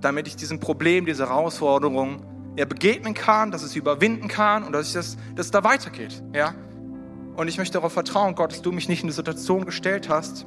damit 0.00 0.26
ich 0.28 0.36
diesem 0.36 0.60
Problem, 0.60 1.06
dieser 1.06 1.28
Herausforderung 1.28 2.22
ja, 2.56 2.64
begegnen 2.64 3.14
kann, 3.14 3.50
dass 3.50 3.62
es 3.62 3.76
überwinden 3.76 4.28
kann 4.28 4.64
und 4.64 4.72
dass, 4.72 4.88
ich 4.88 4.94
das, 4.94 5.16
dass 5.34 5.46
es 5.46 5.52
da 5.52 5.64
weitergeht. 5.64 6.22
Ja? 6.34 6.54
Und 7.36 7.48
ich 7.48 7.58
möchte 7.58 7.74
darauf 7.74 7.92
vertrauen, 7.92 8.34
Gott, 8.34 8.52
dass 8.52 8.62
du 8.62 8.72
mich 8.72 8.88
nicht 8.88 9.02
in 9.02 9.06
eine 9.06 9.12
Situation 9.12 9.64
gestellt 9.64 10.08
hast, 10.08 10.46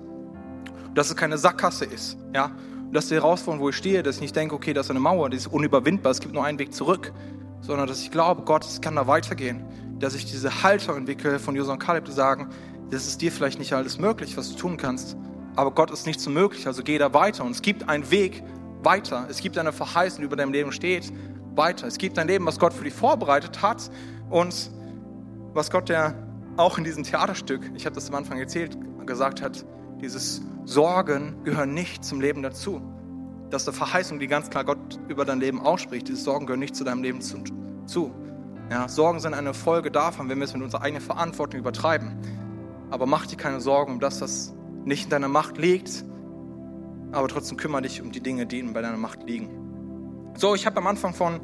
dass 0.93 1.09
es 1.09 1.15
keine 1.15 1.37
Sackgasse 1.37 1.85
ist. 1.85 2.17
Ja? 2.33 2.51
Und 2.85 2.93
dass 2.93 3.07
die 3.07 3.15
Herausforderung, 3.15 3.63
wo 3.63 3.69
ich 3.69 3.77
stehe, 3.77 4.03
dass 4.03 4.15
ich 4.15 4.21
nicht 4.21 4.35
denke, 4.35 4.55
okay, 4.55 4.73
das 4.73 4.87
ist 4.87 4.91
eine 4.91 4.99
Mauer, 4.99 5.29
die 5.29 5.37
ist 5.37 5.47
unüberwindbar, 5.47 6.11
es 6.11 6.19
gibt 6.19 6.33
nur 6.33 6.43
einen 6.43 6.59
Weg 6.59 6.73
zurück, 6.73 7.13
sondern 7.61 7.87
dass 7.87 8.01
ich 8.01 8.11
glaube, 8.11 8.41
Gott, 8.43 8.65
es 8.65 8.81
kann 8.81 8.95
da 8.95 9.07
weitergehen. 9.07 9.63
Dass 9.99 10.15
ich 10.15 10.25
diese 10.25 10.63
Haltung 10.63 10.97
entwickle 10.97 11.39
von 11.39 11.55
Josua 11.55 11.73
und 11.73 11.79
Kaleb, 11.79 12.05
die 12.05 12.11
sagen, 12.11 12.49
das 12.89 13.07
ist 13.07 13.21
dir 13.21 13.31
vielleicht 13.31 13.59
nicht 13.59 13.71
alles 13.71 13.99
möglich, 13.99 14.35
was 14.35 14.49
du 14.49 14.57
tun 14.57 14.75
kannst, 14.75 15.15
aber 15.55 15.71
Gott 15.71 15.91
ist 15.91 16.05
nicht 16.05 16.19
so 16.19 16.29
möglich, 16.29 16.67
also 16.67 16.83
geh 16.83 16.97
da 16.97 17.13
weiter. 17.13 17.43
Und 17.43 17.51
es 17.51 17.61
gibt 17.61 17.87
einen 17.87 18.09
Weg 18.11 18.43
weiter. 18.83 19.27
Es 19.29 19.41
gibt 19.41 19.57
eine 19.57 19.71
Verheißung, 19.71 20.21
die 20.21 20.25
über 20.25 20.35
deinem 20.35 20.53
Leben 20.53 20.71
steht, 20.71 21.11
weiter. 21.55 21.87
Es 21.87 21.97
gibt 21.97 22.17
ein 22.17 22.27
Leben, 22.27 22.45
was 22.45 22.59
Gott 22.59 22.73
für 22.73 22.83
dich 22.83 22.93
vorbereitet 22.93 23.61
hat 23.61 23.89
und 24.29 24.71
was 25.53 25.69
Gott 25.69 25.89
der 25.89 26.15
auch 26.57 26.77
in 26.77 26.83
diesem 26.83 27.03
Theaterstück, 27.03 27.71
ich 27.75 27.85
habe 27.85 27.95
das 27.95 28.09
am 28.09 28.15
Anfang 28.15 28.39
erzählt, 28.39 28.77
gesagt 29.05 29.41
hat, 29.41 29.65
dieses 30.01 30.41
Sorgen 30.65 31.43
gehören 31.43 31.73
nicht 31.73 32.03
zum 32.03 32.21
Leben 32.21 32.41
dazu. 32.41 32.81
Das 33.49 33.63
ist 33.63 33.69
eine 33.69 33.77
Verheißung, 33.77 34.19
die 34.19 34.27
ganz 34.27 34.49
klar 34.49 34.63
Gott 34.63 34.99
über 35.07 35.25
dein 35.25 35.39
Leben 35.39 35.59
ausspricht. 35.59 36.07
Diese 36.07 36.21
Sorgen 36.21 36.45
gehören 36.45 36.59
nicht 36.59 36.75
zu 36.75 36.83
deinem 36.83 37.03
Leben 37.03 37.21
zu. 37.21 38.11
Ja, 38.69 38.87
Sorgen 38.87 39.19
sind 39.19 39.33
eine 39.33 39.53
Folge 39.53 39.91
davon, 39.91 40.29
wenn 40.29 40.37
wir 40.37 40.45
es 40.45 40.53
mit 40.53 40.63
unserer 40.63 40.81
eigenen 40.81 41.03
Verantwortung 41.03 41.59
übertreiben. 41.59 42.15
Aber 42.89 43.05
mach 43.05 43.25
dir 43.25 43.35
keine 43.35 43.59
Sorgen 43.59 43.93
um 43.93 43.99
das, 43.99 44.21
was 44.21 44.53
nicht 44.85 45.05
in 45.05 45.09
deiner 45.09 45.27
Macht 45.27 45.57
liegt, 45.57 46.05
aber 47.11 47.27
trotzdem 47.27 47.57
kümmere 47.57 47.83
dich 47.83 48.01
um 48.01 48.11
die 48.11 48.21
Dinge, 48.21 48.45
die 48.45 48.61
bei 48.63 48.81
deiner 48.81 48.97
Macht 48.97 49.23
liegen. 49.23 49.49
So, 50.37 50.55
ich 50.55 50.65
habe 50.65 50.77
am 50.77 50.87
Anfang 50.87 51.13
von, 51.13 51.41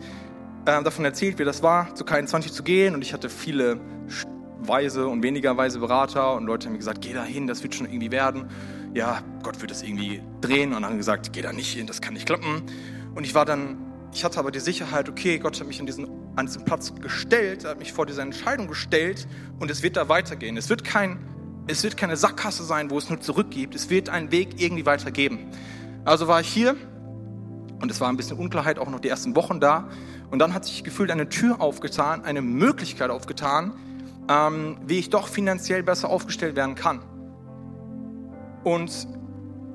äh, 0.66 0.84
davon 0.84 1.06
erzählt, 1.06 1.40
wie 1.40 1.44
das 1.44 1.62
war, 1.62 1.94
zu 1.96 2.04
K21 2.04 2.52
zu 2.52 2.64
gehen 2.64 2.96
und 2.96 3.02
ich 3.02 3.14
hatte 3.14 3.30
viele 3.30 3.80
weise 4.60 5.08
und 5.08 5.24
weniger 5.24 5.56
weise 5.58 5.80
Berater 5.80 6.36
und 6.36 6.46
Leute 6.46 6.68
haben 6.68 6.74
mir 6.74 6.80
gesagt, 6.80 7.02
geh 7.02 7.14
da 7.14 7.24
hin, 7.24 7.48
das 7.48 7.64
wird 7.64 7.76
schon 7.76 7.88
irgendwie 7.88 8.12
werden. 8.12 8.50
Ja, 8.94 9.22
Gott 9.44 9.62
wird 9.62 9.72
das 9.72 9.84
irgendwie 9.84 10.22
drehen 10.42 10.74
und 10.74 10.86
haben 10.86 10.98
gesagt, 10.98 11.32
geh 11.34 11.42
da 11.42 11.54
nicht 11.54 11.74
hin, 11.74 11.88
das 11.88 12.02
kann 12.02 12.14
nicht 12.14 12.26
klappen. 12.26 12.64
Und 13.14 13.24
ich 13.24 13.36
war 13.36 13.46
dann, 13.46 13.78
ich 14.14 14.24
hatte 14.24 14.40
aber 14.40 14.52
die 14.52 14.60
Sicherheit, 14.60 15.10
okay, 15.10 15.38
Gott 15.38 15.60
hat 15.60 15.68
mich 15.68 15.80
an 15.80 15.86
diesen, 15.86 16.08
an 16.36 16.46
diesen 16.46 16.66
Platz 16.66 16.94
gestellt, 17.02 17.66
hat 17.66 17.80
mich 17.80 17.94
vor 17.94 18.06
diese 18.06 18.22
Entscheidung 18.22 18.68
gestellt 18.68 19.28
und 19.60 19.70
es 19.70 19.84
wird 19.84 19.98
da 19.98 20.10
weitergehen. 20.10 20.58
Es 20.58 20.70
wird 20.70 20.84
kein, 20.84 21.20
es 21.68 21.84
wird 21.84 21.98
keine 21.98 22.16
Sackgasse 22.16 22.64
sein, 22.64 22.90
wo 22.90 22.98
es 22.98 23.10
nur 23.10 23.20
zurückgibt. 23.20 23.76
Es 23.76 23.90
wird 23.90 24.10
einen 24.10 24.32
Weg 24.32 24.60
irgendwie 24.62 24.86
weitergeben. 24.86 25.52
Also 26.06 26.28
war 26.28 26.40
ich 26.40 26.48
hier 26.48 26.76
und 27.82 27.92
es 27.92 28.00
war 28.00 28.10
ein 28.10 28.18
bisschen 28.18 28.38
Unklarheit 28.38 28.80
auch 28.80 28.90
noch 28.90 29.00
die 29.00 29.10
ersten 29.10 29.36
Wochen 29.36 29.60
da. 29.60 29.90
Und 30.32 30.40
dann 30.40 30.54
hat 30.54 30.66
sich 30.66 30.84
gefühlt 30.84 31.12
eine 31.12 31.30
Tür 31.30 31.62
aufgetan, 31.62 32.24
eine 32.24 32.42
Möglichkeit 32.42 33.10
aufgetan, 33.10 33.74
ähm, 34.30 34.78
wie 34.86 35.00
ich 35.00 35.10
doch 35.10 35.28
finanziell 35.28 35.84
besser 35.84 36.10
aufgestellt 36.10 36.56
werden 36.56 36.76
kann. 36.76 37.02
Und 38.64 39.08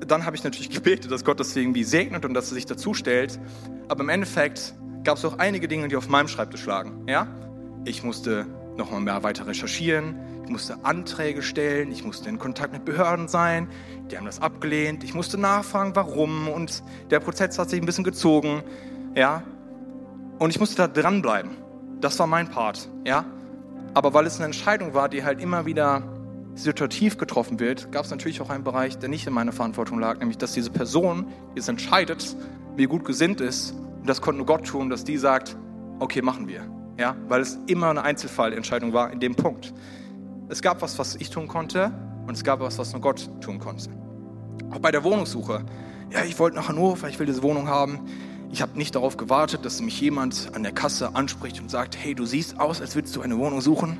dann 0.05 0.25
habe 0.25 0.35
ich 0.35 0.43
natürlich 0.43 0.69
gebetet, 0.83 1.11
dass 1.11 1.23
Gott 1.23 1.39
das 1.39 1.55
irgendwie 1.55 1.83
segnet 1.83 2.25
und 2.25 2.33
dass 2.33 2.49
er 2.49 2.55
sich 2.55 2.65
dazu 2.65 2.93
stellt. 2.93 3.39
Aber 3.87 4.01
im 4.01 4.09
Endeffekt 4.09 4.73
gab 5.03 5.17
es 5.17 5.25
auch 5.25 5.37
einige 5.37 5.67
Dinge, 5.67 5.87
die 5.87 5.95
auf 5.95 6.09
meinem 6.09 6.27
Schreibtisch 6.27 6.65
lagen. 6.65 7.05
Ja? 7.07 7.27
Ich 7.85 8.03
musste 8.03 8.47
nochmal 8.77 9.01
mehr 9.01 9.23
weiter 9.23 9.47
recherchieren, 9.47 10.15
ich 10.43 10.49
musste 10.49 10.83
Anträge 10.83 11.41
stellen, 11.41 11.91
ich 11.91 12.03
musste 12.03 12.27
in 12.27 12.37
Kontakt 12.37 12.73
mit 12.73 12.83
Behörden 12.85 13.27
sein, 13.27 13.69
die 14.11 14.17
haben 14.17 14.25
das 14.25 14.41
abgelehnt, 14.41 15.03
ich 15.03 15.13
musste 15.13 15.37
nachfragen, 15.37 15.95
warum 15.95 16.49
und 16.49 16.83
der 17.09 17.19
Prozess 17.19 17.57
hat 17.57 17.69
sich 17.69 17.81
ein 17.81 17.85
bisschen 17.85 18.03
gezogen. 18.03 18.63
Ja? 19.15 19.43
Und 20.39 20.49
ich 20.49 20.59
musste 20.59 20.75
da 20.75 20.87
dranbleiben. 20.87 21.51
Das 22.01 22.19
war 22.19 22.27
mein 22.27 22.49
Part. 22.49 22.89
Ja? 23.05 23.25
Aber 23.93 24.13
weil 24.13 24.25
es 24.25 24.35
eine 24.35 24.45
Entscheidung 24.45 24.93
war, 24.93 25.07
die 25.07 25.23
halt 25.23 25.39
immer 25.39 25.65
wieder 25.65 26.03
situativ 26.55 27.17
getroffen 27.17 27.59
wird, 27.59 27.91
gab 27.91 28.05
es 28.05 28.11
natürlich 28.11 28.41
auch 28.41 28.49
einen 28.49 28.63
Bereich, 28.63 28.97
der 28.97 29.09
nicht 29.09 29.25
in 29.25 29.33
meiner 29.33 29.53
Verantwortung 29.53 29.99
lag, 29.99 30.19
nämlich 30.19 30.37
dass 30.37 30.53
diese 30.53 30.71
Person, 30.71 31.27
die 31.55 31.59
es 31.59 31.67
entscheidet, 31.67 32.35
wie 32.75 32.85
gut 32.85 33.05
gesinnt 33.05 33.39
ist, 33.39 33.71
und 33.71 34.09
das 34.09 34.21
konnte 34.21 34.39
nur 34.39 34.45
Gott 34.45 34.65
tun, 34.67 34.89
dass 34.89 35.05
die 35.05 35.17
sagt, 35.17 35.55
okay, 35.99 36.21
machen 36.21 36.47
wir. 36.47 36.67
Ja, 36.97 37.15
weil 37.27 37.41
es 37.41 37.59
immer 37.67 37.89
eine 37.89 38.03
Einzelfallentscheidung 38.03 38.93
war 38.93 39.11
in 39.11 39.19
dem 39.19 39.35
Punkt. 39.35 39.73
Es 40.49 40.61
gab 40.61 40.81
was, 40.81 40.99
was 40.99 41.15
ich 41.15 41.29
tun 41.29 41.47
konnte, 41.47 41.91
und 42.27 42.35
es 42.35 42.43
gab 42.43 42.59
was, 42.59 42.77
was 42.77 42.91
nur 42.93 43.01
Gott 43.01 43.29
tun 43.41 43.59
konnte. 43.59 43.89
Auch 44.71 44.79
bei 44.79 44.91
der 44.91 45.03
Wohnungssuche. 45.03 45.65
Ja, 46.11 46.23
ich 46.23 46.37
wollte 46.39 46.55
nach 46.55 46.69
Hannover, 46.69 47.09
ich 47.09 47.19
will 47.19 47.25
diese 47.25 47.43
Wohnung 47.43 47.67
haben. 47.67 48.01
Ich 48.51 48.61
habe 48.61 48.77
nicht 48.77 48.95
darauf 48.95 49.17
gewartet, 49.17 49.65
dass 49.65 49.81
mich 49.81 49.99
jemand 49.99 50.51
an 50.53 50.63
der 50.63 50.71
Kasse 50.71 51.15
anspricht 51.15 51.59
und 51.59 51.71
sagt, 51.71 51.97
hey, 51.97 52.13
du 52.13 52.25
siehst 52.25 52.59
aus, 52.59 52.81
als 52.81 52.95
würdest 52.95 53.15
du 53.15 53.21
eine 53.21 53.37
Wohnung 53.37 53.61
suchen. 53.61 53.99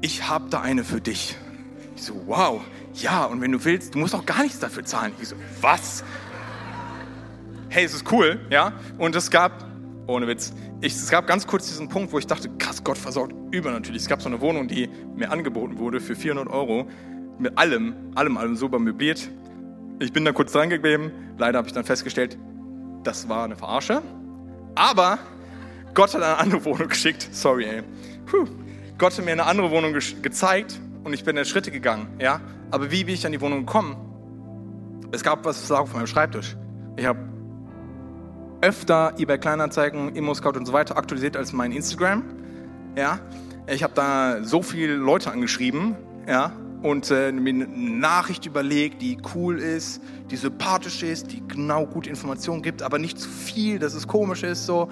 Ich 0.00 0.28
habe 0.28 0.50
da 0.50 0.60
eine 0.60 0.82
für 0.82 1.00
dich. 1.00 1.36
Ich 1.94 2.02
so, 2.02 2.14
wow, 2.26 2.60
ja, 2.94 3.24
und 3.24 3.40
wenn 3.40 3.52
du 3.52 3.64
willst, 3.64 3.94
du 3.94 3.98
musst 4.00 4.14
auch 4.14 4.26
gar 4.26 4.42
nichts 4.42 4.58
dafür 4.58 4.84
zahlen. 4.84 5.12
Ich 5.20 5.28
so, 5.28 5.36
was? 5.60 6.02
Hey, 7.68 7.84
es 7.84 7.94
ist 7.94 8.10
cool, 8.10 8.40
ja? 8.50 8.72
Und 8.98 9.14
es 9.14 9.30
gab, 9.30 9.64
ohne 10.08 10.26
Witz, 10.26 10.52
ich, 10.82 10.94
es 10.94 11.10
gab 11.10 11.28
ganz 11.28 11.46
kurz 11.46 11.68
diesen 11.68 11.88
Punkt, 11.88 12.12
wo 12.12 12.18
ich 12.18 12.26
dachte, 12.26 12.48
krass, 12.58 12.82
Gott 12.82 12.98
versorgt 12.98 13.34
übernatürlich. 13.52 14.02
Es 14.02 14.08
gab 14.08 14.20
so 14.20 14.28
eine 14.28 14.40
Wohnung, 14.40 14.66
die 14.66 14.88
mir 15.14 15.30
angeboten 15.30 15.78
wurde 15.78 16.00
für 16.00 16.16
400 16.16 16.52
Euro, 16.52 16.88
mit 17.38 17.56
allem, 17.56 17.94
allem, 18.16 18.36
allem 18.36 18.56
super 18.56 18.80
möbliert. 18.80 19.30
Ich 20.00 20.12
bin 20.12 20.24
da 20.24 20.32
kurz 20.32 20.52
dran 20.52 20.70
geblieben. 20.70 21.12
Leider 21.38 21.58
habe 21.58 21.68
ich 21.68 21.74
dann 21.74 21.84
festgestellt, 21.84 22.36
das 23.04 23.28
war 23.28 23.44
eine 23.44 23.54
Verarsche. 23.54 24.02
Aber 24.74 25.18
Gott 25.94 26.14
hat 26.14 26.22
eine 26.22 26.38
andere 26.38 26.64
Wohnung 26.64 26.88
geschickt. 26.88 27.28
Sorry, 27.30 27.64
ey. 27.64 27.82
Puh. 28.26 28.46
Gott 28.98 29.16
hat 29.16 29.24
mir 29.24 29.32
eine 29.32 29.44
andere 29.44 29.70
Wohnung 29.70 29.92
ge 29.92 30.02
gezeigt 30.20 30.80
und 31.04 31.12
ich 31.12 31.22
bin 31.22 31.36
in 31.36 31.44
Schritte 31.44 31.70
gegangen. 31.70 32.08
Ja? 32.18 32.40
Aber 32.72 32.90
wie 32.90 33.04
bin 33.04 33.14
ich 33.14 33.24
an 33.24 33.32
die 33.32 33.40
Wohnung 33.40 33.66
gekommen? 33.66 33.96
Es 35.12 35.22
gab 35.22 35.44
was 35.44 35.70
auf 35.70 35.94
meinem 35.94 36.06
Schreibtisch. 36.08 36.56
Ich 36.96 37.04
habe 37.04 37.31
öfter 38.62 39.12
eBay 39.18 39.38
Kleinanzeigen, 39.38 40.14
Immo-Scout 40.14 40.56
und 40.56 40.66
so 40.66 40.72
weiter 40.72 40.96
aktualisiert 40.96 41.36
als 41.36 41.52
mein 41.52 41.72
Instagram. 41.72 42.24
Ja? 42.96 43.20
Ich 43.66 43.82
habe 43.82 43.92
da 43.94 44.42
so 44.42 44.62
viele 44.62 44.94
Leute 44.94 45.30
angeschrieben, 45.30 45.96
ja, 46.26 46.52
und 46.82 47.10
äh, 47.10 47.30
mir 47.30 47.50
eine 47.50 47.66
Nachricht 47.66 48.46
überlegt, 48.46 49.02
die 49.02 49.18
cool 49.34 49.58
ist, 49.58 50.02
die 50.30 50.36
sympathisch 50.36 51.02
ist, 51.02 51.30
die 51.30 51.42
genau 51.46 51.86
gute 51.86 52.10
Informationen 52.10 52.62
gibt, 52.62 52.82
aber 52.82 52.98
nicht 52.98 53.18
zu 53.18 53.28
viel, 53.28 53.78
dass 53.78 53.94
es 53.94 54.08
komisch 54.08 54.42
ist 54.42 54.66
so. 54.66 54.88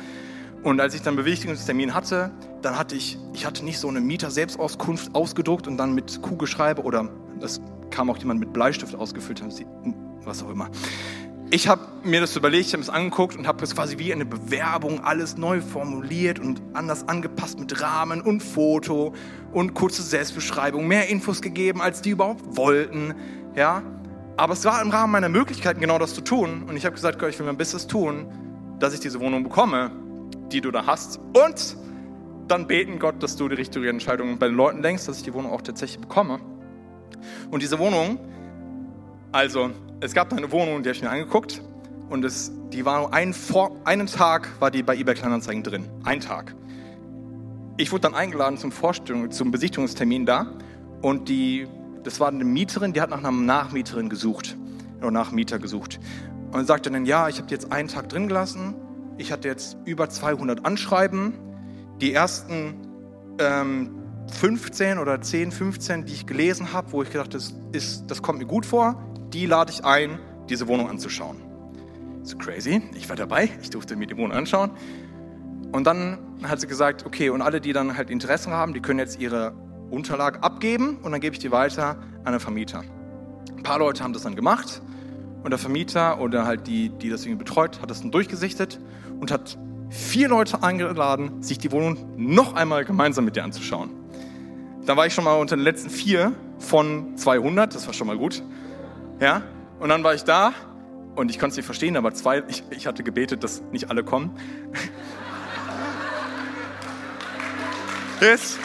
Und 0.62 0.80
als 0.80 0.94
ich 0.94 1.02
dann 1.02 1.16
Besichtigungstermin 1.16 1.94
hatte, 1.94 2.30
dann 2.62 2.78
hatte 2.78 2.94
ich, 2.94 3.18
ich 3.32 3.46
hatte 3.46 3.64
nicht 3.64 3.78
so 3.78 3.88
eine 3.88 4.00
Mieter-Selbstauskunft 4.00 5.14
ausgedruckt 5.14 5.66
und 5.66 5.78
dann 5.78 5.94
mit 5.94 6.20
Kugelschreiber 6.22 6.84
oder 6.84 7.08
das 7.40 7.60
kam 7.90 8.10
auch 8.10 8.18
jemand 8.18 8.40
mit 8.40 8.52
Bleistift 8.52 8.94
ausgefüllt, 8.94 9.42
was 10.24 10.42
auch 10.44 10.50
immer. 10.50 10.70
Ich 11.52 11.66
habe 11.66 11.82
mir 12.04 12.20
das 12.20 12.36
überlegt, 12.36 12.68
ich 12.68 12.72
habe 12.74 12.82
es 12.82 12.88
angeguckt 12.88 13.36
und 13.36 13.48
habe 13.48 13.58
das 13.58 13.74
quasi 13.74 13.98
wie 13.98 14.12
eine 14.12 14.24
Bewerbung 14.24 15.02
alles 15.02 15.36
neu 15.36 15.60
formuliert 15.60 16.38
und 16.38 16.62
anders 16.74 17.08
angepasst 17.08 17.58
mit 17.58 17.82
Rahmen 17.82 18.20
und 18.20 18.40
Foto 18.40 19.14
und 19.52 19.74
kurze 19.74 20.02
Selbstbeschreibung, 20.02 20.86
mehr 20.86 21.08
Infos 21.08 21.42
gegeben, 21.42 21.80
als 21.80 22.02
die 22.02 22.10
überhaupt 22.10 22.56
wollten, 22.56 23.16
ja. 23.56 23.82
Aber 24.36 24.52
es 24.52 24.64
war 24.64 24.80
im 24.80 24.90
Rahmen 24.90 25.12
meiner 25.12 25.28
Möglichkeiten 25.28 25.80
genau 25.80 25.98
das 25.98 26.14
zu 26.14 26.20
tun 26.20 26.62
und 26.68 26.76
ich 26.76 26.84
habe 26.84 26.94
gesagt, 26.94 27.20
ich 27.20 27.38
will 27.40 27.46
mein 27.46 27.56
Bestes 27.56 27.88
tun, 27.88 28.26
dass 28.78 28.94
ich 28.94 29.00
diese 29.00 29.18
Wohnung 29.18 29.42
bekomme, 29.42 29.90
die 30.52 30.60
du 30.60 30.70
da 30.70 30.86
hast 30.86 31.18
und 31.18 31.76
dann 32.46 32.68
beten 32.68 33.00
Gott, 33.00 33.24
dass 33.24 33.34
du 33.34 33.48
die 33.48 33.56
richtige 33.56 33.88
Entscheidung 33.88 34.38
bei 34.38 34.46
den 34.46 34.56
Leuten 34.56 34.82
denkst, 34.82 35.04
dass 35.06 35.16
ich 35.16 35.24
die 35.24 35.34
Wohnung 35.34 35.50
auch 35.50 35.62
tatsächlich 35.62 36.00
bekomme. 36.00 36.38
Und 37.50 37.60
diese 37.60 37.80
Wohnung, 37.80 38.20
also 39.32 39.70
es 40.00 40.14
gab 40.14 40.32
eine 40.32 40.50
Wohnung, 40.50 40.82
die 40.82 40.88
habe 40.88 40.96
ich 40.96 41.02
mir 41.02 41.10
angeguckt. 41.10 41.62
Und 42.08 42.24
es, 42.24 42.50
die 42.72 42.84
war 42.84 43.00
nur 43.00 43.14
ein, 43.14 43.34
vor, 43.34 43.76
einen 43.84 44.06
Tag 44.06 44.48
war 44.58 44.70
die 44.70 44.82
bei 44.82 44.96
eBay 44.96 45.14
Kleinanzeigen 45.14 45.62
drin. 45.62 45.88
Ein 46.04 46.20
Tag. 46.20 46.54
Ich 47.76 47.92
wurde 47.92 48.02
dann 48.02 48.14
eingeladen 48.14 48.58
zum 48.58 48.72
Vorstellung, 48.72 49.30
zum 49.30 49.50
Besichtigungstermin 49.50 50.26
da. 50.26 50.46
Und 51.02 51.28
die, 51.28 51.68
das 52.02 52.18
war 52.18 52.28
eine 52.28 52.44
Mieterin, 52.44 52.92
die 52.92 53.00
hat 53.00 53.10
nach 53.10 53.18
einer 53.18 53.30
Nachmieterin 53.30 54.08
gesucht. 54.08 54.56
Oder 54.98 55.10
nach 55.10 55.30
Mieter 55.30 55.58
gesucht. 55.58 56.00
Und 56.52 56.66
sagte 56.66 56.90
dann, 56.90 57.04
ja, 57.04 57.28
ich 57.28 57.36
habe 57.36 57.46
die 57.46 57.54
jetzt 57.54 57.70
einen 57.70 57.88
Tag 57.88 58.08
drin 58.08 58.26
gelassen, 58.26 58.74
ich 59.18 59.32
hatte 59.32 59.48
jetzt 59.48 59.76
über 59.84 60.08
200 60.08 60.64
Anschreiben, 60.64 61.34
die 62.00 62.12
ersten 62.12 62.74
ähm, 63.38 63.90
15 64.32 64.98
oder 64.98 65.20
10, 65.20 65.52
15, 65.52 66.06
die 66.06 66.14
ich 66.14 66.26
gelesen 66.26 66.72
habe, 66.72 66.90
wo 66.92 67.02
ich 67.02 67.10
gedacht, 67.10 67.34
das, 67.34 67.54
das 68.06 68.22
kommt 68.22 68.38
mir 68.38 68.46
gut 68.46 68.64
vor, 68.66 69.09
die 69.32 69.46
lade 69.46 69.72
ich 69.72 69.84
ein, 69.84 70.18
diese 70.48 70.68
Wohnung 70.68 70.88
anzuschauen. 70.88 71.38
So 72.22 72.36
crazy, 72.36 72.82
ich 72.94 73.08
war 73.08 73.16
dabei, 73.16 73.48
ich 73.62 73.70
durfte 73.70 73.96
mir 73.96 74.06
die 74.06 74.16
Wohnung 74.16 74.32
anschauen. 74.32 74.72
Und 75.72 75.84
dann 75.86 76.18
hat 76.42 76.60
sie 76.60 76.66
gesagt, 76.66 77.06
okay, 77.06 77.30
und 77.30 77.42
alle, 77.42 77.60
die 77.60 77.72
dann 77.72 77.96
halt 77.96 78.10
Interesse 78.10 78.50
haben, 78.50 78.74
die 78.74 78.80
können 78.80 78.98
jetzt 78.98 79.20
ihre 79.20 79.52
Unterlagen 79.90 80.42
abgeben 80.42 80.98
und 81.02 81.12
dann 81.12 81.20
gebe 81.20 81.34
ich 81.34 81.40
die 81.40 81.50
weiter 81.50 81.96
an 82.24 82.32
den 82.32 82.40
Vermieter. 82.40 82.82
Ein 83.56 83.62
paar 83.62 83.78
Leute 83.78 84.02
haben 84.02 84.12
das 84.12 84.22
dann 84.22 84.36
gemacht 84.36 84.82
und 85.42 85.50
der 85.50 85.58
Vermieter 85.58 86.20
oder 86.20 86.44
halt 86.46 86.66
die, 86.66 86.90
die 86.90 87.08
das 87.08 87.24
irgendwie 87.24 87.44
betreut, 87.44 87.80
hat 87.80 87.90
das 87.90 88.02
dann 88.02 88.10
durchgesichtet 88.10 88.80
und 89.20 89.30
hat 89.30 89.58
vier 89.90 90.28
Leute 90.28 90.62
eingeladen, 90.62 91.42
sich 91.42 91.58
die 91.58 91.72
Wohnung 91.72 92.14
noch 92.16 92.54
einmal 92.54 92.84
gemeinsam 92.84 93.24
mit 93.24 93.36
dir 93.36 93.44
anzuschauen. 93.44 93.90
Da 94.86 94.96
war 94.96 95.06
ich 95.06 95.14
schon 95.14 95.24
mal 95.24 95.34
unter 95.34 95.56
den 95.56 95.64
letzten 95.64 95.90
vier 95.90 96.32
von 96.58 97.16
200, 97.16 97.74
das 97.74 97.86
war 97.86 97.94
schon 97.94 98.06
mal 98.06 98.16
gut. 98.16 98.42
Ja? 99.20 99.42
Und 99.78 99.90
dann 99.90 100.02
war 100.02 100.14
ich 100.14 100.24
da 100.24 100.52
und 101.14 101.30
ich 101.30 101.38
konnte 101.38 101.52
es 101.52 101.56
nicht 101.58 101.66
verstehen, 101.66 101.96
aber 101.96 102.14
zwei, 102.14 102.42
ich, 102.48 102.64
ich 102.70 102.86
hatte 102.86 103.02
gebetet, 103.02 103.44
dass 103.44 103.62
nicht 103.70 103.90
alle 103.90 104.02
kommen. 104.02 104.30
yes. 108.20 108.58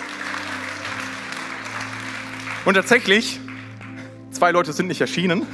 Und 2.63 2.73
tatsächlich, 2.73 3.39
zwei 4.31 4.51
Leute 4.51 4.73
sind 4.73 4.87
nicht 4.87 5.01
erschienen. 5.01 5.45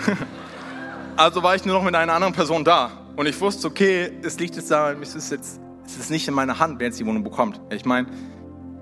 Also 1.18 1.43
war 1.43 1.56
ich 1.56 1.66
nur 1.66 1.76
noch 1.76 1.84
mit 1.84 1.93
einer 1.93 2.14
anderen 2.14 2.34
Person 2.34 2.64
da. 2.64 2.89
Und 3.16 3.28
ich 3.28 3.39
wusste, 3.41 3.68
okay, 3.68 4.12
es 4.24 4.39
liegt 4.39 4.56
jetzt 4.56 4.72
da, 4.72 4.93
es 4.93 5.14
ist 5.14 5.30
jetzt, 5.30 5.60
es 5.86 5.97
ist 5.97 6.10
nicht 6.10 6.28
in 6.28 6.34
meiner 6.34 6.58
Hand, 6.58 6.80
wer 6.80 6.88
jetzt 6.88 6.99
die 6.99 7.06
Wohnung 7.06 7.24
bekommt. 7.24 7.60
Ich 7.70 7.86
meine, 7.86 8.08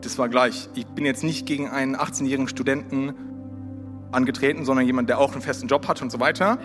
das 0.01 0.17
war 0.17 0.29
gleich. 0.29 0.69
Ich 0.75 0.85
bin 0.85 1.05
jetzt 1.05 1.23
nicht 1.23 1.45
gegen 1.47 1.69
einen 1.69 1.97
18-jährigen 1.97 2.47
Studenten 2.47 3.13
angetreten, 4.11 4.65
sondern 4.65 4.85
jemand, 4.85 5.09
der 5.09 5.19
auch 5.19 5.33
einen 5.33 5.41
festen 5.41 5.67
Job 5.67 5.87
hat 5.87 6.01
und 6.01 6.11
so 6.11 6.19
weiter. 6.19 6.57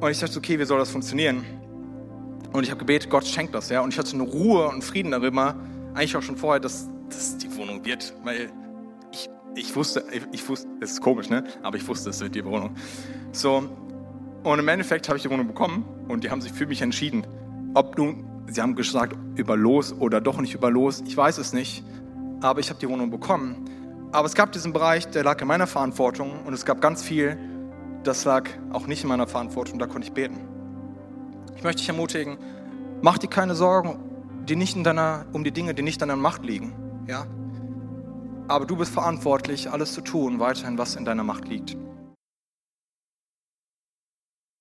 Und 0.00 0.10
ich 0.10 0.20
dachte, 0.20 0.38
okay, 0.38 0.58
wie 0.58 0.64
soll 0.64 0.78
das 0.78 0.90
funktionieren? 0.90 1.44
Und 2.52 2.64
ich 2.64 2.70
habe 2.70 2.78
gebetet, 2.78 3.10
Gott 3.10 3.26
schenkt 3.26 3.54
das, 3.54 3.68
ja. 3.68 3.80
Und 3.80 3.92
ich 3.92 3.98
hatte 3.98 4.14
eine 4.14 4.22
Ruhe 4.22 4.68
und 4.68 4.82
Frieden 4.82 5.12
darüber, 5.12 5.56
eigentlich 5.94 6.16
auch 6.16 6.22
schon 6.22 6.36
vorher, 6.36 6.60
dass 6.60 6.88
das 7.08 7.36
die 7.36 7.54
Wohnung 7.56 7.84
wird, 7.84 8.14
weil 8.24 8.50
ich, 9.12 9.28
ich 9.54 9.76
wusste, 9.76 10.04
ich, 10.12 10.22
ich 10.32 10.48
wusste, 10.48 10.68
es 10.80 10.92
ist 10.92 11.00
komisch, 11.00 11.28
ne? 11.28 11.44
Aber 11.62 11.76
ich 11.76 11.86
wusste, 11.86 12.10
es 12.10 12.20
wird 12.20 12.34
die 12.34 12.44
Wohnung. 12.44 12.74
So. 13.32 13.68
Und 14.42 14.58
im 14.58 14.68
Endeffekt 14.68 15.08
habe 15.08 15.18
ich 15.18 15.22
die 15.22 15.30
Wohnung 15.30 15.46
bekommen 15.46 15.84
und 16.08 16.24
die 16.24 16.30
haben 16.30 16.40
sich 16.40 16.52
für 16.52 16.66
mich 16.66 16.80
entschieden. 16.80 17.26
Ob 17.74 17.98
nun, 17.98 18.24
sie 18.48 18.60
haben 18.62 18.74
gesagt, 18.74 19.16
über 19.36 19.56
los 19.56 19.92
oder 19.92 20.20
doch 20.20 20.40
nicht 20.40 20.54
über 20.54 20.70
los, 20.70 21.02
ich 21.06 21.16
weiß 21.16 21.38
es 21.38 21.52
nicht. 21.52 21.84
Aber 22.40 22.60
ich 22.60 22.70
habe 22.70 22.80
die 22.80 22.88
Wohnung 22.88 23.10
bekommen. 23.10 23.66
Aber 24.12 24.26
es 24.26 24.34
gab 24.34 24.52
diesen 24.52 24.72
Bereich, 24.72 25.08
der 25.08 25.24
lag 25.24 25.40
in 25.40 25.48
meiner 25.48 25.66
Verantwortung 25.66 26.44
und 26.44 26.52
es 26.52 26.64
gab 26.64 26.80
ganz 26.80 27.02
viel, 27.02 27.38
das 28.02 28.24
lag 28.24 28.48
auch 28.72 28.86
nicht 28.86 29.02
in 29.02 29.08
meiner 29.08 29.26
Verantwortung, 29.26 29.78
da 29.78 29.86
konnte 29.86 30.08
ich 30.08 30.12
beten. 30.12 30.38
Ich 31.56 31.62
möchte 31.62 31.80
dich 31.80 31.88
ermutigen, 31.88 32.38
mach 33.02 33.18
dir 33.18 33.28
keine 33.28 33.54
Sorgen 33.54 34.10
die 34.50 34.56
nicht 34.56 34.76
in 34.76 34.84
deiner, 34.84 35.26
um 35.32 35.44
die 35.44 35.52
Dinge, 35.52 35.74
die 35.74 35.82
nicht 35.82 36.02
in 36.02 36.08
deiner 36.08 36.20
Macht 36.20 36.44
liegen. 36.44 36.72
Ja? 37.06 37.26
Aber 38.48 38.66
du 38.66 38.76
bist 38.76 38.92
verantwortlich, 38.92 39.70
alles 39.70 39.92
zu 39.92 40.00
tun, 40.00 40.40
weiterhin, 40.40 40.76
was 40.76 40.96
in 40.96 41.04
deiner 41.04 41.22
Macht 41.22 41.48
liegt. 41.48 41.76